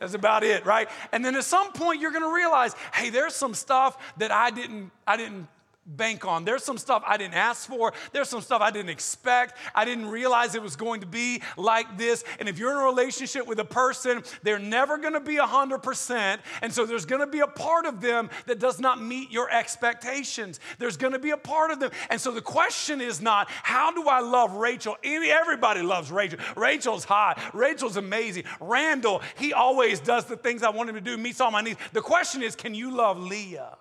That's 0.00 0.14
about 0.14 0.44
it, 0.44 0.64
right? 0.64 0.88
And 1.12 1.24
then 1.24 1.34
at 1.34 1.44
some 1.44 1.72
point 1.72 2.00
you're 2.00 2.12
going 2.12 2.22
to 2.22 2.34
realize, 2.34 2.74
hey, 2.92 3.10
there's 3.10 3.34
some 3.34 3.54
stuff 3.54 3.98
that 4.18 4.30
I 4.30 4.50
didn't 4.50 4.90
I 5.06 5.16
didn't 5.16 5.48
bank 5.88 6.24
on. 6.26 6.44
There's 6.44 6.62
some 6.62 6.78
stuff 6.78 7.02
I 7.06 7.16
didn't 7.16 7.34
ask 7.34 7.68
for. 7.68 7.92
There's 8.12 8.28
some 8.28 8.40
stuff 8.40 8.60
I 8.60 8.70
didn't 8.70 8.90
expect. 8.90 9.56
I 9.74 9.84
didn't 9.84 10.08
realize 10.08 10.54
it 10.54 10.62
was 10.62 10.76
going 10.76 11.00
to 11.00 11.06
be 11.06 11.42
like 11.56 11.96
this. 11.96 12.24
And 12.38 12.48
if 12.48 12.58
you're 12.58 12.72
in 12.72 12.78
a 12.78 12.84
relationship 12.84 13.46
with 13.46 13.58
a 13.58 13.64
person, 13.64 14.22
they're 14.42 14.58
never 14.58 14.98
going 14.98 15.14
to 15.14 15.20
be 15.20 15.36
100%. 15.36 16.38
And 16.62 16.72
so 16.72 16.84
there's 16.84 17.06
going 17.06 17.20
to 17.20 17.26
be 17.26 17.40
a 17.40 17.46
part 17.46 17.86
of 17.86 18.00
them 18.00 18.30
that 18.46 18.58
does 18.58 18.78
not 18.78 19.02
meet 19.02 19.30
your 19.30 19.50
expectations. 19.50 20.60
There's 20.78 20.96
going 20.96 21.14
to 21.14 21.18
be 21.18 21.30
a 21.30 21.36
part 21.36 21.70
of 21.70 21.80
them. 21.80 21.90
And 22.10 22.20
so 22.20 22.30
the 22.30 22.42
question 22.42 23.00
is 23.00 23.20
not, 23.20 23.48
how 23.50 23.90
do 23.92 24.08
I 24.08 24.20
love 24.20 24.52
Rachel? 24.54 24.96
Everybody 25.02 25.82
loves 25.82 26.10
Rachel. 26.10 26.38
Rachel's 26.56 27.04
hot. 27.04 27.40
Rachel's 27.54 27.96
amazing. 27.96 28.44
Randall, 28.60 29.22
he 29.38 29.52
always 29.52 30.00
does 30.00 30.26
the 30.26 30.36
things 30.36 30.62
I 30.62 30.70
want 30.70 30.90
him 30.90 30.96
to 30.96 31.00
do, 31.00 31.16
meets 31.16 31.40
all 31.40 31.50
my 31.50 31.62
needs. 31.62 31.78
The 31.92 32.02
question 32.02 32.42
is, 32.42 32.54
can 32.54 32.74
you 32.74 32.94
love 32.94 33.18
Leah? 33.18 33.76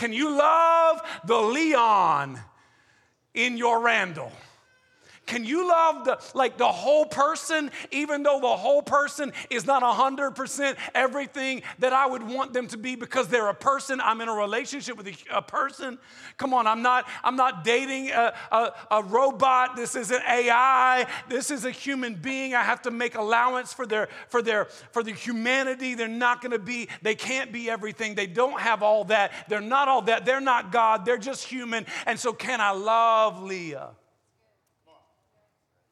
Can 0.00 0.14
you 0.14 0.30
love 0.34 1.02
the 1.26 1.36
Leon 1.36 2.40
in 3.34 3.58
your 3.58 3.82
Randall? 3.82 4.32
Can 5.26 5.44
you 5.44 5.68
love 5.68 6.04
the 6.04 6.18
like 6.34 6.58
the 6.58 6.66
whole 6.66 7.04
person, 7.04 7.70
even 7.92 8.24
though 8.24 8.40
the 8.40 8.56
whole 8.56 8.82
person 8.82 9.32
is 9.48 9.64
not 9.64 9.82
hundred 9.82 10.32
percent 10.32 10.76
everything 10.92 11.62
that 11.78 11.92
I 11.92 12.06
would 12.06 12.22
want 12.22 12.52
them 12.52 12.66
to 12.68 12.76
be 12.76 12.96
because 12.96 13.28
they're 13.28 13.48
a 13.48 13.54
person? 13.54 14.00
I'm 14.00 14.20
in 14.20 14.28
a 14.28 14.34
relationship 14.34 14.96
with 14.96 15.06
a, 15.06 15.14
a 15.36 15.40
person. 15.40 15.98
Come 16.36 16.52
on, 16.52 16.66
I'm 16.66 16.82
not 16.82 17.06
I'm 17.22 17.36
not 17.36 17.62
dating 17.62 18.10
a, 18.10 18.34
a, 18.50 18.72
a 18.90 19.02
robot. 19.04 19.76
This 19.76 19.94
is 19.94 20.10
an 20.10 20.20
AI. 20.28 21.06
This 21.28 21.52
is 21.52 21.64
a 21.64 21.70
human 21.70 22.14
being. 22.14 22.56
I 22.56 22.62
have 22.62 22.82
to 22.82 22.90
make 22.90 23.14
allowance 23.14 23.72
for 23.72 23.86
their 23.86 24.08
for 24.30 24.42
their 24.42 24.64
for 24.90 25.04
their 25.04 25.14
humanity. 25.14 25.94
They're 25.94 26.08
not 26.08 26.40
going 26.40 26.52
to 26.52 26.58
be. 26.58 26.88
They 27.02 27.14
can't 27.14 27.52
be 27.52 27.70
everything. 27.70 28.16
They 28.16 28.26
don't 28.26 28.60
have 28.60 28.82
all 28.82 29.04
that. 29.04 29.32
They're 29.48 29.60
not 29.60 29.86
all 29.86 30.02
that. 30.02 30.24
They're 30.24 30.40
not 30.40 30.72
God. 30.72 31.04
They're 31.04 31.18
just 31.18 31.44
human. 31.44 31.86
And 32.06 32.18
so, 32.18 32.32
can 32.32 32.60
I 32.60 32.72
love 32.72 33.40
Leah? 33.40 33.90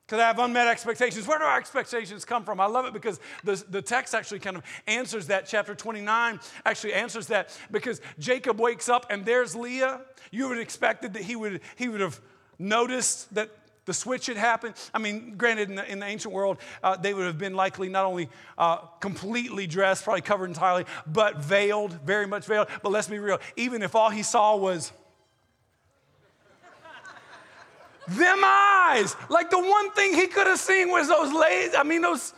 Because 0.09 0.23
I 0.23 0.27
have 0.29 0.38
unmet 0.38 0.68
expectations. 0.68 1.27
Where 1.27 1.38
do 1.38 1.44
our 1.44 1.59
expectations 1.59 2.25
come 2.25 2.42
from? 2.42 2.61
I 2.61 2.66
love 2.66 2.87
it 2.87 2.94
because 2.94 3.21
the, 3.44 3.62
the 3.68 3.83
text 3.83 4.14
actually 4.14 4.38
kind 4.38 4.57
of 4.57 4.62
answers 4.87 5.27
that. 5.27 5.47
Chapter 5.47 5.75
29 5.75 6.40
actually 6.64 6.94
answers 6.94 7.27
that 7.27 7.55
because 7.71 8.01
Jacob 8.18 8.59
wakes 8.59 8.88
up 8.88 9.05
and 9.11 9.27
there's 9.27 9.55
Leah. 9.55 10.01
You 10.31 10.49
would 10.49 10.57
have 10.57 10.62
expected 10.62 11.12
that 11.12 11.25
he 11.25 11.37
would, 11.37 11.61
he 11.77 11.88
would 11.88 12.01
have 12.01 12.18
noticed 12.59 13.35
that 13.35 13.51
the 13.85 13.92
switch 13.92 14.25
had 14.27 14.38
happened. 14.38 14.77
I 14.94 14.99
mean, 14.99 15.35
granted, 15.37 15.68
in 15.68 15.75
the, 15.75 15.92
in 15.92 15.99
the 15.99 16.07
ancient 16.07 16.33
world, 16.33 16.57
uh, 16.83 16.97
they 16.97 17.12
would 17.12 17.27
have 17.27 17.37
been 17.37 17.55
likely 17.55 17.90
not 17.90 18.07
only 18.07 18.31
uh, 18.57 18.79
completely 19.01 19.66
dressed, 19.66 20.05
probably 20.05 20.23
covered 20.23 20.47
entirely, 20.47 20.87
but 21.07 21.37
veiled, 21.37 21.92
very 22.03 22.27
much 22.27 22.47
veiled. 22.47 22.68
But 22.83 22.92
let's 22.92 23.09
be 23.09 23.18
real, 23.18 23.40
even 23.57 23.83
if 23.83 23.94
all 23.94 24.09
he 24.09 24.23
saw 24.23 24.57
was 24.57 24.90
them 28.09 28.40
eyes. 28.42 29.16
Like 29.29 29.51
the 29.51 29.59
one 29.59 29.90
thing 29.92 30.14
he 30.14 30.27
could 30.27 30.47
have 30.47 30.59
seen 30.59 30.90
was 30.90 31.09
those 31.09 31.33
lazy, 31.33 31.77
I 31.77 31.83
mean, 31.83 32.03
those 32.03 32.33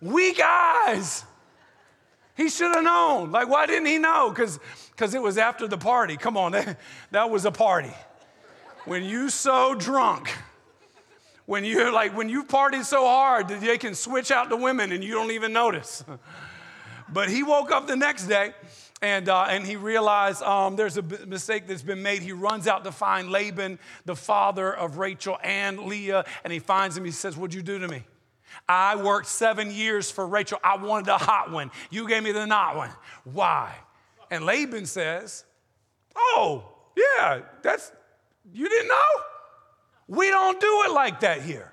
weak 0.00 0.40
eyes. 0.44 1.24
He 2.36 2.48
should 2.48 2.74
have 2.74 2.84
known. 2.84 3.30
Like, 3.30 3.48
why 3.48 3.66
didn't 3.66 3.86
he 3.86 3.98
know? 3.98 4.30
Because 4.30 5.14
it 5.14 5.22
was 5.22 5.36
after 5.36 5.68
the 5.68 5.78
party. 5.78 6.16
Come 6.16 6.36
on, 6.36 6.52
that, 6.52 6.78
that 7.10 7.30
was 7.30 7.44
a 7.44 7.50
party. 7.50 7.92
When 8.84 9.04
you 9.04 9.28
so 9.28 9.74
drunk, 9.74 10.32
when 11.46 11.64
you're 11.64 11.92
like 11.92 12.16
when 12.16 12.28
you 12.28 12.44
party 12.44 12.82
so 12.82 13.04
hard 13.04 13.48
that 13.48 13.60
they 13.60 13.78
can 13.78 13.94
switch 13.94 14.30
out 14.30 14.48
the 14.48 14.56
women 14.56 14.90
and 14.92 15.04
you 15.04 15.12
don't 15.12 15.30
even 15.30 15.52
notice. 15.52 16.04
But 17.12 17.28
he 17.28 17.42
woke 17.42 17.70
up 17.70 17.86
the 17.86 17.96
next 17.96 18.26
day 18.26 18.54
and, 19.02 19.28
uh, 19.28 19.46
and 19.48 19.66
he 19.66 19.74
realized 19.74 20.42
um, 20.42 20.76
there's 20.76 20.96
a 20.96 21.02
mistake 21.02 21.66
that's 21.66 21.82
been 21.82 22.02
made. 22.02 22.22
He 22.22 22.30
runs 22.30 22.68
out 22.68 22.84
to 22.84 22.92
find 22.92 23.30
Laban, 23.30 23.80
the 24.04 24.14
father 24.14 24.72
of 24.72 24.96
Rachel 24.96 25.38
and 25.42 25.80
Leah, 25.80 26.24
and 26.44 26.52
he 26.52 26.60
finds 26.60 26.96
him. 26.96 27.04
He 27.04 27.10
says, 27.10 27.36
What'd 27.36 27.52
you 27.52 27.62
do 27.62 27.80
to 27.80 27.88
me? 27.88 28.04
I 28.68 28.94
worked 28.94 29.26
seven 29.26 29.72
years 29.72 30.10
for 30.10 30.26
Rachel. 30.26 30.58
I 30.62 30.76
wanted 30.76 31.08
a 31.08 31.18
hot 31.18 31.50
one. 31.50 31.72
You 31.90 32.06
gave 32.06 32.22
me 32.22 32.30
the 32.30 32.46
not 32.46 32.76
one. 32.76 32.90
Why? 33.24 33.74
And 34.30 34.46
Laban 34.46 34.86
says, 34.86 35.44
Oh, 36.14 36.64
yeah, 36.96 37.40
that's, 37.62 37.90
you 38.52 38.68
didn't 38.68 38.88
know? 38.88 38.94
We 40.06 40.28
don't 40.28 40.60
do 40.60 40.84
it 40.86 40.92
like 40.92 41.20
that 41.20 41.42
here. 41.42 41.72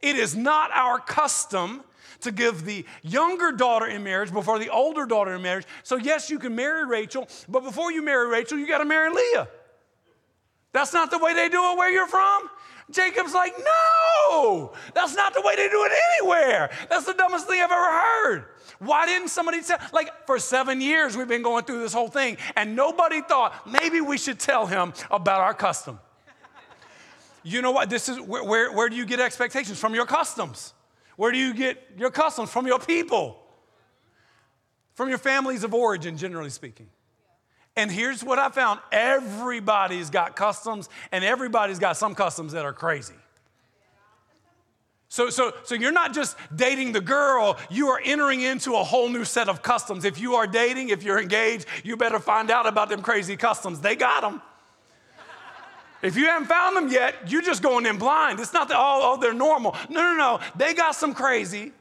It 0.00 0.16
is 0.16 0.34
not 0.34 0.70
our 0.72 0.98
custom 0.98 1.82
to 2.22 2.32
give 2.32 2.64
the 2.64 2.84
younger 3.02 3.52
daughter 3.52 3.86
in 3.86 4.02
marriage 4.02 4.32
before 4.32 4.58
the 4.58 4.70
older 4.70 5.06
daughter 5.06 5.34
in 5.34 5.42
marriage. 5.42 5.66
So, 5.82 5.96
yes, 5.96 6.30
you 6.30 6.38
can 6.38 6.54
marry 6.54 6.84
Rachel, 6.84 7.28
but 7.48 7.62
before 7.62 7.92
you 7.92 8.02
marry 8.02 8.28
Rachel, 8.28 8.58
you 8.58 8.66
got 8.66 8.78
to 8.78 8.84
marry 8.84 9.10
Leah. 9.10 9.48
That's 10.72 10.92
not 10.92 11.10
the 11.10 11.18
way 11.18 11.34
they 11.34 11.48
do 11.48 11.62
it 11.70 11.76
where 11.76 11.90
you're 11.90 12.06
from. 12.06 12.48
Jacob's 12.90 13.34
like, 13.34 13.52
no, 13.58 14.72
that's 14.94 15.14
not 15.14 15.34
the 15.34 15.40
way 15.40 15.56
they 15.56 15.68
do 15.68 15.84
it 15.84 15.92
anywhere. 16.14 16.70
That's 16.88 17.06
the 17.06 17.14
dumbest 17.14 17.46
thing 17.46 17.60
I've 17.60 17.70
ever 17.70 17.74
heard. 17.74 18.44
Why 18.78 19.06
didn't 19.06 19.28
somebody 19.28 19.62
tell? 19.62 19.78
Like, 19.92 20.26
for 20.26 20.38
seven 20.38 20.80
years, 20.80 21.16
we've 21.16 21.28
been 21.28 21.42
going 21.42 21.64
through 21.64 21.80
this 21.80 21.92
whole 21.92 22.08
thing, 22.08 22.36
and 22.56 22.74
nobody 22.74 23.20
thought 23.22 23.66
maybe 23.66 24.00
we 24.00 24.18
should 24.18 24.38
tell 24.38 24.66
him 24.66 24.92
about 25.10 25.40
our 25.40 25.54
custom. 25.54 26.00
you 27.42 27.62
know 27.62 27.70
what? 27.70 27.88
This 27.88 28.08
is 28.08 28.20
where, 28.20 28.44
where, 28.44 28.72
where 28.72 28.88
do 28.88 28.96
you 28.96 29.06
get 29.06 29.20
expectations? 29.20 29.78
From 29.78 29.94
your 29.94 30.06
customs. 30.06 30.74
Where 31.22 31.30
do 31.30 31.38
you 31.38 31.54
get 31.54 31.80
your 31.96 32.10
customs? 32.10 32.50
From 32.50 32.66
your 32.66 32.80
people, 32.80 33.38
from 34.94 35.08
your 35.08 35.18
families 35.18 35.62
of 35.62 35.72
origin, 35.72 36.16
generally 36.16 36.50
speaking. 36.50 36.88
And 37.76 37.92
here's 37.92 38.24
what 38.24 38.40
I 38.40 38.48
found 38.48 38.80
everybody's 38.90 40.10
got 40.10 40.34
customs, 40.34 40.88
and 41.12 41.22
everybody's 41.22 41.78
got 41.78 41.96
some 41.96 42.16
customs 42.16 42.54
that 42.54 42.64
are 42.64 42.72
crazy. 42.72 43.14
So, 45.10 45.30
so, 45.30 45.52
so 45.62 45.76
you're 45.76 45.92
not 45.92 46.12
just 46.12 46.36
dating 46.56 46.90
the 46.90 47.00
girl, 47.00 47.56
you 47.70 47.90
are 47.90 48.00
entering 48.04 48.40
into 48.40 48.74
a 48.74 48.82
whole 48.82 49.08
new 49.08 49.24
set 49.24 49.48
of 49.48 49.62
customs. 49.62 50.04
If 50.04 50.20
you 50.20 50.34
are 50.34 50.48
dating, 50.48 50.88
if 50.88 51.04
you're 51.04 51.20
engaged, 51.20 51.66
you 51.84 51.96
better 51.96 52.18
find 52.18 52.50
out 52.50 52.66
about 52.66 52.88
them 52.88 53.00
crazy 53.00 53.36
customs. 53.36 53.78
They 53.78 53.94
got 53.94 54.22
them. 54.22 54.42
If 56.02 56.16
you 56.16 56.26
haven't 56.26 56.48
found 56.48 56.76
them 56.76 56.88
yet, 56.88 57.30
you're 57.30 57.42
just 57.42 57.62
going 57.62 57.86
in 57.86 57.96
blind. 57.96 58.40
It's 58.40 58.52
not 58.52 58.68
that, 58.68 58.76
oh, 58.76 59.14
oh, 59.14 59.20
they're 59.20 59.32
normal. 59.32 59.76
No, 59.88 60.00
no, 60.00 60.16
no. 60.16 60.40
They 60.56 60.74
got 60.74 60.96
some 60.96 61.14
crazy. 61.14 61.72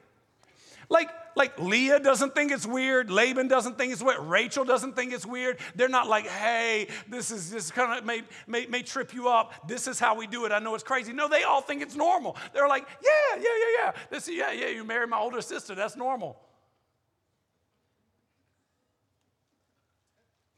Like, 0.89 1.09
like 1.35 1.57
Leah 1.59 1.99
doesn't 1.99 2.35
think 2.35 2.51
it's 2.51 2.65
weird. 2.65 3.09
Laban 3.09 3.47
doesn't 3.47 3.77
think 3.77 3.93
it's 3.93 4.03
weird. 4.03 4.19
Rachel 4.19 4.63
doesn't 4.63 4.95
think 4.95 5.13
it's 5.13 5.25
weird. 5.25 5.57
They're 5.75 5.89
not 5.89 6.07
like, 6.07 6.27
hey, 6.27 6.87
this 7.09 7.31
is 7.31 7.49
this 7.49 7.71
kind 7.71 7.97
of 7.97 8.05
may, 8.05 8.21
may, 8.45 8.67
may 8.67 8.83
trip 8.83 9.13
you 9.13 9.29
up. 9.29 9.67
This 9.67 9.87
is 9.87 9.99
how 9.99 10.15
we 10.15 10.27
do 10.27 10.45
it. 10.45 10.51
I 10.51 10.59
know 10.59 10.75
it's 10.75 10.83
crazy. 10.83 11.13
No, 11.13 11.27
they 11.27 11.43
all 11.43 11.61
think 11.61 11.81
it's 11.81 11.95
normal. 11.95 12.35
They're 12.53 12.67
like, 12.67 12.85
yeah, 13.01 13.37
yeah, 13.37 13.43
yeah, 13.43 13.83
yeah. 13.83 13.91
This, 14.09 14.29
yeah, 14.29 14.51
yeah, 14.51 14.67
you 14.67 14.83
married 14.83 15.09
my 15.09 15.17
older 15.17 15.41
sister. 15.41 15.73
That's 15.73 15.95
normal. 15.95 16.37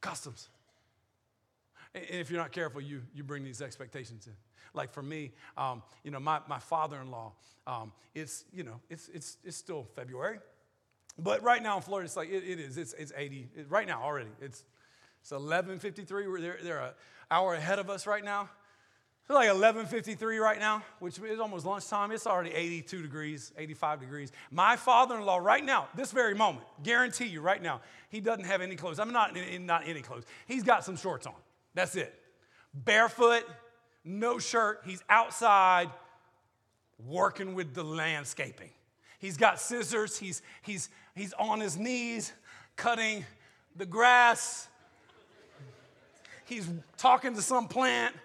Customs. 0.01 0.49
And 1.95 2.05
if 2.09 2.29
you're 2.29 2.39
not 2.39 2.51
careful, 2.51 2.81
you, 2.81 3.01
you 3.13 3.23
bring 3.23 3.43
these 3.43 3.61
expectations 3.61 4.27
in. 4.27 4.33
Like 4.73 4.91
for 4.91 5.03
me, 5.03 5.31
um, 5.57 5.83
you 6.03 6.11
know, 6.11 6.19
my, 6.19 6.39
my 6.47 6.59
father-in-law, 6.59 7.31
um, 7.67 7.91
it's, 8.15 8.45
you 8.51 8.63
know, 8.63 8.79
it's, 8.89 9.09
it's, 9.09 9.37
it's 9.43 9.57
still 9.57 9.87
February. 9.95 10.39
But 11.19 11.43
right 11.43 11.61
now 11.61 11.77
in 11.77 11.83
Florida, 11.83 12.05
it's 12.05 12.17
like, 12.17 12.29
it, 12.29 12.43
it 12.43 12.59
is, 12.59 12.77
it's, 12.77 12.93
it's 12.93 13.13
80, 13.15 13.49
it, 13.55 13.69
right 13.69 13.87
now 13.87 14.01
already. 14.01 14.31
It's, 14.41 14.63
it's 15.21 15.31
11.53, 15.31 16.41
they're, 16.41 16.57
they're 16.63 16.81
an 16.81 16.93
hour 17.29 17.53
ahead 17.53 17.77
of 17.77 17.89
us 17.89 18.07
right 18.07 18.23
now. 18.23 18.49
It's 19.25 19.33
like 19.33 19.47
11:53 19.47 20.41
right 20.41 20.59
now, 20.59 20.83
which 20.99 21.17
is 21.17 21.39
almost 21.39 21.65
lunchtime. 21.65 22.11
It's 22.11 22.27
already 22.27 22.51
82 22.51 23.01
degrees, 23.01 23.53
85 23.57 24.01
degrees. 24.01 24.31
My 24.51 24.75
father-in-law 24.75 25.37
right 25.37 25.63
now, 25.63 25.87
this 25.95 26.11
very 26.11 26.35
moment, 26.35 26.65
guarantee 26.83 27.27
you 27.27 27.39
right 27.39 27.61
now, 27.61 27.79
he 28.09 28.19
doesn't 28.19 28.43
have 28.43 28.59
any 28.59 28.75
clothes. 28.75 28.99
I'm 28.99 29.13
not 29.13 29.33
not 29.61 29.87
any 29.87 30.01
clothes. 30.01 30.25
He's 30.45 30.63
got 30.63 30.83
some 30.83 30.97
shorts 30.97 31.25
on. 31.25 31.35
That's 31.73 31.95
it. 31.95 32.13
Barefoot, 32.73 33.43
no 34.03 34.39
shirt. 34.39 34.81
He's 34.85 35.03
outside 35.09 35.89
working 37.05 37.55
with 37.55 37.73
the 37.73 37.83
landscaping. 37.83 38.69
He's 39.19 39.37
got 39.37 39.59
scissors. 39.59 40.17
He's, 40.17 40.41
he's, 40.61 40.89
he's 41.15 41.33
on 41.33 41.59
his 41.59 41.77
knees 41.77 42.33
cutting 42.75 43.25
the 43.75 43.85
grass. 43.85 44.67
He's 46.45 46.69
talking 46.97 47.33
to 47.35 47.41
some 47.41 47.67
plant, 47.67 48.15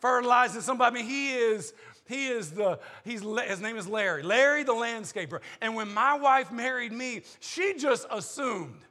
fertilizing 0.00 0.60
somebody. 0.60 0.96
I 0.96 1.02
mean, 1.02 1.08
he 1.08 1.32
is 1.32 1.72
he 2.06 2.26
is 2.28 2.50
the 2.50 2.78
he's 3.04 3.22
his 3.22 3.60
name 3.60 3.76
is 3.76 3.88
Larry. 3.88 4.22
Larry 4.22 4.62
the 4.62 4.74
landscaper. 4.74 5.40
And 5.60 5.74
when 5.74 5.92
my 5.94 6.18
wife 6.18 6.52
married 6.52 6.92
me, 6.92 7.22
she 7.40 7.74
just 7.78 8.06
assumed 8.10 8.82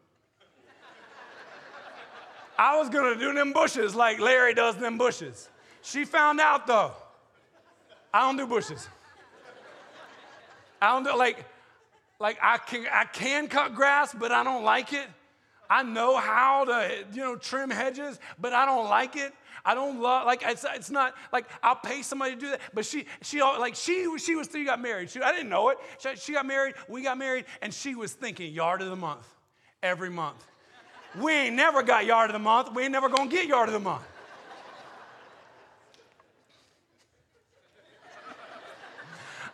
I 2.64 2.78
was 2.78 2.88
gonna 2.88 3.20
do 3.20 3.34
them 3.34 3.52
bushes 3.52 3.94
like 3.94 4.22
Larry 4.22 4.54
does 4.54 4.78
them 4.78 4.98
bushes. 4.98 5.50
She 5.82 6.06
found 6.06 6.40
out 6.40 6.66
though. 6.66 6.94
I 8.14 8.22
don't 8.22 8.38
do 8.38 8.48
bushes. 8.48 8.88
I 10.82 10.94
don't 10.94 11.04
do 11.04 11.14
like, 11.18 11.44
like 12.22 12.38
I 12.42 12.58
can 12.58 12.86
I 12.90 13.04
can 13.04 13.50
cut 13.50 13.76
grass, 13.76 14.16
but 14.18 14.32
I 14.32 14.46
don't 14.46 14.64
like 14.64 14.94
it. 14.94 15.08
I 15.70 15.84
know 15.84 16.16
how 16.16 16.64
to, 16.64 17.04
you 17.12 17.20
know, 17.20 17.36
trim 17.36 17.70
hedges, 17.70 18.18
but 18.40 18.54
I 18.54 18.66
don't 18.66 18.88
like 18.88 19.18
it. 19.18 19.34
I 19.66 19.76
don't 19.76 20.00
love 20.00 20.26
like 20.26 20.42
it's, 20.46 20.66
it's 20.74 20.90
not 20.90 21.16
like 21.34 21.48
I'll 21.62 21.76
pay 21.76 22.02
somebody 22.02 22.36
to 22.36 22.40
do 22.40 22.50
that. 22.52 22.62
But 22.74 22.86
she 22.86 23.08
she 23.22 23.42
like 23.42 23.76
she 23.76 24.18
she 24.20 24.36
was 24.38 24.48
she 24.50 24.64
got 24.64 24.82
married. 24.82 25.10
She, 25.10 25.22
I 25.22 25.34
didn't 25.34 25.50
know 25.50 25.68
it. 25.68 25.80
She, 26.00 26.16
she 26.16 26.32
got 26.32 26.46
married. 26.46 26.76
We 26.88 27.04
got 27.04 27.18
married, 27.18 27.44
and 27.62 27.74
she 27.74 27.94
was 27.94 28.14
thinking 28.14 28.54
yard 28.54 28.82
of 28.82 28.90
the 28.90 28.96
month 28.96 29.28
every 29.82 30.10
month. 30.10 30.46
We 31.20 31.32
ain't 31.32 31.56
never 31.56 31.84
got 31.84 32.06
yard 32.06 32.30
of 32.30 32.34
the 32.34 32.40
month. 32.40 32.74
We 32.74 32.84
ain't 32.84 32.92
never 32.92 33.10
gonna 33.10 33.30
get 33.30 33.48
yard 33.48 33.70
of 33.70 33.74
the 33.74 33.80
month. 33.80 34.04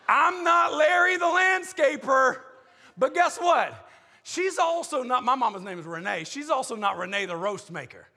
I'm 0.07 0.43
not 0.43 0.73
Larry 0.73 1.17
the 1.17 1.25
landscaper. 1.25 2.39
But 2.97 3.13
guess 3.13 3.37
what? 3.37 3.89
She's 4.23 4.57
also 4.57 5.03
not, 5.03 5.23
my 5.23 5.35
mama's 5.35 5.63
name 5.63 5.79
is 5.79 5.85
Renee. 5.85 6.23
She's 6.23 6.49
also 6.49 6.75
not 6.75 6.97
Renee 6.97 7.25
the 7.25 7.35
roast 7.35 7.71
maker. 7.71 8.07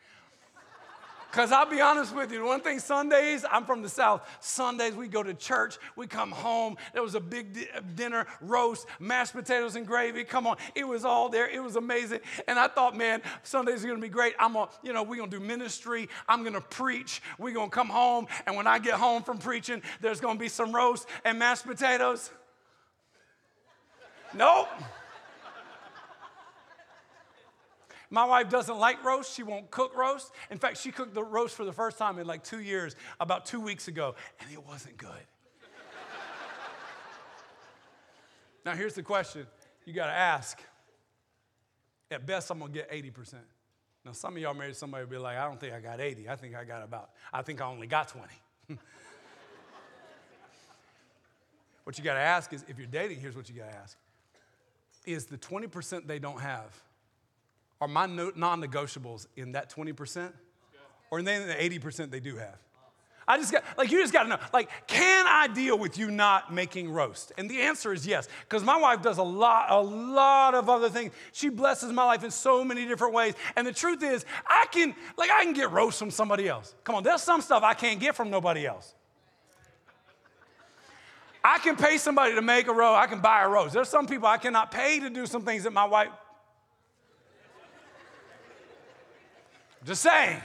Because 1.32 1.50
I'll 1.50 1.64
be 1.64 1.80
honest 1.80 2.14
with 2.14 2.30
you, 2.30 2.44
one 2.44 2.60
thing 2.60 2.78
Sundays, 2.78 3.42
I'm 3.50 3.64
from 3.64 3.80
the 3.80 3.88
South. 3.88 4.28
Sundays 4.40 4.92
we 4.92 5.08
go 5.08 5.22
to 5.22 5.32
church, 5.32 5.78
we 5.96 6.06
come 6.06 6.30
home. 6.30 6.76
There 6.92 7.02
was 7.02 7.14
a 7.14 7.20
big 7.20 7.54
di- 7.54 7.68
uh, 7.74 7.80
dinner, 7.94 8.26
roast, 8.42 8.86
mashed 9.00 9.32
potatoes 9.32 9.74
and 9.74 9.86
gravy. 9.86 10.24
Come 10.24 10.46
on, 10.46 10.58
it 10.74 10.86
was 10.86 11.06
all 11.06 11.30
there. 11.30 11.48
It 11.48 11.62
was 11.62 11.76
amazing. 11.76 12.20
And 12.46 12.58
I 12.58 12.68
thought, 12.68 12.94
man, 12.94 13.22
Sundays 13.44 13.82
are 13.82 13.88
gonna 13.88 13.98
be 13.98 14.10
great. 14.10 14.34
I'm 14.38 14.52
gonna, 14.52 14.70
you 14.82 14.92
know, 14.92 15.02
we're 15.02 15.16
gonna 15.16 15.30
do 15.30 15.40
ministry. 15.40 16.10
I'm 16.28 16.44
gonna 16.44 16.60
preach. 16.60 17.22
We're 17.38 17.54
gonna 17.54 17.70
come 17.70 17.88
home. 17.88 18.26
And 18.46 18.54
when 18.54 18.66
I 18.66 18.78
get 18.78 18.94
home 18.96 19.22
from 19.22 19.38
preaching, 19.38 19.80
there's 20.02 20.20
gonna 20.20 20.38
be 20.38 20.50
some 20.50 20.70
roast 20.70 21.08
and 21.24 21.38
mashed 21.38 21.64
potatoes. 21.64 22.30
Nope. 24.34 24.68
My 28.12 28.26
wife 28.26 28.50
doesn't 28.50 28.78
like 28.78 29.02
roast. 29.02 29.34
She 29.34 29.42
won't 29.42 29.70
cook 29.70 29.96
roast. 29.96 30.32
In 30.50 30.58
fact, 30.58 30.76
she 30.76 30.92
cooked 30.92 31.14
the 31.14 31.24
roast 31.24 31.56
for 31.56 31.64
the 31.64 31.72
first 31.72 31.96
time 31.96 32.18
in 32.18 32.26
like 32.26 32.44
two 32.44 32.60
years, 32.60 32.94
about 33.18 33.46
two 33.46 33.58
weeks 33.58 33.88
ago, 33.88 34.14
and 34.38 34.52
it 34.52 34.62
wasn't 34.66 34.98
good. 34.98 35.08
now, 38.66 38.74
here's 38.74 38.92
the 38.92 39.02
question 39.02 39.46
you 39.86 39.94
got 39.94 40.08
to 40.08 40.12
ask. 40.12 40.60
At 42.10 42.26
best, 42.26 42.50
I'm 42.50 42.58
going 42.58 42.70
to 42.70 42.80
get 42.80 42.90
80%. 42.90 43.36
Now, 44.04 44.12
some 44.12 44.36
of 44.36 44.42
y'all 44.42 44.52
married 44.52 44.76
somebody 44.76 45.06
be 45.06 45.16
like, 45.16 45.38
I 45.38 45.46
don't 45.46 45.58
think 45.58 45.72
I 45.72 45.80
got 45.80 45.98
80. 45.98 46.28
I 46.28 46.36
think 46.36 46.54
I 46.54 46.64
got 46.64 46.82
about, 46.82 47.12
I 47.32 47.40
think 47.40 47.62
I 47.62 47.64
only 47.64 47.86
got 47.86 48.08
20. 48.08 48.28
what 51.84 51.96
you 51.96 52.04
got 52.04 52.14
to 52.14 52.20
ask 52.20 52.52
is 52.52 52.62
if 52.68 52.76
you're 52.76 52.86
dating, 52.86 53.20
here's 53.20 53.36
what 53.36 53.48
you 53.48 53.54
got 53.54 53.70
to 53.70 53.76
ask 53.76 53.96
is 55.06 55.24
the 55.24 55.38
20% 55.38 56.06
they 56.06 56.18
don't 56.18 56.40
have 56.40 56.78
are 57.82 57.88
my 57.88 58.06
non 58.06 58.62
negotiables 58.62 59.26
in 59.36 59.52
that 59.52 59.68
20%? 59.68 60.32
Or 61.10 61.18
in 61.18 61.24
the 61.24 61.32
80% 61.32 62.12
they 62.12 62.20
do 62.20 62.36
have? 62.36 62.56
I 63.26 63.38
just 63.38 63.52
got, 63.52 63.64
like, 63.76 63.90
you 63.90 64.00
just 64.00 64.12
got 64.12 64.22
to 64.22 64.28
know, 64.28 64.38
like, 64.52 64.86
can 64.86 65.26
I 65.28 65.48
deal 65.48 65.76
with 65.76 65.98
you 65.98 66.10
not 66.10 66.54
making 66.54 66.90
roast? 66.90 67.32
And 67.36 67.50
the 67.50 67.60
answer 67.60 67.92
is 67.92 68.06
yes, 68.06 68.28
because 68.48 68.62
my 68.62 68.76
wife 68.76 69.02
does 69.02 69.18
a 69.18 69.22
lot, 69.22 69.70
a 69.70 69.80
lot 69.80 70.54
of 70.54 70.68
other 70.68 70.88
things. 70.88 71.12
She 71.32 71.48
blesses 71.48 71.92
my 71.92 72.04
life 72.04 72.22
in 72.22 72.30
so 72.30 72.64
many 72.64 72.86
different 72.86 73.14
ways. 73.14 73.34
And 73.56 73.66
the 73.66 73.72
truth 73.72 74.02
is, 74.02 74.24
I 74.46 74.66
can, 74.70 74.94
like, 75.16 75.30
I 75.30 75.42
can 75.42 75.52
get 75.52 75.72
roast 75.72 75.98
from 75.98 76.12
somebody 76.12 76.48
else. 76.48 76.76
Come 76.84 76.94
on, 76.94 77.02
there's 77.02 77.22
some 77.22 77.40
stuff 77.40 77.64
I 77.64 77.74
can't 77.74 77.98
get 77.98 78.14
from 78.14 78.30
nobody 78.30 78.64
else. 78.64 78.94
I 81.44 81.58
can 81.58 81.74
pay 81.74 81.98
somebody 81.98 82.36
to 82.36 82.42
make 82.42 82.68
a 82.68 82.72
roast. 82.72 83.00
I 83.00 83.06
can 83.08 83.20
buy 83.20 83.42
a 83.42 83.48
roast. 83.48 83.74
There's 83.74 83.88
some 83.88 84.06
people 84.06 84.28
I 84.28 84.38
cannot 84.38 84.70
pay 84.70 85.00
to 85.00 85.10
do 85.10 85.26
some 85.26 85.42
things 85.42 85.64
that 85.64 85.72
my 85.72 85.84
wife 85.84 86.10
Just 89.84 90.02
saying. 90.02 90.40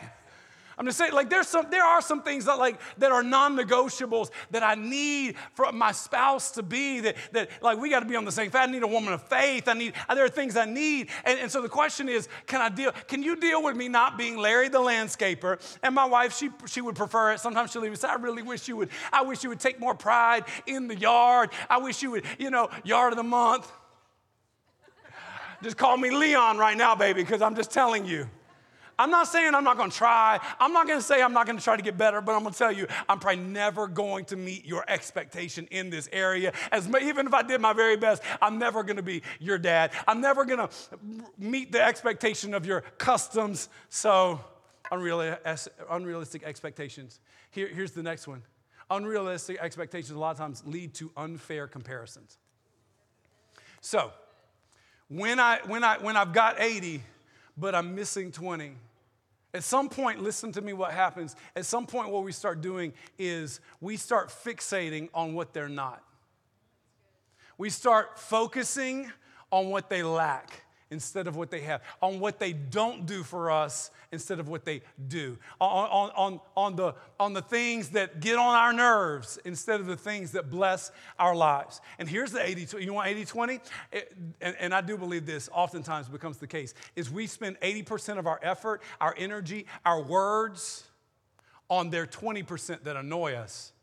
I'm 0.80 0.86
just 0.86 1.00
saying, 1.00 1.14
like, 1.14 1.32
there's 1.32 1.48
some, 1.48 1.66
there 1.72 1.84
are 1.84 2.04
some 2.04 2.22
things 2.22 2.46
that 2.46 2.60
like 2.60 2.80
that 3.00 3.12
are 3.12 3.24
non-negotiables 3.24 4.30
that 4.52 4.62
I 4.62 4.76
need 4.76 5.36
for 5.56 5.72
my 5.72 5.92
spouse 5.92 6.52
to 6.52 6.62
be. 6.62 7.00
That, 7.00 7.16
that 7.32 7.64
like 7.64 7.80
we 7.80 7.90
got 7.90 8.02
to 8.02 8.06
be 8.06 8.16
on 8.16 8.26
the 8.26 8.32
same. 8.32 8.52
I 8.54 8.68
need 8.68 8.84
a 8.84 8.88
woman 8.88 9.12
of 9.12 9.24
faith. 9.24 9.68
I 9.68 9.74
need. 9.74 9.94
There 10.08 10.24
are 10.24 10.30
things 10.30 10.56
I 10.56 10.66
need, 10.66 11.10
and, 11.26 11.40
and 11.40 11.52
so 11.52 11.64
the 11.64 11.70
question 11.70 12.08
is, 12.08 12.30
can 12.46 12.62
I 12.62 12.70
deal? 12.70 12.92
Can 13.08 13.24
you 13.24 13.36
deal 13.36 13.64
with 13.64 13.76
me 13.76 13.88
not 13.88 14.20
being 14.20 14.38
Larry 14.38 14.70
the 14.70 14.78
landscaper? 14.78 15.60
And 15.82 15.96
my 15.96 16.06
wife, 16.06 16.38
she 16.38 16.52
she 16.68 16.82
would 16.82 16.96
prefer 16.96 17.34
it. 17.34 17.40
Sometimes 17.40 17.72
she'll 17.72 17.84
even 17.84 17.98
say, 17.98 18.10
I 18.10 18.16
really 18.16 18.44
wish 18.44 18.68
you 18.68 18.78
would. 18.78 18.90
I 19.12 19.24
wish 19.24 19.44
you 19.44 19.50
would 19.50 19.60
take 19.60 19.80
more 19.80 19.96
pride 19.96 20.44
in 20.68 20.88
the 20.88 20.96
yard. 20.96 21.50
I 21.72 21.80
wish 21.80 22.04
you 22.04 22.12
would, 22.12 22.26
you 22.38 22.52
know, 22.52 22.70
yard 22.84 23.14
of 23.14 23.18
the 23.18 23.24
month. 23.24 23.72
just 25.64 25.76
call 25.76 25.98
me 25.98 26.12
Leon 26.12 26.60
right 26.60 26.78
now, 26.78 26.94
baby, 26.94 27.24
because 27.24 27.42
I'm 27.42 27.56
just 27.56 27.72
telling 27.72 28.06
you. 28.06 28.30
I'm 29.00 29.12
not 29.12 29.28
saying 29.28 29.54
I'm 29.54 29.64
not 29.64 29.78
gonna 29.78 29.92
try. 29.92 30.40
I'm 30.60 30.74
not 30.74 30.88
gonna 30.88 31.02
say 31.02 31.22
I'm 31.22 31.34
not 31.34 31.46
gonna 31.46 31.62
try 31.62 31.78
to 31.78 31.84
get 31.84 31.98
better, 31.98 32.20
but 32.20 32.36
I'm 32.36 32.44
gonna 32.44 32.56
tell 32.56 32.72
you, 32.72 32.88
I'm 33.08 33.20
probably 33.20 33.44
never 33.44 33.88
going 33.88 34.26
to 34.26 34.36
meet 34.36 34.66
your 34.66 34.84
expectation 34.88 35.68
in 35.70 35.90
this 35.90 36.10
area. 36.12 36.52
As 36.72 36.88
even 36.88 37.28
if 37.28 37.34
I 37.34 37.44
did 37.44 37.62
my 37.62 37.74
very 37.74 37.98
best, 37.98 38.24
I'm 38.42 38.58
never 38.58 38.84
gonna 38.84 39.04
be 39.04 39.22
your 39.40 39.60
dad. 39.60 39.92
I'm 40.08 40.20
never 40.20 40.46
gonna 40.46 40.70
meet 41.38 41.72
the 41.72 41.84
expectation 41.84 42.54
of 42.54 42.66
your 42.66 42.82
customs. 42.98 43.70
So, 43.90 44.40
unrealistic 44.92 46.44
expectations. 46.44 47.20
Here, 47.52 47.68
here's 47.68 47.92
the 47.92 48.04
next 48.04 48.28
one. 48.28 48.42
Unrealistic 48.90 49.60
expectations 49.60 50.12
a 50.12 50.20
lot 50.20 50.32
of 50.32 50.38
times 50.38 50.64
lead 50.66 50.94
to 50.96 51.12
unfair 51.18 51.68
comparisons. 51.68 52.38
So, 53.82 54.12
when, 55.10 55.40
I, 55.40 55.60
when, 55.66 55.84
I, 55.84 55.98
when 55.98 56.18
I've 56.18 56.34
got 56.34 56.60
80, 56.60 57.04
but 57.58 57.76
I'm 57.76 57.96
missing 57.96 58.32
20, 58.32 58.74
at 59.58 59.64
some 59.64 59.90
point, 59.90 60.22
listen 60.22 60.52
to 60.52 60.62
me 60.62 60.74
what 60.74 60.92
happens. 60.92 61.36
At 61.56 61.66
some 61.66 61.88
point, 61.88 62.12
what 62.12 62.24
we 62.24 62.32
start 62.32 62.62
doing 62.62 62.94
is 63.18 63.60
we 63.82 63.98
start 63.98 64.30
fixating 64.30 65.10
on 65.16 65.34
what 65.34 65.52
they're 65.52 65.68
not. 65.68 66.04
We 67.58 67.72
start 67.72 68.20
focusing 68.20 69.12
on 69.52 69.70
what 69.70 69.90
they 69.90 70.04
lack 70.04 70.62
instead 70.92 71.28
of 71.28 71.36
what 71.36 71.52
they 71.52 71.62
have, 71.62 71.82
on 72.02 72.20
what 72.20 72.40
they 72.40 72.54
don't 72.54 73.06
do 73.06 73.24
for 73.24 73.52
us 73.52 73.92
instead 74.12 74.40
of 74.40 74.48
what 74.48 74.66
they 74.66 74.82
do, 75.08 75.38
on, 75.60 76.10
on, 76.16 76.40
on, 76.56 76.76
the, 76.76 76.94
on 77.20 77.34
the 77.34 77.42
things 77.42 77.90
that 77.90 78.20
get 78.20 78.38
on 78.38 78.56
our 78.56 78.74
nerves 78.74 79.38
instead 79.46 79.80
of 79.80 79.86
the 79.86 79.98
things 79.98 80.32
that 80.32 80.50
bless 80.50 80.92
our 81.20 81.36
lives. 81.36 81.82
And 82.00 82.08
here's 82.08 82.32
the 82.32 82.46
80 82.46 82.84
you 82.84 82.94
want 82.94 83.10
80 83.10 83.26
20? 83.26 83.60
And, 84.42 84.56
and 84.60 84.74
I 84.74 84.82
do 84.82 84.98
believe 84.98 85.26
this 85.26 85.50
oftentimes 85.54 86.08
becomes 86.08 86.38
the 86.38 86.48
case, 86.48 86.74
is 86.96 87.12
we 87.12 87.28
spend 87.28 87.60
80% 87.60 88.18
of 88.18 88.28
our 88.28 88.40
effort, 88.42 88.82
our 89.02 89.14
energy, 89.18 89.66
our 89.86 90.02
words 90.02 90.86
on 91.70 91.90
their 91.90 92.06
20% 92.06 92.84
that 92.84 92.96
annoy 92.96 93.34
us 93.34 93.74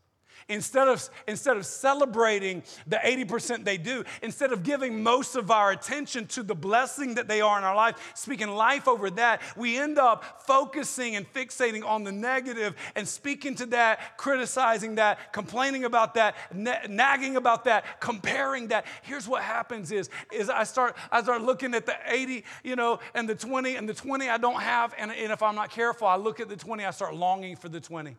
Instead 0.49 0.89
of, 0.89 1.09
instead 1.27 1.57
of 1.57 1.65
celebrating 1.65 2.63
the 2.87 2.97
80% 2.97 3.65
they 3.65 3.79
do, 3.79 4.05
instead 4.23 4.53
of 4.53 4.63
giving 4.63 5.03
most 5.03 5.37
of 5.37 5.51
our 5.51 5.73
attention 5.73 6.27
to 6.27 6.43
the 6.43 6.55
blessing 6.55 7.15
that 7.15 7.29
they 7.29 7.41
are 7.41 7.57
in 7.59 7.65
our 7.65 7.75
life, 7.75 8.13
speaking 8.15 8.49
life 8.49 8.87
over 8.87 9.11
that, 9.11 9.41
we 9.57 9.79
end 9.79 9.99
up 9.99 10.43
focusing 10.47 11.17
and 11.17 11.31
fixating 11.33 11.85
on 11.85 12.05
the 12.05 12.13
negative 12.13 12.75
and 12.95 13.07
speaking 13.07 13.55
to 13.55 13.67
that, 13.67 14.17
criticizing 14.17 14.97
that, 14.97 15.33
complaining 15.33 15.85
about 15.85 16.15
that, 16.15 16.37
nagging 16.55 17.37
about 17.37 17.65
that, 17.65 18.01
comparing 18.01 18.69
that. 18.69 18.87
Here's 19.03 19.27
what 19.27 19.43
happens 19.43 19.93
is, 19.93 20.11
is 20.33 20.51
I 20.51 20.65
start, 20.65 20.97
I 21.11 21.23
start 21.23 21.43
looking 21.43 21.75
at 21.75 21.87
the 21.87 21.97
80, 22.07 22.45
you 22.63 22.77
know, 22.77 22.99
and 23.15 23.29
the 23.29 23.35
20, 23.35 23.77
and 23.77 23.89
the 23.89 23.95
20 23.95 24.29
I 24.29 24.39
don't 24.39 24.61
have, 24.61 24.95
and, 24.99 25.11
and 25.11 25.33
if 25.33 25.43
I'm 25.43 25.55
not 25.55 25.71
careful, 25.71 26.07
I 26.07 26.17
look 26.17 26.41
at 26.41 26.49
the 26.49 26.57
20, 26.57 26.85
I 26.85 26.91
start 26.91 27.15
longing 27.15 27.57
for 27.57 27.69
the 27.69 27.81
20. 27.81 28.17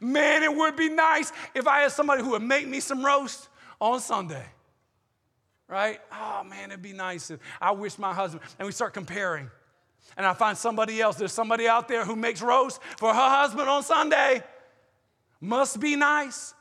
Man, 0.00 0.42
it 0.42 0.54
would 0.54 0.76
be 0.76 0.88
nice 0.88 1.32
if 1.54 1.66
I 1.66 1.80
had 1.80 1.92
somebody 1.92 2.22
who 2.22 2.30
would 2.30 2.42
make 2.42 2.66
me 2.66 2.80
some 2.80 3.04
roast 3.04 3.48
on 3.80 4.00
Sunday. 4.00 4.46
Right? 5.68 6.00
Oh 6.12 6.44
man, 6.44 6.70
it'd 6.70 6.82
be 6.82 6.92
nice 6.92 7.30
if 7.30 7.40
I 7.60 7.72
wish 7.72 7.98
my 7.98 8.12
husband, 8.12 8.42
and 8.58 8.66
we 8.66 8.72
start 8.72 8.92
comparing. 8.94 9.50
And 10.16 10.26
I 10.26 10.34
find 10.34 10.56
somebody 10.56 11.00
else, 11.00 11.16
there's 11.16 11.32
somebody 11.32 11.66
out 11.66 11.88
there 11.88 12.04
who 12.04 12.14
makes 12.16 12.42
roast 12.42 12.80
for 12.98 13.08
her 13.12 13.28
husband 13.28 13.68
on 13.68 13.82
Sunday. 13.82 14.42
Must 15.40 15.80
be 15.80 15.96
nice. 15.96 16.54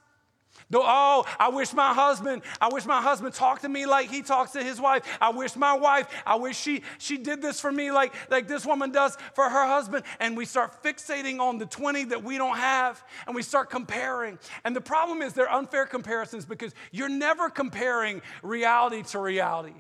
Oh, 0.84 1.26
I 1.40 1.50
wish 1.50 1.74
my 1.74 1.94
husband, 1.94 2.42
I 2.60 2.70
wish 2.70 2.86
my 2.86 3.02
husband 3.02 3.34
talked 3.34 3.62
to 3.62 3.70
me 3.70 3.86
like 3.86 4.10
he 4.10 4.22
talks 4.22 4.52
to 4.52 4.64
his 4.64 4.80
wife. 4.80 5.04
I 5.22 5.30
wish 5.30 5.56
my 5.56 5.74
wife, 5.74 6.08
I 6.26 6.36
wish 6.36 6.58
she 6.58 6.84
she 6.98 7.18
did 7.18 7.42
this 7.42 7.60
for 7.60 7.72
me 7.72 7.92
like, 7.92 8.14
like 8.30 8.48
this 8.48 8.66
woman 8.66 8.92
does 8.92 9.18
for 9.34 9.50
her 9.50 9.68
husband. 9.68 10.06
And 10.20 10.38
we 10.38 10.46
start 10.46 10.82
fixating 10.84 11.40
on 11.40 11.58
the 11.58 11.66
20 11.66 12.06
that 12.06 12.24
we 12.24 12.38
don't 12.38 12.58
have 12.58 13.04
and 13.28 13.36
we 13.36 13.42
start 13.42 13.70
comparing. 13.70 14.40
And 14.64 14.76
the 14.76 14.82
problem 14.82 15.22
is 15.22 15.34
they're 15.34 15.52
unfair 15.52 15.86
comparisons 15.86 16.46
because 16.46 16.74
you're 16.92 17.10
never 17.10 17.50
comparing 17.50 18.22
reality 18.42 19.04
to 19.04 19.20
reality. 19.20 19.76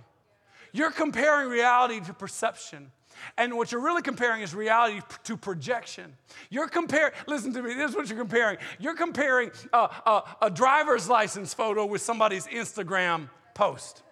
You're 0.71 0.91
comparing 0.91 1.49
reality 1.49 1.99
to 2.01 2.13
perception. 2.13 2.91
And 3.38 3.56
what 3.56 3.71
you're 3.71 3.82
really 3.82 4.02
comparing 4.02 4.41
is 4.41 4.54
reality 4.54 5.02
to 5.23 5.38
projection. 5.38 6.15
You're 6.49 6.67
comparing, 6.67 7.13
listen 7.28 7.54
to 7.54 7.62
me, 7.62 7.73
this 7.73 7.91
is 7.91 7.95
what 7.95 8.08
you're 8.10 8.17
comparing. 8.17 8.58
You're 8.80 8.95
comparing 8.95 9.52
a, 9.71 9.78
a, 9.78 10.23
a 10.43 10.49
driver's 10.49 11.10
license 11.10 11.54
photo 11.54 11.86
with 11.86 12.02
somebody's 12.02 12.47
Instagram 12.47 13.30
post. 13.54 14.04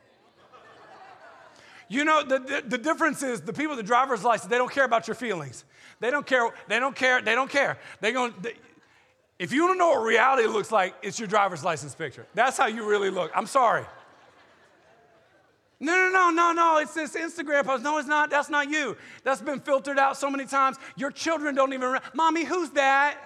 You 1.87 2.05
know, 2.05 2.23
the, 2.23 2.39
the, 2.39 2.63
the, 2.65 2.77
difference 2.77 3.21
is 3.21 3.41
the 3.41 3.51
people 3.51 3.75
with 3.75 3.79
the 3.79 3.87
driver's 3.87 4.23
license, 4.23 4.49
they 4.49 4.57
don't 4.57 4.71
care 4.71 4.85
about 4.85 5.09
your 5.09 5.15
feelings. 5.15 5.65
They 5.99 6.09
don't 6.09 6.25
care, 6.25 6.49
they 6.69 6.79
don't 6.79 6.95
care, 6.95 7.21
they 7.21 7.35
don't 7.35 7.49
care. 7.49 7.77
They're 7.99 8.13
going, 8.13 8.33
they, 8.41 8.53
if 9.37 9.51
you 9.51 9.67
don't 9.67 9.77
know 9.77 9.89
what 9.89 10.03
reality 10.03 10.47
looks 10.47 10.71
like, 10.71 10.95
it's 11.01 11.19
your 11.19 11.27
driver's 11.27 11.65
license 11.65 11.93
picture. 11.93 12.25
That's 12.33 12.57
how 12.57 12.67
you 12.67 12.87
really 12.87 13.09
look. 13.09 13.31
I'm 13.35 13.45
sorry. 13.45 13.85
No, 15.81 15.95
no, 15.95 16.09
no, 16.09 16.29
no, 16.29 16.51
no. 16.53 16.77
It's 16.77 16.93
this 16.93 17.15
Instagram 17.15 17.65
post. 17.65 17.83
No, 17.83 17.97
it's 17.97 18.07
not. 18.07 18.29
That's 18.29 18.49
not 18.49 18.69
you. 18.69 18.95
That's 19.23 19.41
been 19.41 19.59
filtered 19.59 19.97
out 19.97 20.15
so 20.15 20.29
many 20.29 20.45
times. 20.45 20.77
Your 20.95 21.09
children 21.09 21.55
don't 21.55 21.73
even 21.73 21.87
remember. 21.87 22.07
Mommy, 22.13 22.45
who's 22.45 22.69
that? 22.71 23.17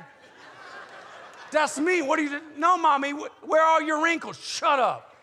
That's 1.52 1.78
me. 1.78 2.02
What 2.02 2.18
are 2.18 2.24
you? 2.24 2.40
No, 2.58 2.78
mommy. 2.78 3.12
Where 3.12 3.62
are 3.62 3.84
your 3.84 4.02
wrinkles? 4.02 4.40
Shut 4.40 4.80
up. 4.80 5.16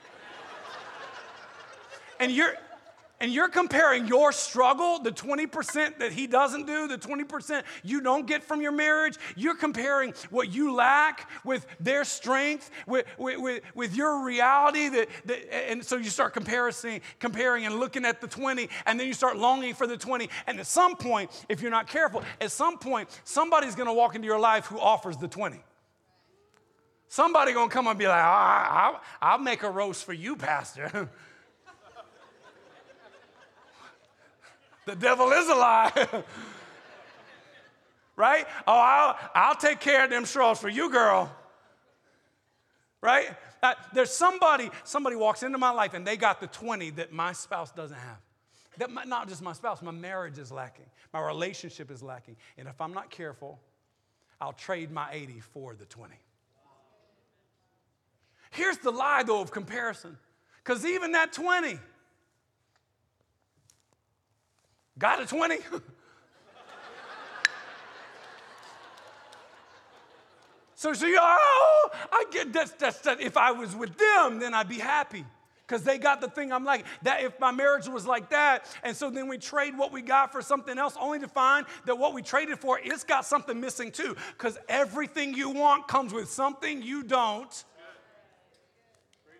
And 2.20 2.30
you're 2.30 2.54
and 3.22 3.32
you're 3.32 3.48
comparing 3.48 4.08
your 4.08 4.32
struggle, 4.32 4.98
the 4.98 5.12
20% 5.12 5.98
that 5.98 6.10
he 6.10 6.26
doesn't 6.26 6.66
do, 6.66 6.88
the 6.88 6.98
20% 6.98 7.62
you 7.84 8.00
don't 8.00 8.26
get 8.26 8.42
from 8.42 8.60
your 8.60 8.72
marriage, 8.72 9.16
you're 9.36 9.54
comparing 9.54 10.12
what 10.30 10.52
you 10.52 10.74
lack 10.74 11.30
with 11.44 11.64
their 11.78 12.02
strength, 12.02 12.72
with, 12.84 13.06
with, 13.16 13.62
with 13.76 13.94
your 13.94 14.24
reality. 14.24 14.88
That, 14.88 15.08
that, 15.26 15.54
and 15.70 15.84
so 15.84 15.96
you 15.96 16.10
start 16.10 16.34
comparing, 16.34 17.00
comparing 17.20 17.64
and 17.64 17.76
looking 17.76 18.04
at 18.04 18.20
the 18.20 18.26
20, 18.26 18.68
and 18.86 18.98
then 18.98 19.06
you 19.06 19.14
start 19.14 19.36
longing 19.36 19.74
for 19.74 19.86
the 19.86 19.96
20. 19.96 20.28
And 20.48 20.58
at 20.58 20.66
some 20.66 20.96
point, 20.96 21.30
if 21.48 21.62
you're 21.62 21.70
not 21.70 21.86
careful, 21.86 22.24
at 22.40 22.50
some 22.50 22.76
point, 22.76 23.08
somebody's 23.22 23.76
gonna 23.76 23.94
walk 23.94 24.16
into 24.16 24.26
your 24.26 24.40
life 24.40 24.66
who 24.66 24.80
offers 24.80 25.16
the 25.16 25.28
20. 25.28 25.60
Somebody 27.06 27.52
gonna 27.52 27.70
come 27.70 27.86
and 27.86 27.96
be 27.96 28.08
like, 28.08 28.20
oh, 28.20 28.26
I'll, 28.26 29.00
I'll 29.20 29.38
make 29.38 29.62
a 29.62 29.70
roast 29.70 30.04
for 30.04 30.12
you, 30.12 30.34
Pastor. 30.34 31.08
The 34.86 34.96
devil 34.96 35.30
is 35.30 35.48
a 35.48 35.54
lie. 35.54 36.08
right? 38.16 38.46
Oh, 38.66 38.72
I'll, 38.72 39.18
I'll 39.34 39.54
take 39.54 39.80
care 39.80 40.04
of 40.04 40.10
them 40.10 40.26
straws 40.26 40.58
for 40.58 40.68
you, 40.68 40.90
girl. 40.90 41.34
Right? 43.00 43.28
Uh, 43.62 43.74
there's 43.92 44.10
somebody, 44.10 44.70
somebody 44.84 45.16
walks 45.16 45.42
into 45.42 45.58
my 45.58 45.70
life 45.70 45.94
and 45.94 46.06
they 46.06 46.16
got 46.16 46.40
the 46.40 46.48
20 46.48 46.90
that 46.90 47.12
my 47.12 47.32
spouse 47.32 47.70
doesn't 47.70 47.96
have. 47.96 48.18
That 48.78 48.90
my, 48.90 49.04
not 49.04 49.28
just 49.28 49.42
my 49.42 49.52
spouse, 49.52 49.82
my 49.82 49.90
marriage 49.90 50.38
is 50.38 50.50
lacking. 50.50 50.86
My 51.12 51.20
relationship 51.20 51.90
is 51.90 52.02
lacking. 52.02 52.36
And 52.58 52.66
if 52.66 52.80
I'm 52.80 52.92
not 52.92 53.10
careful, 53.10 53.60
I'll 54.40 54.52
trade 54.52 54.90
my 54.90 55.08
80 55.12 55.40
for 55.40 55.74
the 55.74 55.84
20. 55.84 56.14
Here's 58.50 58.78
the 58.78 58.90
lie, 58.90 59.22
though, 59.22 59.40
of 59.40 59.50
comparison. 59.50 60.18
Because 60.64 60.84
even 60.84 61.12
that 61.12 61.32
20, 61.32 61.78
Got 64.98 65.22
a 65.22 65.26
20? 65.26 65.56
so 70.74 70.92
she, 70.92 71.16
oh, 71.18 71.90
I 72.12 72.24
get 72.30 72.52
that's, 72.52 72.72
that's, 72.72 72.98
that. 73.00 73.20
If 73.20 73.36
I 73.36 73.52
was 73.52 73.74
with 73.74 73.96
them, 73.96 74.38
then 74.38 74.54
I'd 74.54 74.68
be 74.68 74.78
happy 74.78 75.24
because 75.66 75.84
they 75.84 75.96
got 75.96 76.20
the 76.20 76.28
thing 76.28 76.52
I'm 76.52 76.64
like. 76.64 76.84
That 77.02 77.22
if 77.22 77.40
my 77.40 77.50
marriage 77.50 77.88
was 77.88 78.06
like 78.06 78.28
that, 78.30 78.66
and 78.82 78.94
so 78.94 79.08
then 79.08 79.28
we 79.28 79.38
trade 79.38 79.76
what 79.76 79.90
we 79.90 80.02
got 80.02 80.30
for 80.30 80.42
something 80.42 80.78
else, 80.78 80.96
only 81.00 81.18
to 81.20 81.28
find 81.28 81.64
that 81.86 81.96
what 81.96 82.12
we 82.12 82.20
traded 82.20 82.58
for, 82.58 82.78
it's 82.82 83.04
got 83.04 83.24
something 83.24 83.58
missing 83.58 83.90
too. 83.90 84.14
Because 84.32 84.58
everything 84.68 85.32
you 85.32 85.48
want 85.48 85.88
comes 85.88 86.12
with 86.12 86.28
something 86.28 86.82
you 86.82 87.02
don't. 87.02 87.64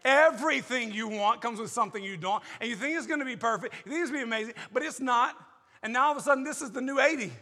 Everything 0.04 0.92
you 0.92 1.08
want 1.08 1.40
comes 1.40 1.60
with 1.60 1.70
something 1.70 2.02
you 2.02 2.16
don't. 2.16 2.42
And 2.60 2.68
you 2.68 2.76
think 2.76 2.96
it's 2.96 3.06
going 3.06 3.20
to 3.20 3.26
be 3.26 3.36
perfect, 3.36 3.74
you 3.84 3.92
think 3.92 4.02
it's 4.02 4.10
going 4.10 4.24
to 4.24 4.26
be 4.26 4.36
amazing, 4.36 4.54
but 4.72 4.82
it's 4.82 5.00
not. 5.00 5.36
And 5.82 5.92
now 5.92 6.06
all 6.06 6.12
of 6.12 6.18
a 6.18 6.20
sudden, 6.20 6.44
this 6.44 6.62
is 6.62 6.70
the 6.70 6.80
new 6.80 7.00
80. 7.00 7.32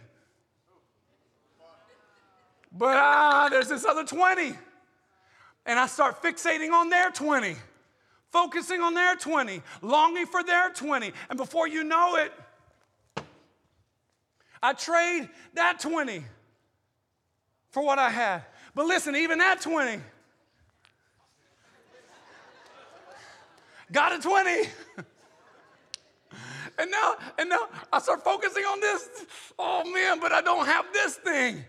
But 2.73 2.97
ah, 2.97 3.49
there's 3.51 3.69
this 3.69 3.85
other 3.85 4.05
20. 4.05 4.55
And 5.67 5.79
I 5.79 5.87
start 5.87 6.23
fixating 6.23 6.73
on 6.73 6.89
their 6.89 7.11
20, 7.11 7.57
focusing 8.31 8.81
on 8.81 8.95
their 8.95 9.17
20, 9.17 9.63
longing 9.83 10.27
for 10.27 10.43
their 10.43 10.71
20. 10.71 11.13
And 11.29 11.37
before 11.37 11.69
you 11.69 11.85
know 11.85 12.17
it, 12.17 12.33
I 14.63 14.73
trade 14.73 15.29
that 15.55 15.81
20 15.81 16.25
for 17.71 17.85
what 17.85 17.99
I 17.99 18.11
had. 18.11 18.45
But 18.75 18.87
listen, 18.87 19.17
even 19.17 19.39
that 19.39 19.61
20 19.61 20.01
got 23.93 24.13
a 24.13 24.19
20. 24.19 24.69
And 26.79 26.91
now, 26.91 27.17
and 27.39 27.51
now 27.51 27.69
I 27.93 27.99
start 27.99 28.25
focusing 28.25 28.65
on 28.65 28.81
this. 28.81 29.09
Oh 29.59 29.85
man, 29.93 30.19
but 30.19 30.33
I 30.33 30.41
don't 30.41 30.65
have 30.65 30.87
this 30.95 31.17
thing. 31.17 31.63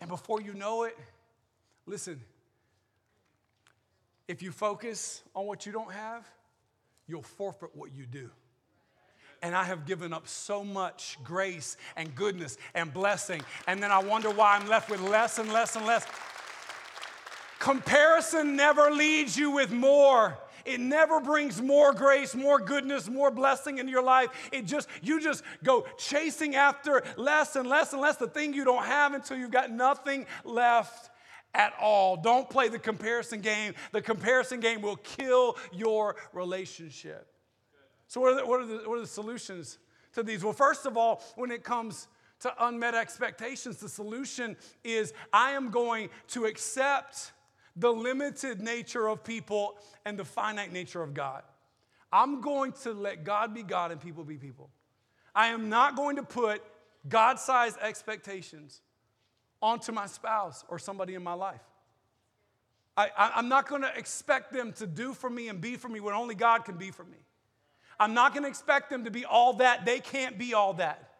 And 0.00 0.08
before 0.08 0.40
you 0.40 0.54
know 0.54 0.84
it, 0.84 0.96
listen, 1.84 2.20
if 4.28 4.40
you 4.40 4.52
focus 4.52 5.22
on 5.34 5.46
what 5.46 5.66
you 5.66 5.72
don't 5.72 5.92
have, 5.92 6.24
you'll 7.08 7.22
forfeit 7.22 7.70
what 7.74 7.92
you 7.92 8.06
do. 8.06 8.30
And 9.42 9.56
I 9.56 9.64
have 9.64 9.84
given 9.84 10.12
up 10.12 10.28
so 10.28 10.62
much 10.62 11.18
grace 11.24 11.76
and 11.96 12.14
goodness 12.14 12.58
and 12.74 12.94
blessing. 12.94 13.42
And 13.66 13.82
then 13.82 13.90
I 13.90 13.98
wonder 13.98 14.30
why 14.30 14.56
I'm 14.56 14.68
left 14.68 14.88
with 14.90 15.00
less 15.00 15.40
and 15.40 15.52
less 15.52 15.74
and 15.74 15.84
less. 15.84 16.06
Comparison 17.58 18.54
never 18.54 18.92
leads 18.92 19.36
you 19.36 19.50
with 19.50 19.72
more. 19.72 20.38
It 20.64 20.80
never 20.80 21.20
brings 21.20 21.60
more 21.60 21.92
grace, 21.92 22.34
more 22.34 22.58
goodness, 22.58 23.08
more 23.08 23.30
blessing 23.30 23.78
into 23.78 23.90
your 23.90 24.02
life. 24.02 24.30
It 24.52 24.66
just, 24.66 24.88
you 25.02 25.20
just 25.20 25.42
go 25.62 25.86
chasing 25.98 26.54
after 26.54 27.02
less 27.16 27.56
and 27.56 27.68
less 27.68 27.92
and 27.92 28.00
less 28.00 28.16
the 28.16 28.28
thing 28.28 28.54
you 28.54 28.64
don't 28.64 28.84
have 28.84 29.14
until 29.14 29.36
you've 29.36 29.50
got 29.50 29.70
nothing 29.70 30.26
left 30.44 31.10
at 31.54 31.72
all. 31.80 32.16
Don't 32.16 32.48
play 32.48 32.68
the 32.68 32.78
comparison 32.78 33.40
game. 33.40 33.74
The 33.92 34.02
comparison 34.02 34.60
game 34.60 34.82
will 34.82 34.96
kill 34.96 35.56
your 35.72 36.16
relationship. 36.32 37.26
So, 38.06 38.20
what 38.20 38.32
are, 38.32 38.36
the, 38.36 38.46
what, 38.46 38.60
are 38.60 38.66
the, 38.66 38.76
what 38.88 38.98
are 38.98 39.02
the 39.02 39.06
solutions 39.06 39.78
to 40.14 40.22
these? 40.22 40.44
Well, 40.44 40.52
first 40.52 40.86
of 40.86 40.96
all, 40.96 41.22
when 41.36 41.50
it 41.50 41.64
comes 41.64 42.08
to 42.40 42.66
unmet 42.66 42.94
expectations, 42.94 43.78
the 43.78 43.88
solution 43.88 44.56
is 44.84 45.14
I 45.32 45.52
am 45.52 45.70
going 45.70 46.10
to 46.28 46.44
accept 46.44 47.32
the 47.76 47.92
limited 47.92 48.60
nature 48.60 49.08
of 49.08 49.24
people 49.24 49.76
and 50.04 50.18
the 50.18 50.24
finite 50.24 50.72
nature 50.72 51.02
of 51.02 51.14
God. 51.14 51.42
I'm 52.12 52.40
going 52.40 52.72
to 52.82 52.92
let 52.92 53.24
God 53.24 53.54
be 53.54 53.62
God 53.62 53.90
and 53.90 54.00
people 54.00 54.24
be 54.24 54.36
people. 54.36 54.70
I 55.34 55.48
am 55.48 55.68
not 55.68 55.96
going 55.96 56.16
to 56.16 56.22
put 56.22 56.62
God 57.08 57.38
sized 57.38 57.78
expectations 57.80 58.82
onto 59.62 59.92
my 59.92 60.06
spouse 60.06 60.64
or 60.68 60.78
somebody 60.78 61.14
in 61.14 61.22
my 61.22 61.32
life. 61.32 61.62
I, 62.94 63.32
am 63.36 63.48
not 63.48 63.68
going 63.68 63.82
to 63.82 63.96
expect 63.96 64.52
them 64.52 64.72
to 64.74 64.86
do 64.86 65.14
for 65.14 65.30
me 65.30 65.48
and 65.48 65.60
be 65.60 65.76
for 65.76 65.88
me 65.88 66.00
what 66.00 66.14
only 66.14 66.34
God 66.34 66.66
can 66.66 66.76
be 66.76 66.90
for 66.90 67.04
me. 67.04 67.16
I'm 67.98 68.12
not 68.12 68.34
going 68.34 68.42
to 68.42 68.50
expect 68.50 68.90
them 68.90 69.04
to 69.04 69.10
be 69.10 69.24
all 69.24 69.54
that. 69.54 69.86
They 69.86 70.00
can't 70.00 70.36
be 70.36 70.52
all 70.52 70.74
that. 70.74 71.11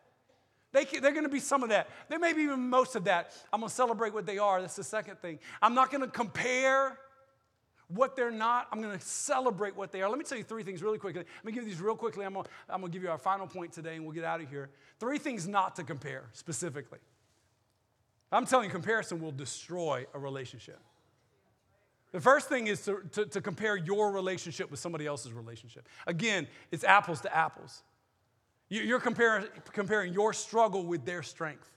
They 0.73 0.85
can, 0.87 1.03
they're 1.03 1.13
going 1.13 1.25
to 1.25 1.29
be 1.29 1.41
some 1.41 1.63
of 1.63 1.69
that. 1.69 1.89
They 2.09 2.17
may 2.17 2.33
be 2.33 2.43
even 2.43 2.71
most 2.71 2.97
of 2.97 3.05
that. 3.05 3.33
I'm 3.53 3.61
going 3.61 3.69
to 3.69 3.75
celebrate 3.75 4.15
what 4.15 4.27
they 4.27 4.39
are. 4.39 4.61
That's 4.61 4.77
the 4.77 4.85
second 4.85 5.19
thing. 5.21 5.39
I'm 5.61 5.75
not 5.75 5.91
going 5.91 6.01
to 6.01 6.09
compare 6.09 6.99
what 7.89 8.17
they're 8.17 8.31
not. 8.31 8.69
I'm 8.73 8.81
going 8.81 8.99
to 8.99 9.05
celebrate 9.05 9.77
what 9.77 9.93
they 9.93 10.01
are. 10.01 10.09
Let 10.09 10.19
me 10.19 10.25
tell 10.25 10.39
you 10.39 10.45
three 10.45 10.63
things 10.63 10.83
really 10.83 10.99
quickly. 10.99 11.25
Let 11.37 11.45
me 11.45 11.53
give 11.53 11.67
these 11.67 11.81
real 11.81 11.95
quickly. 11.95 12.25
I'm 12.25 12.33
going, 12.33 12.45
to, 12.45 12.51
I'm 12.71 12.81
going 12.81 12.91
to 12.91 12.97
give 12.97 13.03
you 13.03 13.11
our 13.11 13.19
final 13.19 13.47
point 13.47 13.73
today 13.73 13.97
and 13.97 14.05
we'll 14.05 14.15
get 14.15 14.25
out 14.25 14.41
of 14.41 14.49
here. 14.49 14.71
Three 14.99 15.19
things 15.19 15.47
not 15.47 15.77
to 15.77 15.85
compare 15.85 16.25
specifically. 16.33 17.01
I'm 18.31 18.47
telling 18.47 18.67
you, 18.67 18.71
comparison 18.71 19.21
will 19.21 19.33
destroy 19.33 20.07
a 20.15 20.19
relationship. 20.19 20.81
The 22.13 22.21
first 22.21 22.49
thing 22.49 22.67
is 22.67 22.83
to, 22.85 23.03
to, 23.13 23.27
to, 23.27 23.41
compare 23.41 23.77
your 23.77 24.11
relationship 24.11 24.71
with 24.71 24.81
somebody 24.81 25.07
else's 25.07 25.33
relationship. 25.33 25.89
Again, 26.07 26.47
it's 26.71 26.85
apples 26.85 27.23
to 27.23 27.35
apples. 27.35 27.83
You're 28.73 29.01
comparing, 29.01 29.47
comparing 29.73 30.15
your 30.15 30.33
struggle 30.33 30.87
with 30.87 31.05
their 31.05 31.23
strength. 31.23 31.69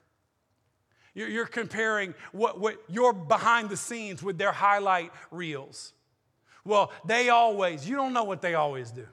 You're 1.13 1.45
comparing 1.45 2.13
what, 2.31 2.59
what 2.59 2.81
your 2.87 3.11
behind 3.11 3.69
the 3.69 3.75
scenes 3.75 4.23
with 4.23 4.37
their 4.37 4.53
highlight 4.53 5.11
reels. 5.29 5.91
Well, 6.63 6.93
they 7.05 7.27
always, 7.27 7.87
you 7.87 7.97
don't 7.97 8.13
know 8.13 8.23
what 8.23 8.41
they 8.41 8.55
always 8.55 8.91
do. 8.91 9.05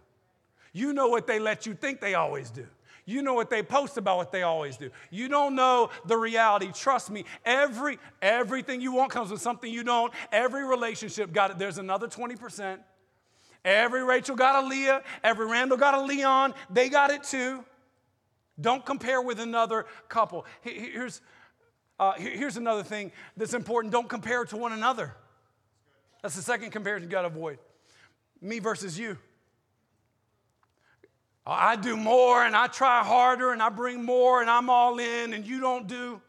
You 0.73 0.93
know 0.93 1.09
what 1.09 1.27
they 1.27 1.41
let 1.41 1.67
you 1.67 1.75
think 1.75 2.01
they 2.01 2.15
always 2.15 2.51
do. 2.51 2.67
You 3.05 3.21
know 3.21 3.35
what 3.35 3.51
they 3.51 3.65
post 3.65 3.97
about 3.97 4.17
what 4.17 4.31
they 4.31 4.43
always 4.43 4.77
do. 4.77 4.91
You 5.11 5.27
don't 5.27 5.57
know 5.57 5.91
the 6.07 6.17
reality. 6.17 6.71
Trust 6.73 7.11
me, 7.11 7.25
every 7.45 7.99
everything 8.23 8.81
you 8.81 8.93
want 8.93 9.11
comes 9.11 9.33
with 9.33 9.41
something 9.41 9.73
you 9.73 9.83
don't. 9.83 10.13
Every 10.31 10.65
relationship 10.65 11.33
got 11.33 11.51
it. 11.51 11.59
There's 11.59 11.79
another 11.79 12.07
20%. 12.07 12.79
Every 13.65 14.05
Rachel 14.05 14.37
got 14.37 14.65
a 14.65 14.67
Leah, 14.67 15.03
every 15.23 15.47
Randall 15.47 15.79
got 15.79 15.95
a 15.95 16.03
Leon. 16.03 16.55
They 16.71 16.89
got 16.89 17.11
it 17.11 17.25
too. 17.25 17.65
Don't 18.61 18.85
compare 18.85 19.21
with 19.21 19.41
another 19.41 19.87
couple. 20.09 20.47
Here's, 20.61 21.21
uh, 21.99 22.13
here's 22.13 22.57
another 22.57 22.83
thing 22.83 23.13
that's 23.37 23.55
important 23.55 23.93
don't 23.93 24.09
compare 24.09 24.45
to 24.45 24.57
one 24.57 24.73
another. 24.73 25.15
That's 26.23 26.37
the 26.37 26.43
second 26.43 26.71
comparison 26.71 27.09
you 27.09 27.11
got 27.11 27.23
to 27.23 27.29
avoid. 27.29 27.59
Me 28.41 28.59
versus 28.59 28.99
you. 28.99 29.19
I 31.45 31.75
do 31.75 31.97
more 31.97 32.45
and 32.45 32.55
I 32.55 32.69
try 32.69 33.03
harder 33.03 33.53
and 33.53 33.61
I 33.61 33.69
bring 33.69 34.05
more 34.05 34.41
and 34.41 34.49
I'm 34.49 34.71
all 34.71 34.99
in 34.99 35.33
and 35.33 35.45
you 35.45 35.61
don't 35.61 35.89
do. 35.89 36.21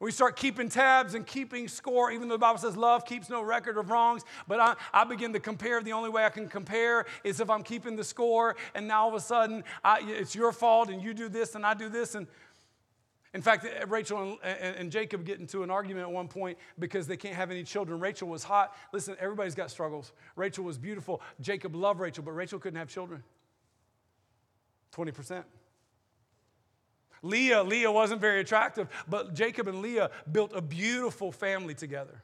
We 0.00 0.12
start 0.12 0.36
keeping 0.36 0.68
tabs 0.68 1.14
and 1.14 1.26
keeping 1.26 1.66
score, 1.66 2.12
even 2.12 2.28
though 2.28 2.36
the 2.36 2.38
Bible 2.38 2.60
says 2.60 2.76
love 2.76 3.04
keeps 3.04 3.28
no 3.28 3.42
record 3.42 3.76
of 3.76 3.90
wrongs. 3.90 4.22
But 4.46 4.60
I, 4.60 4.76
I 4.92 5.04
begin 5.04 5.32
to 5.32 5.40
compare. 5.40 5.82
The 5.82 5.92
only 5.92 6.08
way 6.08 6.24
I 6.24 6.28
can 6.28 6.48
compare 6.48 7.06
is 7.24 7.40
if 7.40 7.50
I'm 7.50 7.64
keeping 7.64 7.96
the 7.96 8.04
score, 8.04 8.54
and 8.76 8.86
now 8.86 9.02
all 9.02 9.08
of 9.08 9.14
a 9.14 9.20
sudden 9.20 9.64
I, 9.82 10.00
it's 10.02 10.36
your 10.36 10.52
fault, 10.52 10.88
and 10.88 11.02
you 11.02 11.14
do 11.14 11.28
this 11.28 11.56
and 11.56 11.66
I 11.66 11.74
do 11.74 11.88
this. 11.88 12.14
And 12.14 12.28
in 13.34 13.42
fact, 13.42 13.64
eh, 13.64 13.84
Rachel 13.88 14.38
and, 14.42 14.58
and, 14.58 14.76
and 14.76 14.92
Jacob 14.92 15.24
get 15.24 15.40
into 15.40 15.64
an 15.64 15.70
argument 15.70 16.06
at 16.06 16.12
one 16.12 16.28
point 16.28 16.58
because 16.78 17.08
they 17.08 17.16
can't 17.16 17.34
have 17.34 17.50
any 17.50 17.64
children. 17.64 17.98
Rachel 17.98 18.28
was 18.28 18.44
hot. 18.44 18.74
Listen, 18.92 19.16
everybody's 19.18 19.56
got 19.56 19.68
struggles. 19.68 20.12
Rachel 20.36 20.64
was 20.64 20.78
beautiful. 20.78 21.20
Jacob 21.40 21.74
loved 21.74 21.98
Rachel, 21.98 22.22
but 22.22 22.32
Rachel 22.32 22.60
couldn't 22.60 22.78
have 22.78 22.88
children. 22.88 23.22
20%. 24.94 25.42
Leah, 27.22 27.62
Leah 27.62 27.90
wasn't 27.90 28.20
very 28.20 28.40
attractive, 28.40 28.88
but 29.08 29.34
Jacob 29.34 29.68
and 29.68 29.82
Leah 29.82 30.10
built 30.30 30.52
a 30.54 30.62
beautiful 30.62 31.32
family 31.32 31.74
together. 31.74 32.22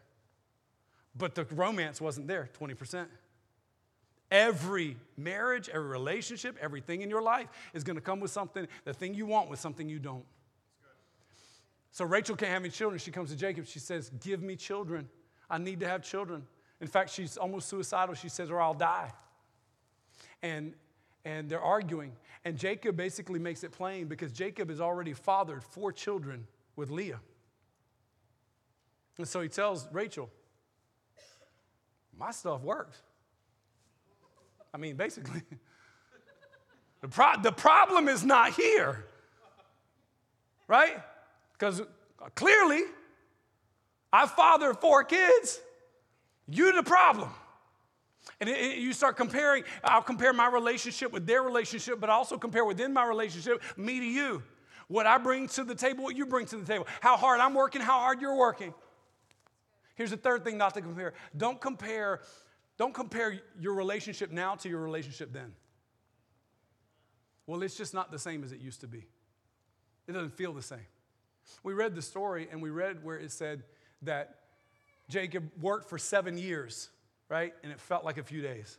But 1.16 1.35
the 1.35 1.44
romance 1.44 2.00
wasn't 2.00 2.26
there, 2.26 2.48
20%. 2.61 3.07
Every 4.30 4.96
marriage, 5.16 5.68
every 5.68 5.88
relationship, 5.88 6.57
everything 6.61 7.02
in 7.02 7.11
your 7.11 7.22
life 7.22 7.48
is 7.72 7.85
going 7.85 7.96
to 7.96 8.02
come 8.02 8.20
with 8.20 8.30
something, 8.30 8.66
the 8.85 8.92
thing 8.92 9.14
you 9.14 9.26
want 9.26 9.48
with 9.48 9.61
something 9.61 9.88
you 9.88 9.98
don't. 9.98 10.24
So 11.92 12.04
Rachel 12.04 12.35
can't 12.35 12.50
have 12.50 12.62
any 12.62 12.70
children. 12.70 12.98
She 12.98 13.12
comes 13.12 13.30
to 13.30 13.37
Jacob. 13.37 13.66
She 13.66 13.78
says, 13.78 14.11
Give 14.20 14.42
me 14.42 14.57
children. 14.57 15.09
I 15.48 15.59
need 15.59 15.78
to 15.78 15.87
have 15.87 16.02
children. 16.02 16.44
In 16.80 16.88
fact, 16.88 17.11
she's 17.11 17.37
almost 17.37 17.68
suicidal. 17.68 18.16
She 18.16 18.28
says, 18.28 18.50
Or 18.50 18.61
I'll 18.61 18.74
die. 18.74 19.12
And, 20.42 20.74
and 21.24 21.48
they're 21.48 21.61
arguing. 21.61 22.11
And 22.44 22.59
Jacob 22.59 22.96
basically 22.96 23.38
makes 23.38 23.64
it 23.64 23.72
plain 23.72 24.07
because 24.07 24.33
Jacob 24.33 24.68
has 24.68 24.80
already 24.80 25.14
fathered 25.14 25.64
four 25.64 25.92
children 25.92 26.46
with 26.76 26.90
Leah. 26.90 27.20
And 29.16 29.26
so 29.26 29.40
he 29.40 29.48
tells 29.48 29.88
Rachel, 29.92 30.28
My 32.18 32.30
stuff 32.33 32.62
works. 32.62 33.00
I 34.72 34.76
mean, 34.76 34.96
basically, 34.96 35.42
the, 37.00 37.09
pro- 37.09 37.40
the 37.40 37.52
problem 37.52 38.09
is 38.09 38.24
not 38.24 38.52
here, 38.54 39.04
right? 40.66 41.00
Because 41.52 41.80
clearly, 42.35 42.83
I 44.12 44.26
fathered 44.26 44.78
four 44.78 45.04
kids. 45.04 45.61
You're 46.48 46.72
the 46.72 46.83
problem. 46.83 47.30
And 48.41 48.49
it, 48.49 48.59
it, 48.59 48.79
you 48.79 48.93
start 48.93 49.17
comparing, 49.17 49.65
I'll 49.83 50.03
compare 50.03 50.33
my 50.33 50.49
relationship 50.49 51.13
with 51.13 51.27
their 51.27 51.43
relationship, 51.43 52.01
but 52.01 52.11
also 52.11 52.39
compare 52.39 52.65
within 52.65 52.93
my 52.93 53.07
relationship, 53.07 53.63
me 53.77 54.01
to 54.01 54.07
you. 54.07 54.43
What 54.89 55.07
I 55.07 55.19
bring 55.19 55.49
to 55.49 55.65
the 55.65 55.75
table, 55.75 56.05
what 56.05 56.16
you 56.16 56.27
bring 56.27 56.47
to 56.47 56.57
the 56.57 56.66
table. 56.66 56.87
How 57.01 57.16
hard 57.16 57.41
I'm 57.41 57.55
working, 57.55 57.81
how 57.81 58.01
hard 58.01 58.20
you're 58.20 58.37
working. 58.37 58.75
Here's 59.95 60.11
the 60.11 60.16
third 60.16 60.45
thing 60.45 60.59
not 60.59 60.75
to 60.75 60.83
compare. 60.83 61.14
Don't 61.37 61.61
compare, 61.61 62.20
don't 62.77 62.93
compare 62.93 63.41
your 63.61 63.75
relationship 63.75 64.31
now 64.31 64.57
to 64.57 64.68
your 64.68 64.81
relationship 64.81 65.33
then. 65.33 65.53
Well, 67.47 67.62
it's 67.62 67.77
just 67.77 67.95
not 67.95 68.11
the 68.11 68.18
same 68.18 68.43
as 68.43 68.53
it 68.53 68.61
used 68.61 68.81
to 68.81 68.89
be. 68.89 69.07
It 70.07 70.12
doesn't 70.12 70.37
feel 70.37 70.53
the 70.53 70.62
same. 70.62 70.87
We 71.62 71.75
read 71.75 71.95
the 71.95 72.03
story 72.03 72.49
and 72.51 72.62
we 72.62 72.70
read 72.70 73.05
where 73.05 73.18
it 73.18 73.31
said 73.31 73.62
that 74.03 74.37
Jacob 75.09 75.51
worked 75.61 75.89
for 75.89 75.99
seven 75.99 76.39
years 76.39 76.91
right? 77.29 77.55
And 77.62 77.72
it 77.72 77.81
felt 77.81 78.05
like 78.05 78.18
a 78.18 78.22
few 78.22 78.43
days. 78.43 78.79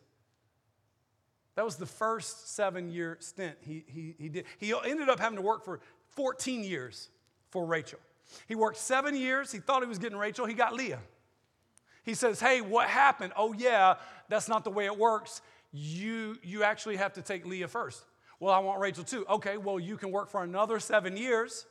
That 1.55 1.63
was 1.63 1.77
the 1.77 1.85
first 1.85 2.53
seven 2.53 2.89
year 2.89 3.17
stint 3.19 3.55
he, 3.61 3.85
he, 3.87 4.15
he 4.19 4.29
did. 4.29 4.45
He 4.57 4.73
ended 4.85 5.09
up 5.09 5.19
having 5.19 5.37
to 5.37 5.41
work 5.41 5.63
for 5.63 5.79
14 6.09 6.63
years 6.63 7.09
for 7.49 7.65
Rachel. 7.65 7.99
He 8.47 8.55
worked 8.55 8.77
seven 8.77 9.15
years. 9.15 9.51
He 9.51 9.59
thought 9.59 9.81
he 9.81 9.87
was 9.87 9.99
getting 9.99 10.17
Rachel. 10.17 10.45
He 10.45 10.53
got 10.53 10.73
Leah. 10.73 10.99
He 12.03 12.13
says, 12.13 12.39
Hey, 12.39 12.61
what 12.61 12.87
happened? 12.87 13.33
Oh, 13.37 13.53
yeah, 13.53 13.95
that's 14.29 14.49
not 14.49 14.63
the 14.63 14.69
way 14.69 14.85
it 14.85 14.97
works. 14.97 15.41
You, 15.71 16.37
you 16.43 16.63
actually 16.63 16.97
have 16.97 17.13
to 17.13 17.21
take 17.21 17.45
Leah 17.45 17.67
first. 17.67 18.03
Well, 18.39 18.53
I 18.53 18.59
want 18.59 18.79
Rachel 18.79 19.03
too. 19.03 19.25
Okay, 19.29 19.57
well, 19.57 19.79
you 19.79 19.97
can 19.97 20.11
work 20.11 20.29
for 20.29 20.43
another 20.43 20.79
seven 20.79 21.17
years. 21.17 21.65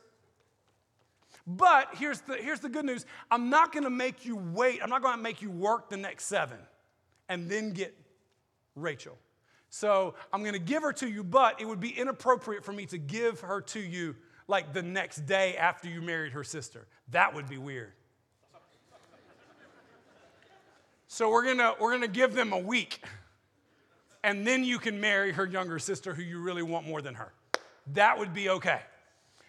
But 1.47 1.89
here's 1.93 2.21
the, 2.21 2.35
here's 2.35 2.59
the 2.59 2.69
good 2.69 2.85
news 2.85 3.05
I'm 3.29 3.49
not 3.49 3.71
gonna 3.71 3.89
make 3.89 4.25
you 4.25 4.35
wait, 4.35 4.81
I'm 4.81 4.89
not 4.89 5.01
gonna 5.01 5.21
make 5.21 5.41
you 5.41 5.51
work 5.51 5.89
the 5.89 5.97
next 5.97 6.25
seven 6.25 6.57
and 7.29 7.49
then 7.49 7.71
get 7.71 7.95
Rachel. 8.75 9.17
So 9.69 10.15
I'm 10.31 10.41
going 10.41 10.53
to 10.53 10.59
give 10.59 10.83
her 10.83 10.93
to 10.93 11.09
you, 11.09 11.21
but 11.21 11.59
it 11.59 11.65
would 11.65 11.81
be 11.81 11.89
inappropriate 11.89 12.63
for 12.63 12.71
me 12.71 12.85
to 12.85 12.97
give 12.97 13.41
her 13.41 13.59
to 13.61 13.79
you 13.81 14.15
like 14.47 14.73
the 14.73 14.81
next 14.81 15.25
day 15.25 15.57
after 15.57 15.89
you 15.89 16.01
married 16.01 16.31
her 16.31 16.45
sister. 16.45 16.87
That 17.11 17.33
would 17.33 17.49
be 17.49 17.57
weird. 17.57 17.91
So 21.07 21.29
we're 21.29 21.43
going 21.43 21.57
to 21.57 21.75
we're 21.79 21.91
going 21.91 22.01
to 22.01 22.07
give 22.07 22.33
them 22.33 22.53
a 22.53 22.57
week. 22.57 23.03
And 24.23 24.45
then 24.45 24.63
you 24.63 24.79
can 24.79 25.01
marry 25.01 25.33
her 25.33 25.45
younger 25.45 25.77
sister 25.77 26.13
who 26.13 26.23
you 26.23 26.39
really 26.39 26.63
want 26.63 26.87
more 26.87 27.01
than 27.01 27.15
her. 27.15 27.33
That 27.93 28.17
would 28.17 28.33
be 28.33 28.49
okay. 28.49 28.79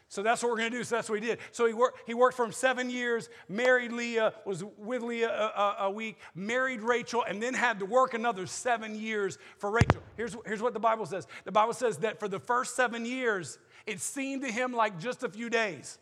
So 0.09 0.23
that's 0.23 0.43
what 0.43 0.51
we're 0.51 0.59
going 0.59 0.71
to 0.71 0.79
do. 0.79 0.85
So 0.85 0.97
that's 0.97 1.11
what 1.11 1.21
he 1.21 1.27
did. 1.27 1.39
So 1.51 1.67
he 1.67 1.75
worked, 1.75 2.01
he 2.07 2.15
worked 2.15 2.37
from 2.37 2.53
seven 2.53 2.91
years, 2.91 3.29
married 3.49 3.93
Leah, 3.93 4.35
was 4.45 4.65
with 4.79 5.03
Leah 5.03 5.29
a, 5.29 5.61
a, 5.61 5.77
a, 5.81 5.91
week, 5.91 6.19
married 6.35 6.81
Rachel, 6.81 7.25
and 7.29 7.43
then 7.43 7.55
had 7.55 7.81
to 7.81 7.87
work 7.87 8.15
another 8.15 8.47
seven 8.47 8.95
years 8.95 9.37
for 9.59 9.71
Rachel. 9.71 10.03
Here's, 10.17 10.37
here's 10.47 10.63
what 10.63 10.75
the 10.75 10.81
Bible 10.81 11.07
says 11.07 11.27
the 11.45 11.53
Bible 11.53 11.73
says 11.73 11.99
that 11.99 12.21
for 12.21 12.29
the 12.29 12.39
first 12.39 12.77
seven 12.77 13.05
years, 13.05 13.59
it 13.85 14.01
seemed 14.01 14.43
to 14.43 14.53
him 14.53 14.73
like 14.73 15.01
just 15.01 15.25
a 15.25 15.29
few 15.29 15.51
days. 15.51 15.99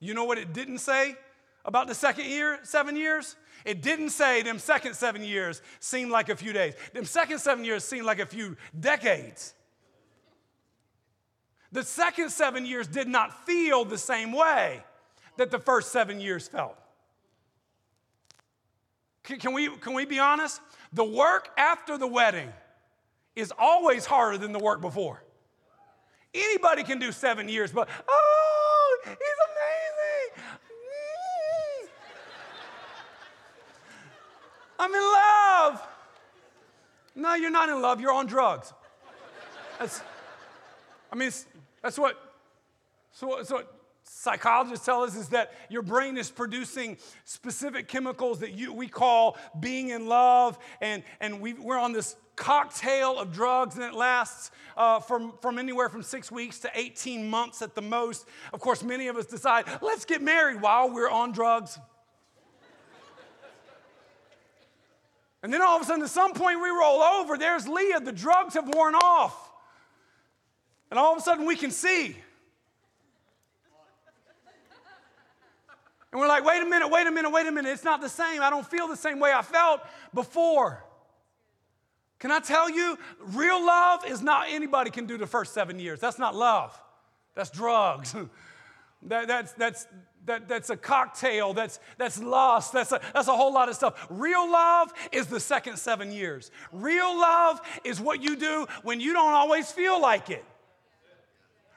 You 0.00 0.14
know 0.14 0.24
what 0.24 0.38
it 0.38 0.52
didn't 0.52 0.78
say 0.78 1.16
about 1.64 1.86
the 1.86 1.94
second 1.94 2.26
year, 2.26 2.60
seven 2.62 2.96
years? 2.96 3.36
It 3.64 3.82
didn't 3.82 4.10
say 4.10 4.42
them 4.42 4.58
second 4.58 4.94
seven 4.94 5.22
years 5.22 5.60
seemed 5.80 6.10
like 6.10 6.28
a 6.28 6.36
few 6.36 6.52
days. 6.52 6.74
Them 6.94 7.04
second 7.04 7.40
seven 7.40 7.64
years 7.64 7.84
seemed 7.84 8.06
like 8.06 8.20
a 8.20 8.26
few 8.26 8.56
decades. 8.78 9.54
The 11.72 11.82
second 11.82 12.30
seven 12.30 12.64
years 12.64 12.86
did 12.86 13.08
not 13.08 13.46
feel 13.46 13.84
the 13.84 13.98
same 13.98 14.32
way 14.32 14.82
that 15.36 15.50
the 15.50 15.58
first 15.58 15.92
seven 15.92 16.20
years 16.20 16.48
felt. 16.48 16.76
Can, 19.22 19.52
we, 19.52 19.68
can 19.68 19.92
we 19.92 20.06
be 20.06 20.18
honest? 20.18 20.60
The 20.92 21.04
work 21.04 21.50
after 21.58 21.98
the 21.98 22.06
wedding 22.06 22.50
is 23.36 23.52
always 23.58 24.06
harder 24.06 24.38
than 24.38 24.52
the 24.52 24.58
work 24.58 24.80
before. 24.80 25.22
Anybody 26.34 26.82
can 26.82 26.98
do 26.98 27.12
seven 27.12 27.48
years, 27.48 27.70
but 27.72 27.88
oh, 28.08 28.98
he's 29.04 29.12
amazing. 29.14 30.50
Mm. 31.82 31.88
I'm 34.78 34.94
in 34.94 35.00
love. 35.00 35.88
No, 37.14 37.34
you're 37.34 37.50
not 37.50 37.68
in 37.68 37.82
love, 37.82 38.00
you're 38.00 38.12
on 38.12 38.26
drugs. 38.26 38.72
That's, 39.78 40.02
I 41.12 41.16
mean, 41.16 41.30
that's 41.82 41.98
what, 41.98 42.16
so, 43.12 43.42
so 43.42 43.62
psychologists 44.04 44.84
tell 44.84 45.02
us 45.02 45.16
is 45.16 45.28
that 45.28 45.52
your 45.68 45.82
brain 45.82 46.16
is 46.16 46.30
producing 46.30 46.96
specific 47.24 47.88
chemicals 47.88 48.40
that 48.40 48.52
you, 48.52 48.72
we 48.72 48.88
call 48.88 49.36
being 49.60 49.90
in 49.90 50.06
love, 50.06 50.58
and, 50.80 51.02
and 51.20 51.40
we, 51.40 51.54
we're 51.54 51.78
on 51.78 51.92
this 51.92 52.16
cocktail 52.36 53.18
of 53.18 53.32
drugs, 53.32 53.74
and 53.74 53.84
it 53.84 53.94
lasts 53.94 54.50
uh, 54.76 55.00
from, 55.00 55.32
from 55.42 55.58
anywhere 55.58 55.88
from 55.88 56.02
six 56.02 56.30
weeks 56.30 56.60
to 56.60 56.70
18 56.74 57.28
months 57.28 57.62
at 57.62 57.74
the 57.74 57.82
most. 57.82 58.26
Of 58.52 58.60
course, 58.60 58.82
many 58.82 59.08
of 59.08 59.16
us 59.16 59.26
decide, 59.26 59.64
let's 59.82 60.04
get 60.04 60.22
married 60.22 60.60
while 60.60 60.92
we're 60.92 61.10
on 61.10 61.32
drugs. 61.32 61.78
and 65.42 65.52
then 65.52 65.60
all 65.62 65.76
of 65.76 65.82
a 65.82 65.84
sudden, 65.84 66.02
at 66.02 66.10
some 66.10 66.32
point, 66.32 66.60
we 66.62 66.68
roll 66.68 67.02
over. 67.02 67.36
There's 67.36 67.68
Leah. 67.68 68.00
The 68.00 68.12
drugs 68.12 68.54
have 68.54 68.72
worn 68.72 68.94
off. 68.94 69.47
And 70.90 70.98
all 70.98 71.12
of 71.12 71.18
a 71.18 71.20
sudden 71.20 71.46
we 71.46 71.56
can 71.56 71.70
see. 71.70 72.16
And 76.10 76.20
we're 76.20 76.28
like, 76.28 76.44
wait 76.44 76.62
a 76.62 76.64
minute, 76.64 76.88
wait 76.88 77.06
a 77.06 77.10
minute, 77.10 77.30
wait 77.30 77.46
a 77.46 77.52
minute. 77.52 77.70
It's 77.70 77.84
not 77.84 78.00
the 78.00 78.08
same. 78.08 78.40
I 78.40 78.48
don't 78.48 78.66
feel 78.66 78.88
the 78.88 78.96
same 78.96 79.20
way 79.20 79.32
I 79.32 79.42
felt 79.42 79.82
before. 80.14 80.82
Can 82.18 82.30
I 82.32 82.40
tell 82.40 82.68
you, 82.68 82.98
real 83.20 83.64
love 83.64 84.04
is 84.04 84.22
not 84.22 84.46
anybody 84.48 84.90
can 84.90 85.06
do 85.06 85.18
the 85.18 85.26
first 85.26 85.54
seven 85.54 85.78
years. 85.78 86.00
That's 86.00 86.18
not 86.18 86.34
love, 86.34 86.78
that's 87.34 87.50
drugs. 87.50 88.14
that, 89.02 89.28
that's, 89.28 89.52
that's, 89.52 89.86
that, 90.24 90.48
that's 90.48 90.70
a 90.70 90.76
cocktail, 90.76 91.54
that's, 91.54 91.78
that's 91.96 92.20
lust, 92.20 92.72
that's 92.72 92.90
a, 92.90 93.00
that's 93.14 93.28
a 93.28 93.36
whole 93.36 93.52
lot 93.52 93.68
of 93.68 93.76
stuff. 93.76 94.06
Real 94.10 94.50
love 94.50 94.92
is 95.12 95.26
the 95.26 95.38
second 95.38 95.76
seven 95.76 96.10
years. 96.10 96.50
Real 96.72 97.16
love 97.16 97.60
is 97.84 98.00
what 98.00 98.20
you 98.22 98.34
do 98.34 98.66
when 98.82 99.00
you 99.00 99.12
don't 99.12 99.34
always 99.34 99.70
feel 99.70 100.00
like 100.00 100.30
it. 100.30 100.44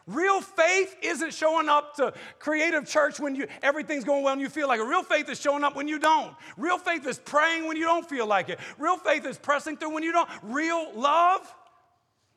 Real 0.07 0.41
faith 0.41 0.95
isn't 1.01 1.33
showing 1.33 1.69
up 1.69 1.95
to 1.95 2.13
creative 2.39 2.87
church 2.87 3.19
when 3.19 3.35
you 3.35 3.47
everything's 3.61 4.03
going 4.03 4.23
well 4.23 4.33
and 4.33 4.41
you 4.41 4.49
feel 4.49 4.67
like 4.67 4.79
it. 4.79 4.83
Real 4.83 5.03
faith 5.03 5.29
is 5.29 5.39
showing 5.39 5.63
up 5.63 5.75
when 5.75 5.87
you 5.87 5.99
don't. 5.99 6.35
Real 6.57 6.77
faith 6.77 7.05
is 7.05 7.19
praying 7.19 7.67
when 7.67 7.77
you 7.77 7.83
don't 7.83 8.07
feel 8.07 8.25
like 8.25 8.49
it. 8.49 8.59
Real 8.79 8.97
faith 8.97 9.25
is 9.25 9.37
pressing 9.37 9.77
through 9.77 9.93
when 9.93 10.03
you 10.03 10.11
don't. 10.11 10.29
Real 10.41 10.91
love, 10.95 11.53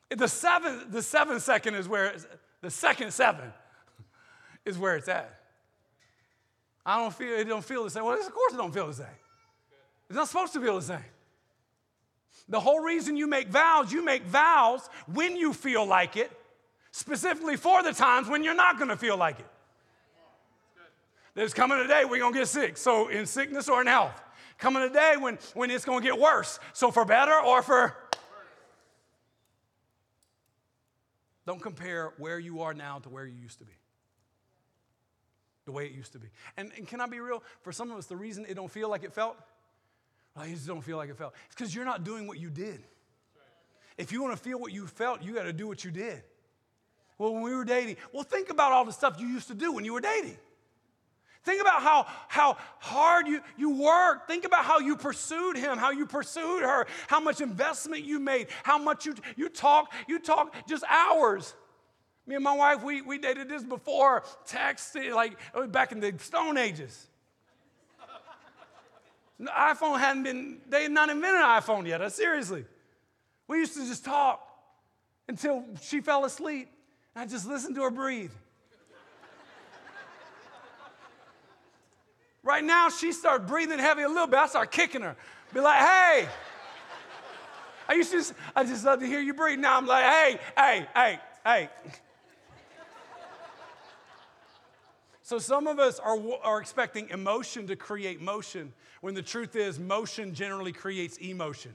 the 0.09 0.27
seven, 0.27 0.91
the 0.91 1.01
seven 1.01 1.39
second 1.39 1.75
is 1.75 1.87
where 1.87 2.13
the 2.61 2.69
second 2.69 3.11
seven 3.11 3.51
is 4.65 4.77
where 4.77 4.95
it's 4.95 5.07
at. 5.09 5.39
I 6.85 6.99
don't 6.99 7.13
feel 7.13 7.39
it 7.39 7.45
don't 7.45 7.65
feel 7.65 7.83
the 7.83 7.89
same. 7.89 8.05
Well, 8.05 8.19
of 8.19 8.31
course 8.31 8.53
it 8.53 8.57
don't 8.57 8.73
feel 8.73 8.87
the 8.87 8.93
same. 8.93 9.07
It's 10.07 10.15
not 10.15 10.27
supposed 10.27 10.53
to 10.53 10.61
feel 10.61 10.75
the 10.75 10.85
same. 10.85 11.05
The 12.47 12.59
whole 12.59 12.79
reason 12.79 13.17
you 13.17 13.25
make 13.25 13.47
vows, 13.47 13.91
you 13.91 14.05
make 14.05 14.23
vows 14.23 14.87
when 15.11 15.35
you 15.35 15.51
feel 15.51 15.83
like 15.83 16.15
it 16.15 16.31
specifically 16.95 17.57
for 17.57 17.83
the 17.83 17.91
times 17.91 18.29
when 18.29 18.41
you're 18.41 18.55
not 18.55 18.77
going 18.77 18.87
to 18.87 18.95
feel 18.95 19.17
like 19.17 19.37
it. 19.37 19.45
There's 21.33 21.53
coming 21.53 21.77
a 21.77 21.87
day 21.89 22.05
we're 22.05 22.21
going 22.21 22.31
to 22.31 22.39
get 22.39 22.47
sick, 22.47 22.77
so 22.77 23.09
in 23.09 23.25
sickness 23.25 23.67
or 23.67 23.81
in 23.81 23.87
health. 23.87 24.23
Coming 24.57 24.81
a 24.81 24.89
day 24.89 25.15
when, 25.19 25.37
when 25.55 25.69
it's 25.71 25.83
going 25.83 26.01
to 26.01 26.07
get 26.07 26.17
worse, 26.17 26.57
so 26.71 26.91
for 26.91 27.03
better 27.03 27.37
or 27.37 27.61
for. 27.61 27.97
Don't 31.45 31.61
compare 31.61 32.13
where 32.17 32.39
you 32.39 32.61
are 32.61 32.73
now 32.73 32.99
to 32.99 33.09
where 33.09 33.25
you 33.25 33.35
used 33.41 33.59
to 33.59 33.65
be. 33.65 33.73
The 35.65 35.73
way 35.73 35.87
it 35.87 35.91
used 35.91 36.13
to 36.13 36.19
be. 36.19 36.27
And, 36.55 36.71
and 36.77 36.87
can 36.87 37.01
I 37.01 37.07
be 37.07 37.19
real? 37.19 37.43
For 37.61 37.73
some 37.73 37.91
of 37.91 37.97
us, 37.97 38.05
the 38.05 38.15
reason 38.15 38.45
it 38.47 38.53
don't 38.53 38.71
feel 38.71 38.89
like 38.89 39.03
it 39.03 39.11
felt, 39.11 39.35
I 40.37 40.47
just 40.47 40.65
don't 40.65 40.81
feel 40.81 40.95
like 40.95 41.09
it 41.09 41.17
felt. 41.17 41.33
It's 41.47 41.55
because 41.55 41.75
you're 41.75 41.83
not 41.83 42.05
doing 42.05 42.25
what 42.25 42.39
you 42.39 42.49
did. 42.49 42.85
If 43.97 44.13
you 44.13 44.23
want 44.23 44.37
to 44.37 44.41
feel 44.41 44.57
what 44.57 44.71
you 44.71 44.87
felt, 44.87 45.21
you 45.21 45.33
got 45.33 45.43
to 45.43 45.53
do 45.53 45.67
what 45.67 45.83
you 45.83 45.91
did. 45.91 46.23
Well, 47.17 47.33
when 47.33 47.43
we 47.43 47.55
were 47.55 47.65
dating, 47.65 47.97
well, 48.11 48.23
think 48.23 48.49
about 48.49 48.71
all 48.71 48.85
the 48.85 48.91
stuff 48.91 49.19
you 49.19 49.27
used 49.27 49.47
to 49.47 49.53
do 49.53 49.71
when 49.71 49.85
you 49.85 49.93
were 49.93 50.01
dating. 50.01 50.37
Think 51.43 51.61
about 51.61 51.83
how, 51.83 52.07
how 52.27 52.57
hard 52.79 53.27
you, 53.27 53.39
you 53.55 53.79
worked. 53.79 54.27
Think 54.27 54.45
about 54.45 54.65
how 54.65 54.79
you 54.79 54.97
pursued 54.97 55.55
him, 55.55 55.77
how 55.77 55.91
you 55.91 56.07
pursued 56.07 56.63
her, 56.63 56.87
how 57.07 57.19
much 57.19 57.39
investment 57.39 58.03
you 58.03 58.19
made, 58.19 58.47
how 58.63 58.79
much 58.79 59.05
you, 59.05 59.13
you 59.35 59.47
talk, 59.47 59.93
you 60.07 60.17
talk 60.17 60.55
just 60.67 60.83
hours. 60.89 61.53
Me 62.25 62.33
and 62.33 62.43
my 62.43 62.55
wife, 62.55 62.83
we, 62.83 63.03
we 63.03 63.19
dated 63.19 63.47
this 63.47 63.63
before 63.63 64.23
text, 64.47 64.95
like 65.13 65.37
uh, 65.53 65.67
back 65.67 65.91
in 65.91 65.99
the 65.99 66.15
Stone 66.17 66.57
Ages. 66.57 67.07
The 69.39 69.51
iPhone 69.51 69.99
hadn't 69.99 70.23
been, 70.23 70.61
they 70.67 70.83
had 70.83 70.91
not 70.91 71.09
invented 71.09 71.41
an 71.41 71.47
iPhone 71.47 71.85
yet, 71.85 72.01
uh, 72.01 72.09
seriously. 72.09 72.65
We 73.47 73.59
used 73.59 73.75
to 73.75 73.85
just 73.85 74.05
talk 74.05 74.41
until 75.27 75.65
she 75.81 76.01
fell 76.01 76.25
asleep. 76.25 76.69
I 77.15 77.25
just 77.25 77.47
listened 77.47 77.75
to 77.75 77.83
her 77.83 77.91
breathe. 77.91 78.31
right 82.43 82.63
now, 82.63 82.89
she 82.89 83.13
started 83.13 83.47
breathing 83.47 83.79
heavy 83.79 84.01
a 84.01 84.09
little 84.09 84.27
bit. 84.27 84.37
I 84.37 84.47
start 84.47 84.71
kicking 84.71 85.01
her. 85.01 85.15
Be 85.53 85.61
like, 85.61 85.77
hey. 85.77 86.27
I 87.87 87.93
used 87.93 88.11
to 88.11 88.17
just, 88.17 88.33
I 88.55 88.63
just 88.63 88.83
love 88.83 88.99
to 88.99 89.05
hear 89.05 89.21
you 89.21 89.33
breathe. 89.33 89.59
Now 89.59 89.77
I'm 89.77 89.85
like, 89.85 90.03
hey, 90.03 90.39
hey, 90.57 90.87
hey, 90.93 91.19
hey. 91.45 91.69
So 95.21 95.39
some 95.39 95.67
of 95.67 95.79
us 95.79 95.99
are, 95.99 96.17
are 96.43 96.59
expecting 96.59 97.09
emotion 97.09 97.65
to 97.67 97.75
create 97.75 98.21
motion 98.21 98.73
when 99.01 99.15
the 99.15 99.21
truth 99.21 99.55
is 99.55 99.79
motion 99.79 100.33
generally 100.33 100.71
creates 100.71 101.17
emotion. 101.17 101.73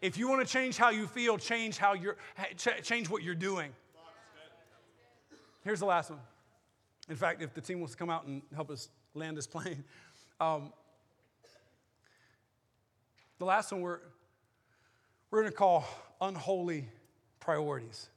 If 0.00 0.16
you 0.16 0.28
want 0.28 0.46
to 0.46 0.50
change 0.50 0.76
how 0.76 0.90
you 0.90 1.06
feel, 1.06 1.36
change 1.38 1.78
how 1.78 1.94
you're 1.94 2.16
change 2.82 3.10
what 3.10 3.22
you're 3.22 3.34
doing. 3.34 3.72
Here's 5.66 5.80
the 5.80 5.86
last 5.86 6.10
one. 6.10 6.20
In 7.08 7.16
fact, 7.16 7.42
if 7.42 7.52
the 7.52 7.60
team 7.60 7.80
wants 7.80 7.94
to 7.94 7.98
come 7.98 8.08
out 8.08 8.24
and 8.24 8.40
help 8.54 8.70
us 8.70 8.88
land 9.14 9.36
this 9.36 9.48
plane, 9.48 9.82
um, 10.40 10.72
the 13.40 13.46
last 13.46 13.72
one 13.72 13.80
we're, 13.80 13.98
we're 15.28 15.40
going 15.40 15.50
to 15.50 15.58
call 15.58 15.84
unholy 16.20 16.88
priorities. 17.40 18.08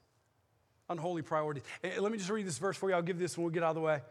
Unholy 0.92 1.24
priorities. 1.24 1.64
And 1.82 1.98
let 1.98 2.12
me 2.12 2.20
just 2.20 2.30
read 2.30 2.46
this 2.46 2.60
verse 2.60 2.78
for 2.78 2.88
you. 2.88 2.96
I'll 2.96 3.02
give 3.02 3.18
this 3.18 3.34
and 3.34 3.44
we'll 3.44 3.52
get 3.52 3.64
out 3.64 3.70
of 3.70 3.76
the 3.78 3.82
way. 3.82 4.02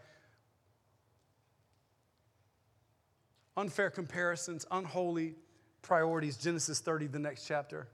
Unfair 3.56 3.90
comparisons, 3.90 4.66
unholy 4.68 5.36
priorities. 5.82 6.38
Genesis 6.38 6.80
30, 6.80 7.06
the 7.06 7.20
next 7.20 7.46
chapter. 7.46 7.86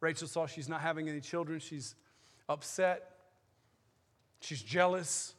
Rachel 0.00 0.26
saw 0.26 0.46
she's 0.46 0.70
not 0.70 0.80
having 0.80 1.06
any 1.06 1.20
children. 1.20 1.60
She's 1.60 1.96
upset. 2.48 3.19
She's 4.40 4.62
jealous. 4.62 5.34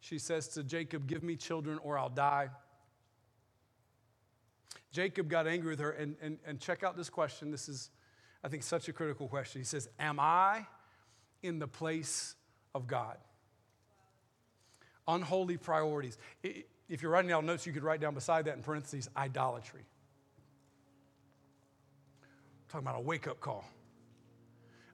She 0.00 0.18
says 0.18 0.48
to 0.48 0.62
Jacob, 0.62 1.06
Give 1.06 1.22
me 1.22 1.36
children 1.36 1.78
or 1.82 1.98
I'll 1.98 2.08
die. 2.08 2.50
Jacob 4.92 5.28
got 5.28 5.46
angry 5.46 5.70
with 5.70 5.80
her, 5.80 5.90
and, 5.90 6.14
and, 6.22 6.38
and 6.46 6.60
check 6.60 6.84
out 6.84 6.96
this 6.96 7.10
question. 7.10 7.50
This 7.50 7.68
is 7.68 7.90
I 8.44 8.48
think, 8.48 8.62
such 8.62 8.88
a 8.88 8.92
critical 8.92 9.26
question. 9.26 9.62
He 9.62 9.64
says, 9.64 9.88
Am 9.98 10.20
I 10.20 10.66
in 11.42 11.58
the 11.58 11.66
place 11.66 12.36
of 12.74 12.86
God? 12.86 13.16
Unholy 15.08 15.56
priorities. 15.56 16.18
If 16.42 17.02
you're 17.02 17.10
writing 17.10 17.30
down 17.30 17.46
notes, 17.46 17.66
you 17.66 17.72
could 17.72 17.82
write 17.82 18.00
down 18.00 18.14
beside 18.14 18.44
that 18.44 18.56
in 18.56 18.62
parentheses 18.62 19.08
idolatry. 19.16 19.80
I'm 22.22 22.68
talking 22.68 22.86
about 22.86 22.98
a 22.98 23.02
wake 23.02 23.26
up 23.26 23.40
call. 23.40 23.64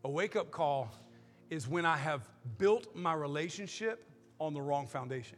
A 0.04 0.08
wake 0.08 0.36
up 0.36 0.52
call 0.52 0.92
is 1.50 1.68
when 1.68 1.84
I 1.84 1.96
have 1.96 2.26
built 2.58 2.94
my 2.94 3.12
relationship 3.12 4.06
on 4.38 4.54
the 4.54 4.62
wrong 4.62 4.86
foundation. 4.86 5.36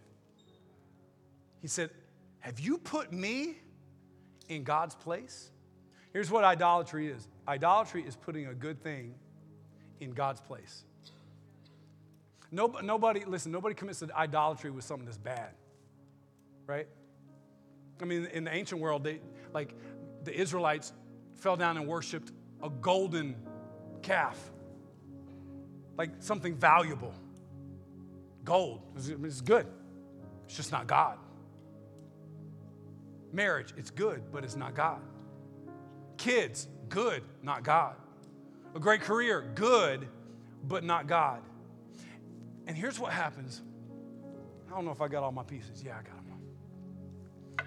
He 1.61 1.69
said, 1.69 1.91
Have 2.41 2.61
you 2.61 2.79
put 2.79 3.13
me 3.13 3.57
in 4.49 4.63
God's 4.63 4.95
place? 4.95 5.51
Here's 6.13 6.31
what 6.31 6.45
idolatry 6.45 7.09
is 7.09 7.27
idolatry 7.49 8.05
is 8.07 8.15
putting 8.15 8.47
a 8.47 8.55
good 8.55 8.83
thing 8.83 9.15
in 10.01 10.13
God's 10.13 10.41
place. 10.41 10.85
Nobody, 12.51 12.87
nobody, 12.87 13.25
listen, 13.25 13.51
nobody 13.51 13.75
commits 13.75 14.03
idolatry 14.15 14.71
with 14.71 14.85
something 14.85 15.07
that's 15.07 15.17
bad, 15.17 15.55
right? 16.67 16.87
I 18.01 18.05
mean, 18.05 18.27
in 18.27 18.45
the 18.45 18.55
ancient 18.55 18.81
world, 18.81 19.05
they, 19.05 19.21
like 19.55 19.75
the 20.25 20.39
Israelites 20.39 20.93
fell 21.37 21.57
down 21.57 21.79
and 21.79 21.87
worshiped 21.87 22.33
a 22.63 22.69
golden 22.69 23.37
calf, 24.03 24.51
like 26.03 26.11
something 26.18 26.57
valuable. 26.57 27.14
Gold, 28.42 28.80
is 28.96 29.40
good, 29.40 29.68
it's 30.46 30.57
just 30.57 30.72
not 30.72 30.88
God. 30.88 31.16
Marriage, 33.32 33.72
it's 33.76 33.90
good, 33.90 34.20
but 34.32 34.42
it's 34.42 34.57
not 34.57 34.74
God. 34.74 35.00
Kids, 36.16 36.66
good, 36.88 37.22
not 37.40 37.62
God. 37.62 37.94
A 38.74 38.80
great 38.80 39.03
career, 39.03 39.53
good, 39.55 40.09
but 40.64 40.82
not 40.82 41.07
God. 41.07 41.40
And 42.66 42.76
here's 42.76 42.98
what 42.98 43.12
happens. 43.12 43.62
I 44.68 44.74
don't 44.74 44.84
know 44.84 44.90
if 44.90 45.00
I 45.00 45.07
got 45.07 45.22
all 45.22 45.30
my 45.30 45.44
pieces. 45.44 45.84
Yeah, 45.84 45.92
I 45.92 46.03
got 46.03 46.16
them. 46.26 46.40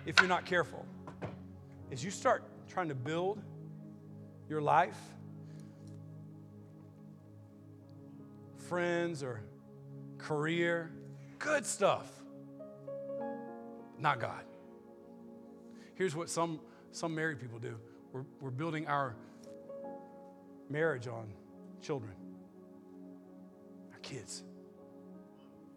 If 0.05 0.19
you're 0.19 0.27
not 0.27 0.43
careful, 0.43 0.85
as 1.89 2.03
you 2.03 2.11
start 2.11 2.43
trying 2.67 2.89
to 2.89 2.95
build 2.95 3.41
your 4.49 4.61
life, 4.61 4.99
friends 8.65 9.23
or 9.23 9.41
career, 10.17 10.91
good 11.39 11.65
stuff, 11.65 12.07
not 13.99 14.19
God. 14.19 14.43
Here's 15.95 16.15
what 16.15 16.29
some, 16.29 16.59
some 16.91 17.15
married 17.15 17.39
people 17.39 17.59
do 17.59 17.77
we're, 18.11 18.25
we're 18.39 18.51
building 18.51 18.87
our 18.87 19.15
marriage 20.69 21.07
on 21.07 21.31
children, 21.81 22.13
our 23.93 23.99
kids. 23.99 24.43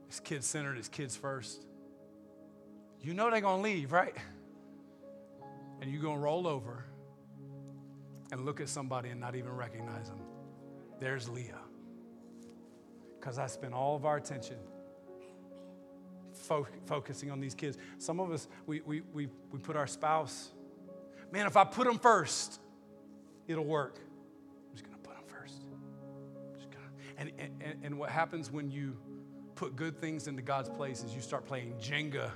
It's 0.08 0.20
kids 0.20 0.46
centered, 0.46 0.78
it's 0.78 0.88
kids 0.88 1.14
first. 1.16 1.66
You 3.00 3.14
know 3.14 3.30
they're 3.30 3.40
gonna 3.40 3.62
leave, 3.62 3.92
right? 3.92 4.16
And 5.80 5.92
you're 5.92 6.02
gonna 6.02 6.18
roll 6.18 6.46
over 6.46 6.84
and 8.32 8.44
look 8.44 8.60
at 8.60 8.68
somebody 8.68 9.10
and 9.10 9.20
not 9.20 9.36
even 9.36 9.52
recognize 9.52 10.08
them. 10.08 10.20
There's 10.98 11.28
Leah. 11.28 11.60
Because 13.28 13.38
I 13.38 13.46
spent 13.46 13.74
all 13.74 13.94
of 13.94 14.06
our 14.06 14.16
attention 14.16 14.56
fo- 16.32 16.66
focusing 16.86 17.30
on 17.30 17.40
these 17.40 17.54
kids. 17.54 17.76
Some 17.98 18.20
of 18.20 18.32
us, 18.32 18.48
we, 18.64 18.80
we, 18.80 19.02
we, 19.12 19.28
we 19.52 19.58
put 19.58 19.76
our 19.76 19.86
spouse, 19.86 20.48
man, 21.30 21.46
if 21.46 21.54
I 21.54 21.64
put 21.64 21.86
them 21.86 21.98
first, 21.98 22.58
it'll 23.46 23.66
work. 23.66 23.98
I'm 23.98 24.74
just 24.74 24.86
gonna 24.86 24.96
put 24.96 25.14
them 25.14 25.24
first. 25.26 25.60
Gonna, 26.70 26.86
and, 27.18 27.52
and, 27.60 27.84
and 27.84 27.98
what 27.98 28.08
happens 28.08 28.50
when 28.50 28.70
you 28.70 28.96
put 29.56 29.76
good 29.76 30.00
things 30.00 30.26
into 30.26 30.40
God's 30.40 30.70
place 30.70 31.04
is 31.04 31.14
you 31.14 31.20
start 31.20 31.44
playing 31.44 31.74
Jenga 31.74 32.30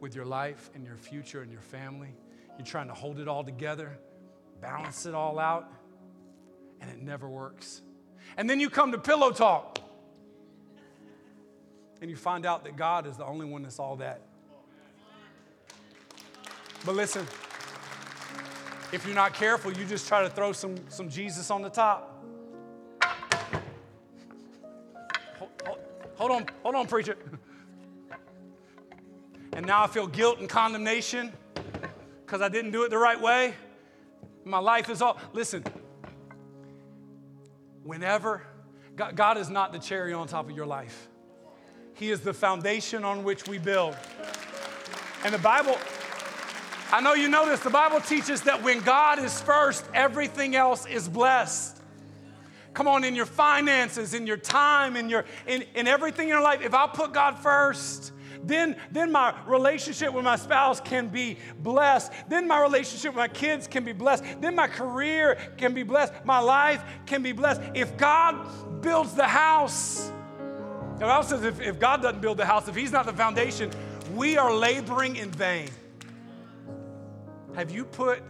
with 0.00 0.14
your 0.14 0.26
life 0.26 0.68
and 0.74 0.84
your 0.84 0.98
future 0.98 1.40
and 1.40 1.50
your 1.50 1.62
family. 1.62 2.14
You're 2.58 2.66
trying 2.66 2.88
to 2.88 2.94
hold 2.94 3.18
it 3.20 3.26
all 3.26 3.42
together, 3.42 3.98
balance 4.60 5.06
it 5.06 5.14
all 5.14 5.38
out, 5.38 5.72
and 6.82 6.90
it 6.90 7.00
never 7.00 7.26
works. 7.26 7.80
And 8.36 8.48
then 8.48 8.60
you 8.60 8.70
come 8.70 8.92
to 8.92 8.98
pillow 8.98 9.30
talk 9.30 9.78
and 12.00 12.10
you 12.10 12.16
find 12.16 12.44
out 12.44 12.64
that 12.64 12.76
God 12.76 13.06
is 13.06 13.16
the 13.16 13.24
only 13.24 13.46
one 13.46 13.62
that's 13.62 13.78
all 13.78 13.96
that. 13.96 14.20
But 16.84 16.94
listen, 16.96 17.26
if 18.92 19.06
you're 19.06 19.14
not 19.14 19.32
careful, 19.32 19.72
you 19.72 19.86
just 19.86 20.06
try 20.06 20.22
to 20.22 20.28
throw 20.28 20.52
some, 20.52 20.76
some 20.88 21.08
Jesus 21.08 21.50
on 21.50 21.62
the 21.62 21.70
top. 21.70 22.22
Hold, 25.38 25.50
hold, 25.64 25.78
hold 26.16 26.30
on, 26.30 26.46
hold 26.62 26.74
on, 26.74 26.86
preacher. 26.86 27.16
And 29.54 29.64
now 29.64 29.84
I 29.84 29.86
feel 29.86 30.06
guilt 30.06 30.40
and 30.40 30.48
condemnation 30.48 31.32
because 32.26 32.42
I 32.42 32.48
didn't 32.48 32.72
do 32.72 32.82
it 32.82 32.90
the 32.90 32.98
right 32.98 33.20
way. 33.20 33.54
My 34.44 34.58
life 34.58 34.90
is 34.90 35.00
all. 35.00 35.16
Listen, 35.32 35.64
whenever, 37.84 38.42
God, 38.96 39.38
is 39.38 39.48
not 39.48 39.72
the 39.72 39.78
cherry 39.78 40.12
on 40.12 40.26
top 40.26 40.48
of 40.48 40.56
your 40.56 40.66
life. 40.66 41.08
He 41.94 42.10
is 42.10 42.20
the 42.20 42.34
foundation 42.34 43.04
on 43.04 43.22
which 43.22 43.46
we 43.46 43.58
build. 43.58 43.96
And 45.24 45.32
the 45.32 45.38
Bible, 45.38 45.78
I 46.90 47.00
know 47.00 47.14
you 47.14 47.28
know 47.28 47.46
this, 47.46 47.60
the 47.60 47.70
Bible 47.70 48.00
teaches 48.00 48.42
that 48.42 48.62
when 48.62 48.80
God 48.80 49.18
is 49.18 49.40
first, 49.40 49.84
everything 49.94 50.56
else 50.56 50.86
is 50.86 51.08
blessed. 51.08 51.80
Come 52.72 52.88
on, 52.88 53.04
in 53.04 53.14
your 53.14 53.26
finances, 53.26 54.14
in 54.14 54.26
your 54.26 54.36
time, 54.36 54.96
in, 54.96 55.08
your, 55.08 55.24
in, 55.46 55.64
in 55.76 55.86
everything 55.86 56.24
in 56.24 56.30
your 56.30 56.42
life, 56.42 56.60
if 56.60 56.74
I 56.74 56.88
put 56.88 57.12
God 57.12 57.38
first, 57.38 58.12
then, 58.46 58.76
then 58.90 59.10
my 59.10 59.34
relationship 59.46 60.12
with 60.12 60.24
my 60.24 60.36
spouse 60.36 60.80
can 60.80 61.08
be 61.08 61.38
blessed. 61.60 62.12
Then 62.28 62.46
my 62.46 62.60
relationship 62.60 63.12
with 63.12 63.16
my 63.16 63.28
kids 63.28 63.66
can 63.66 63.84
be 63.84 63.92
blessed. 63.92 64.24
Then 64.40 64.54
my 64.54 64.68
career 64.68 65.38
can 65.56 65.74
be 65.74 65.82
blessed. 65.82 66.12
My 66.24 66.38
life 66.38 66.82
can 67.06 67.22
be 67.22 67.32
blessed. 67.32 67.60
If 67.74 67.96
God 67.96 68.82
builds 68.82 69.14
the 69.14 69.26
house, 69.26 70.12
the 70.98 71.06
Bible 71.06 71.26
says 71.26 71.44
if, 71.44 71.60
if 71.60 71.78
God 71.78 72.02
doesn't 72.02 72.20
build 72.20 72.38
the 72.38 72.46
house, 72.46 72.68
if 72.68 72.74
He's 72.74 72.92
not 72.92 73.06
the 73.06 73.12
foundation, 73.12 73.70
we 74.14 74.36
are 74.36 74.54
laboring 74.54 75.16
in 75.16 75.30
vain. 75.30 75.70
Have 77.54 77.70
you 77.70 77.84
put 77.84 78.22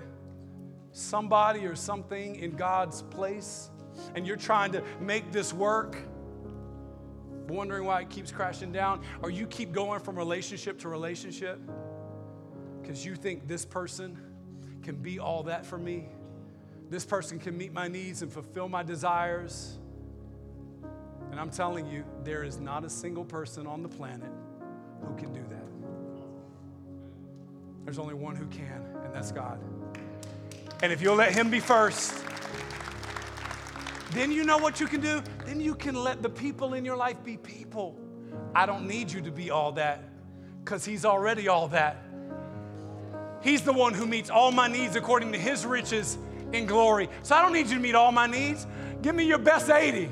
somebody 0.92 1.66
or 1.66 1.74
something 1.74 2.36
in 2.36 2.52
God's 2.52 3.02
place 3.02 3.70
and 4.14 4.26
you're 4.26 4.36
trying 4.36 4.72
to 4.72 4.82
make 5.00 5.32
this 5.32 5.52
work? 5.52 5.96
Wondering 7.48 7.84
why 7.84 8.00
it 8.00 8.10
keeps 8.10 8.32
crashing 8.32 8.72
down? 8.72 9.02
Or 9.22 9.30
you 9.30 9.46
keep 9.46 9.72
going 9.72 10.00
from 10.00 10.16
relationship 10.16 10.78
to 10.80 10.88
relationship 10.88 11.60
because 12.80 13.04
you 13.04 13.14
think 13.14 13.46
this 13.46 13.64
person 13.64 14.18
can 14.82 14.96
be 14.96 15.18
all 15.18 15.42
that 15.44 15.64
for 15.66 15.78
me? 15.78 16.08
This 16.90 17.04
person 17.04 17.38
can 17.38 17.56
meet 17.56 17.72
my 17.72 17.88
needs 17.88 18.22
and 18.22 18.32
fulfill 18.32 18.68
my 18.68 18.82
desires. 18.82 19.78
And 21.30 21.40
I'm 21.40 21.50
telling 21.50 21.86
you, 21.86 22.04
there 22.22 22.44
is 22.44 22.60
not 22.60 22.84
a 22.84 22.90
single 22.90 23.24
person 23.24 23.66
on 23.66 23.82
the 23.82 23.88
planet 23.88 24.30
who 25.06 25.14
can 25.16 25.32
do 25.32 25.42
that. 25.48 25.64
There's 27.84 27.98
only 27.98 28.14
one 28.14 28.36
who 28.36 28.46
can, 28.46 28.84
and 29.04 29.14
that's 29.14 29.32
God. 29.32 29.58
And 30.82 30.92
if 30.92 31.02
you'll 31.02 31.16
let 31.16 31.34
Him 31.34 31.50
be 31.50 31.60
first, 31.60 32.14
then 34.10 34.30
you 34.30 34.44
know 34.44 34.58
what 34.58 34.80
you 34.80 34.86
can 34.86 35.00
do? 35.00 35.22
Then 35.44 35.60
you 35.60 35.74
can 35.74 35.94
let 35.94 36.22
the 36.22 36.28
people 36.28 36.74
in 36.74 36.84
your 36.84 36.96
life 36.96 37.22
be 37.24 37.36
people. 37.36 37.98
I 38.54 38.66
don't 38.66 38.86
need 38.86 39.10
you 39.10 39.20
to 39.22 39.30
be 39.30 39.50
all 39.50 39.72
that 39.72 40.04
because 40.62 40.84
He's 40.84 41.04
already 41.04 41.48
all 41.48 41.68
that. 41.68 42.02
He's 43.42 43.62
the 43.62 43.72
one 43.72 43.92
who 43.92 44.06
meets 44.06 44.30
all 44.30 44.52
my 44.52 44.68
needs 44.68 44.96
according 44.96 45.32
to 45.32 45.38
His 45.38 45.66
riches 45.66 46.18
in 46.52 46.66
glory. 46.66 47.08
So 47.22 47.34
I 47.34 47.42
don't 47.42 47.52
need 47.52 47.66
you 47.66 47.74
to 47.74 47.80
meet 47.80 47.94
all 47.94 48.12
my 48.12 48.26
needs. 48.26 48.66
Give 49.02 49.14
me 49.14 49.24
your 49.24 49.38
best 49.38 49.68
80. 49.68 50.08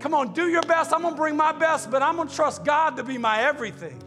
Come 0.00 0.12
on, 0.12 0.32
do 0.34 0.48
your 0.48 0.62
best. 0.62 0.92
I'm 0.92 1.02
gonna 1.02 1.16
bring 1.16 1.36
my 1.36 1.52
best, 1.52 1.90
but 1.90 2.02
I'm 2.02 2.16
gonna 2.16 2.30
trust 2.30 2.64
God 2.64 2.96
to 2.96 3.04
be 3.04 3.16
my 3.16 3.42
everything. 3.42 4.02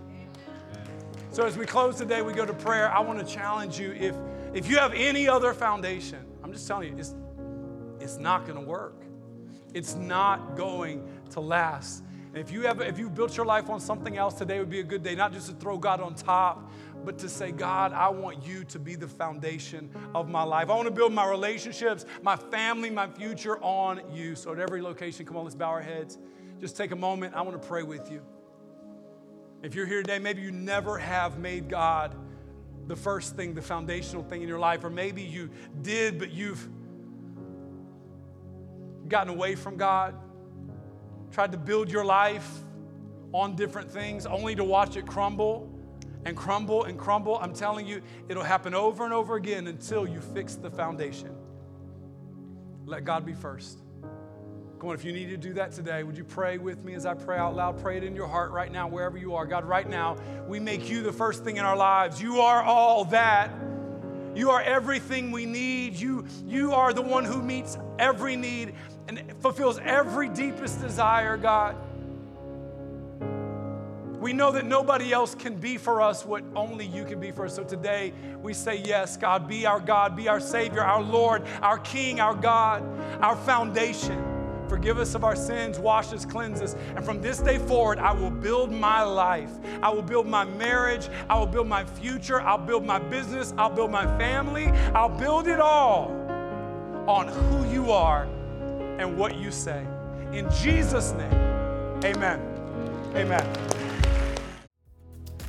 So 1.31 1.45
as 1.45 1.57
we 1.57 1.65
close 1.65 1.97
today, 1.97 2.21
we 2.21 2.33
go 2.33 2.45
to 2.45 2.53
prayer. 2.53 2.91
I 2.91 2.99
wanna 2.99 3.23
challenge 3.23 3.79
you 3.79 3.93
if, 3.93 4.15
if 4.53 4.69
you 4.69 4.77
have 4.77 4.93
any 4.93 5.27
other 5.27 5.53
foundation, 5.53 6.19
I'm 6.43 6.51
just 6.53 6.67
telling 6.67 6.93
you, 6.93 6.99
it's, 6.99 7.15
it's 8.09 8.17
not 8.17 8.47
gonna 8.47 8.59
work. 8.59 9.03
It's 9.75 9.93
not 9.93 10.57
going 10.57 11.07
to 11.29 11.41
last. 11.41 12.03
And 12.33 12.37
if 12.37 12.51
you 12.51 12.63
have 12.63 12.81
if 12.81 12.97
you 12.97 13.07
built 13.07 13.37
your 13.37 13.45
life 13.45 13.69
on 13.69 13.79
something 13.79 14.17
else, 14.17 14.33
today 14.33 14.57
would 14.57 14.69
be 14.69 14.79
a 14.79 14.83
good 14.83 15.03
day, 15.03 15.13
not 15.13 15.31
just 15.31 15.47
to 15.47 15.53
throw 15.53 15.77
God 15.77 16.01
on 16.01 16.15
top, 16.15 16.71
but 17.05 17.19
to 17.19 17.29
say, 17.29 17.51
God, 17.51 17.93
I 17.93 18.09
want 18.09 18.43
you 18.43 18.63
to 18.63 18.79
be 18.79 18.95
the 18.95 19.07
foundation 19.07 19.91
of 20.15 20.27
my 20.27 20.41
life. 20.41 20.71
I 20.71 20.75
want 20.75 20.87
to 20.87 20.93
build 20.93 21.13
my 21.13 21.29
relationships, 21.29 22.05
my 22.23 22.35
family, 22.35 22.89
my 22.89 23.05
future 23.05 23.63
on 23.63 24.01
you. 24.11 24.35
So 24.35 24.53
at 24.53 24.59
every 24.59 24.81
location, 24.81 25.23
come 25.27 25.37
on, 25.37 25.43
let's 25.43 25.55
bow 25.55 25.69
our 25.69 25.81
heads. 25.81 26.17
Just 26.59 26.75
take 26.75 26.91
a 26.91 26.95
moment. 26.95 27.35
I 27.35 27.41
want 27.43 27.61
to 27.61 27.67
pray 27.67 27.83
with 27.83 28.11
you. 28.11 28.21
If 29.61 29.75
you're 29.75 29.85
here 29.85 30.01
today, 30.01 30.17
maybe 30.17 30.41
you 30.41 30.51
never 30.51 30.97
have 30.97 31.37
made 31.37 31.69
God 31.69 32.15
the 32.87 32.95
first 32.95 33.35
thing, 33.35 33.53
the 33.53 33.61
foundational 33.61 34.23
thing 34.23 34.41
in 34.41 34.47
your 34.47 34.59
life, 34.59 34.83
or 34.83 34.89
maybe 34.89 35.21
you 35.21 35.51
did, 35.83 36.17
but 36.17 36.31
you've 36.31 36.67
gotten 39.09 39.33
away 39.33 39.55
from 39.55 39.75
God, 39.75 40.15
tried 41.31 41.51
to 41.51 41.57
build 41.57 41.91
your 41.91 42.05
life 42.05 42.49
on 43.33 43.55
different 43.55 43.91
things 43.91 44.25
only 44.25 44.55
to 44.55 44.63
watch 44.63 44.95
it 44.95 45.05
crumble 45.05 45.69
and 46.25 46.35
crumble 46.35 46.85
and 46.85 46.97
crumble. 46.97 47.37
I'm 47.39 47.53
telling 47.53 47.85
you, 47.85 48.01
it'll 48.27 48.43
happen 48.43 48.73
over 48.73 49.03
and 49.03 49.13
over 49.13 49.35
again 49.35 49.67
until 49.67 50.07
you 50.07 50.19
fix 50.19 50.55
the 50.55 50.69
foundation. 50.69 51.35
Let 52.85 53.05
God 53.05 53.25
be 53.25 53.33
first. 53.33 53.79
Come 54.79 54.89
on, 54.89 54.95
if 54.95 55.03
you 55.03 55.11
need 55.11 55.29
to 55.29 55.37
do 55.37 55.53
that 55.53 55.73
today, 55.73 56.03
would 56.03 56.17
you 56.17 56.23
pray 56.23 56.57
with 56.57 56.85
me 56.85 56.93
as 56.93 57.05
I 57.05 57.13
pray 57.13 57.37
out 57.37 57.53
loud? 57.53 57.81
Pray 57.81 57.97
it 57.97 58.03
in 58.03 58.15
your 58.15 58.27
heart 58.27 58.51
right 58.51 58.71
now, 58.71 58.87
wherever 58.87 59.17
you 59.17 59.35
are. 59.35 59.45
God, 59.45 59.65
right 59.65 59.87
now, 59.87 60.15
we 60.47 60.59
make 60.59 60.89
you 60.89 61.03
the 61.03 61.11
first 61.11 61.43
thing 61.43 61.57
in 61.57 61.65
our 61.65 61.75
lives. 61.75 62.21
You 62.21 62.39
are 62.39 62.63
all 62.63 63.03
that. 63.05 63.51
You 64.35 64.51
are 64.51 64.61
everything 64.61 65.31
we 65.31 65.45
need. 65.45 65.95
You, 65.95 66.25
you 66.45 66.71
are 66.71 66.93
the 66.93 67.01
one 67.01 67.25
who 67.25 67.41
meets 67.41 67.77
every 67.97 68.37
need 68.37 68.73
and 69.09 69.33
fulfills 69.41 69.79
every 69.79 70.29
deepest 70.29 70.79
desire, 70.79 71.35
God. 71.35 71.75
We 74.19 74.33
know 74.33 74.51
that 74.51 74.65
nobody 74.65 75.11
else 75.11 75.33
can 75.33 75.55
be 75.55 75.77
for 75.77 76.01
us 76.01 76.25
what 76.25 76.43
only 76.55 76.85
you 76.85 77.05
can 77.05 77.19
be 77.19 77.31
for 77.31 77.45
us. 77.45 77.55
So 77.55 77.63
today 77.63 78.13
we 78.43 78.53
say, 78.53 78.83
Yes, 78.85 79.17
God, 79.17 79.47
be 79.47 79.65
our 79.65 79.79
God, 79.79 80.15
be 80.15 80.27
our 80.27 80.39
Savior, 80.39 80.81
our 80.81 81.01
Lord, 81.01 81.43
our 81.63 81.79
King, 81.79 82.19
our 82.19 82.35
God, 82.35 82.83
our 83.21 83.35
foundation. 83.35 84.25
Forgive 84.67 84.99
us 84.99 85.15
of 85.15 85.23
our 85.23 85.35
sins, 85.35 85.79
wash 85.79 86.13
us, 86.13 86.23
cleanse 86.23 86.61
us. 86.61 86.75
And 86.95 87.03
from 87.03 87.19
this 87.19 87.39
day 87.39 87.57
forward, 87.57 87.97
I 87.97 88.11
will 88.11 88.29
build 88.29 88.71
my 88.71 89.01
life. 89.01 89.49
I 89.81 89.89
will 89.89 90.03
build 90.03 90.27
my 90.27 90.43
marriage. 90.43 91.09
I 91.27 91.39
will 91.39 91.47
build 91.47 91.67
my 91.67 91.83
future. 91.83 92.41
I'll 92.41 92.59
build 92.59 92.85
my 92.85 92.99
business. 92.99 93.55
I'll 93.57 93.71
build 93.71 93.89
my 93.89 94.05
family. 94.19 94.67
I'll 94.93 95.09
build 95.09 95.47
it 95.47 95.59
all 95.59 96.11
on 97.07 97.27
who 97.27 97.67
you 97.73 97.91
are 97.91 98.27
and 98.99 99.17
what 99.17 99.35
you 99.35 99.49
say. 99.49 99.85
In 100.33 100.47
Jesus' 100.51 101.13
name, 101.13 101.33
amen. 102.03 102.39
Amen. 103.15 103.79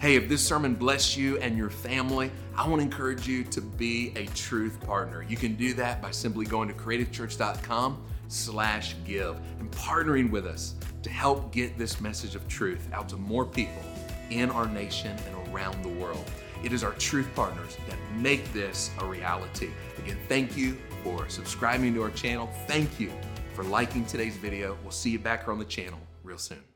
Hey, 0.00 0.16
if 0.16 0.30
this 0.30 0.42
sermon 0.42 0.74
blessed 0.74 1.18
you 1.18 1.36
and 1.38 1.58
your 1.58 1.68
family, 1.68 2.30
I 2.56 2.66
want 2.66 2.80
to 2.80 2.84
encourage 2.84 3.26
you 3.26 3.44
to 3.44 3.60
be 3.60 4.12
a 4.16 4.24
truth 4.28 4.80
partner. 4.80 5.22
You 5.22 5.36
can 5.36 5.56
do 5.56 5.74
that 5.74 6.00
by 6.00 6.10
simply 6.10 6.46
going 6.46 6.68
to 6.68 6.74
creativechurch.com 6.74 8.02
slash 8.28 8.94
give 9.04 9.36
and 9.58 9.70
partnering 9.72 10.30
with 10.30 10.46
us 10.46 10.74
to 11.02 11.10
help 11.10 11.52
get 11.52 11.76
this 11.76 12.00
message 12.00 12.34
of 12.34 12.48
truth 12.48 12.88
out 12.94 13.10
to 13.10 13.16
more 13.16 13.44
people 13.44 13.82
in 14.30 14.48
our 14.50 14.66
nation 14.66 15.14
and 15.26 15.48
around 15.48 15.82
the 15.82 15.88
world. 15.88 16.24
It 16.64 16.72
is 16.72 16.84
our 16.84 16.92
truth 16.92 17.28
partners 17.34 17.76
that 17.88 17.98
make 18.16 18.50
this 18.52 18.90
a 19.00 19.04
reality. 19.04 19.70
Again, 19.98 20.18
thank 20.28 20.56
you 20.56 20.78
for 21.02 21.28
subscribing 21.28 21.92
to 21.94 22.02
our 22.02 22.10
channel. 22.10 22.48
Thank 22.66 23.00
you 23.00 23.10
for 23.60 23.68
liking 23.68 24.06
today's 24.06 24.38
video. 24.38 24.78
We'll 24.82 24.90
see 24.90 25.10
you 25.10 25.18
back 25.18 25.44
here 25.44 25.52
on 25.52 25.58
the 25.58 25.66
channel 25.66 25.98
real 26.24 26.38
soon. 26.38 26.69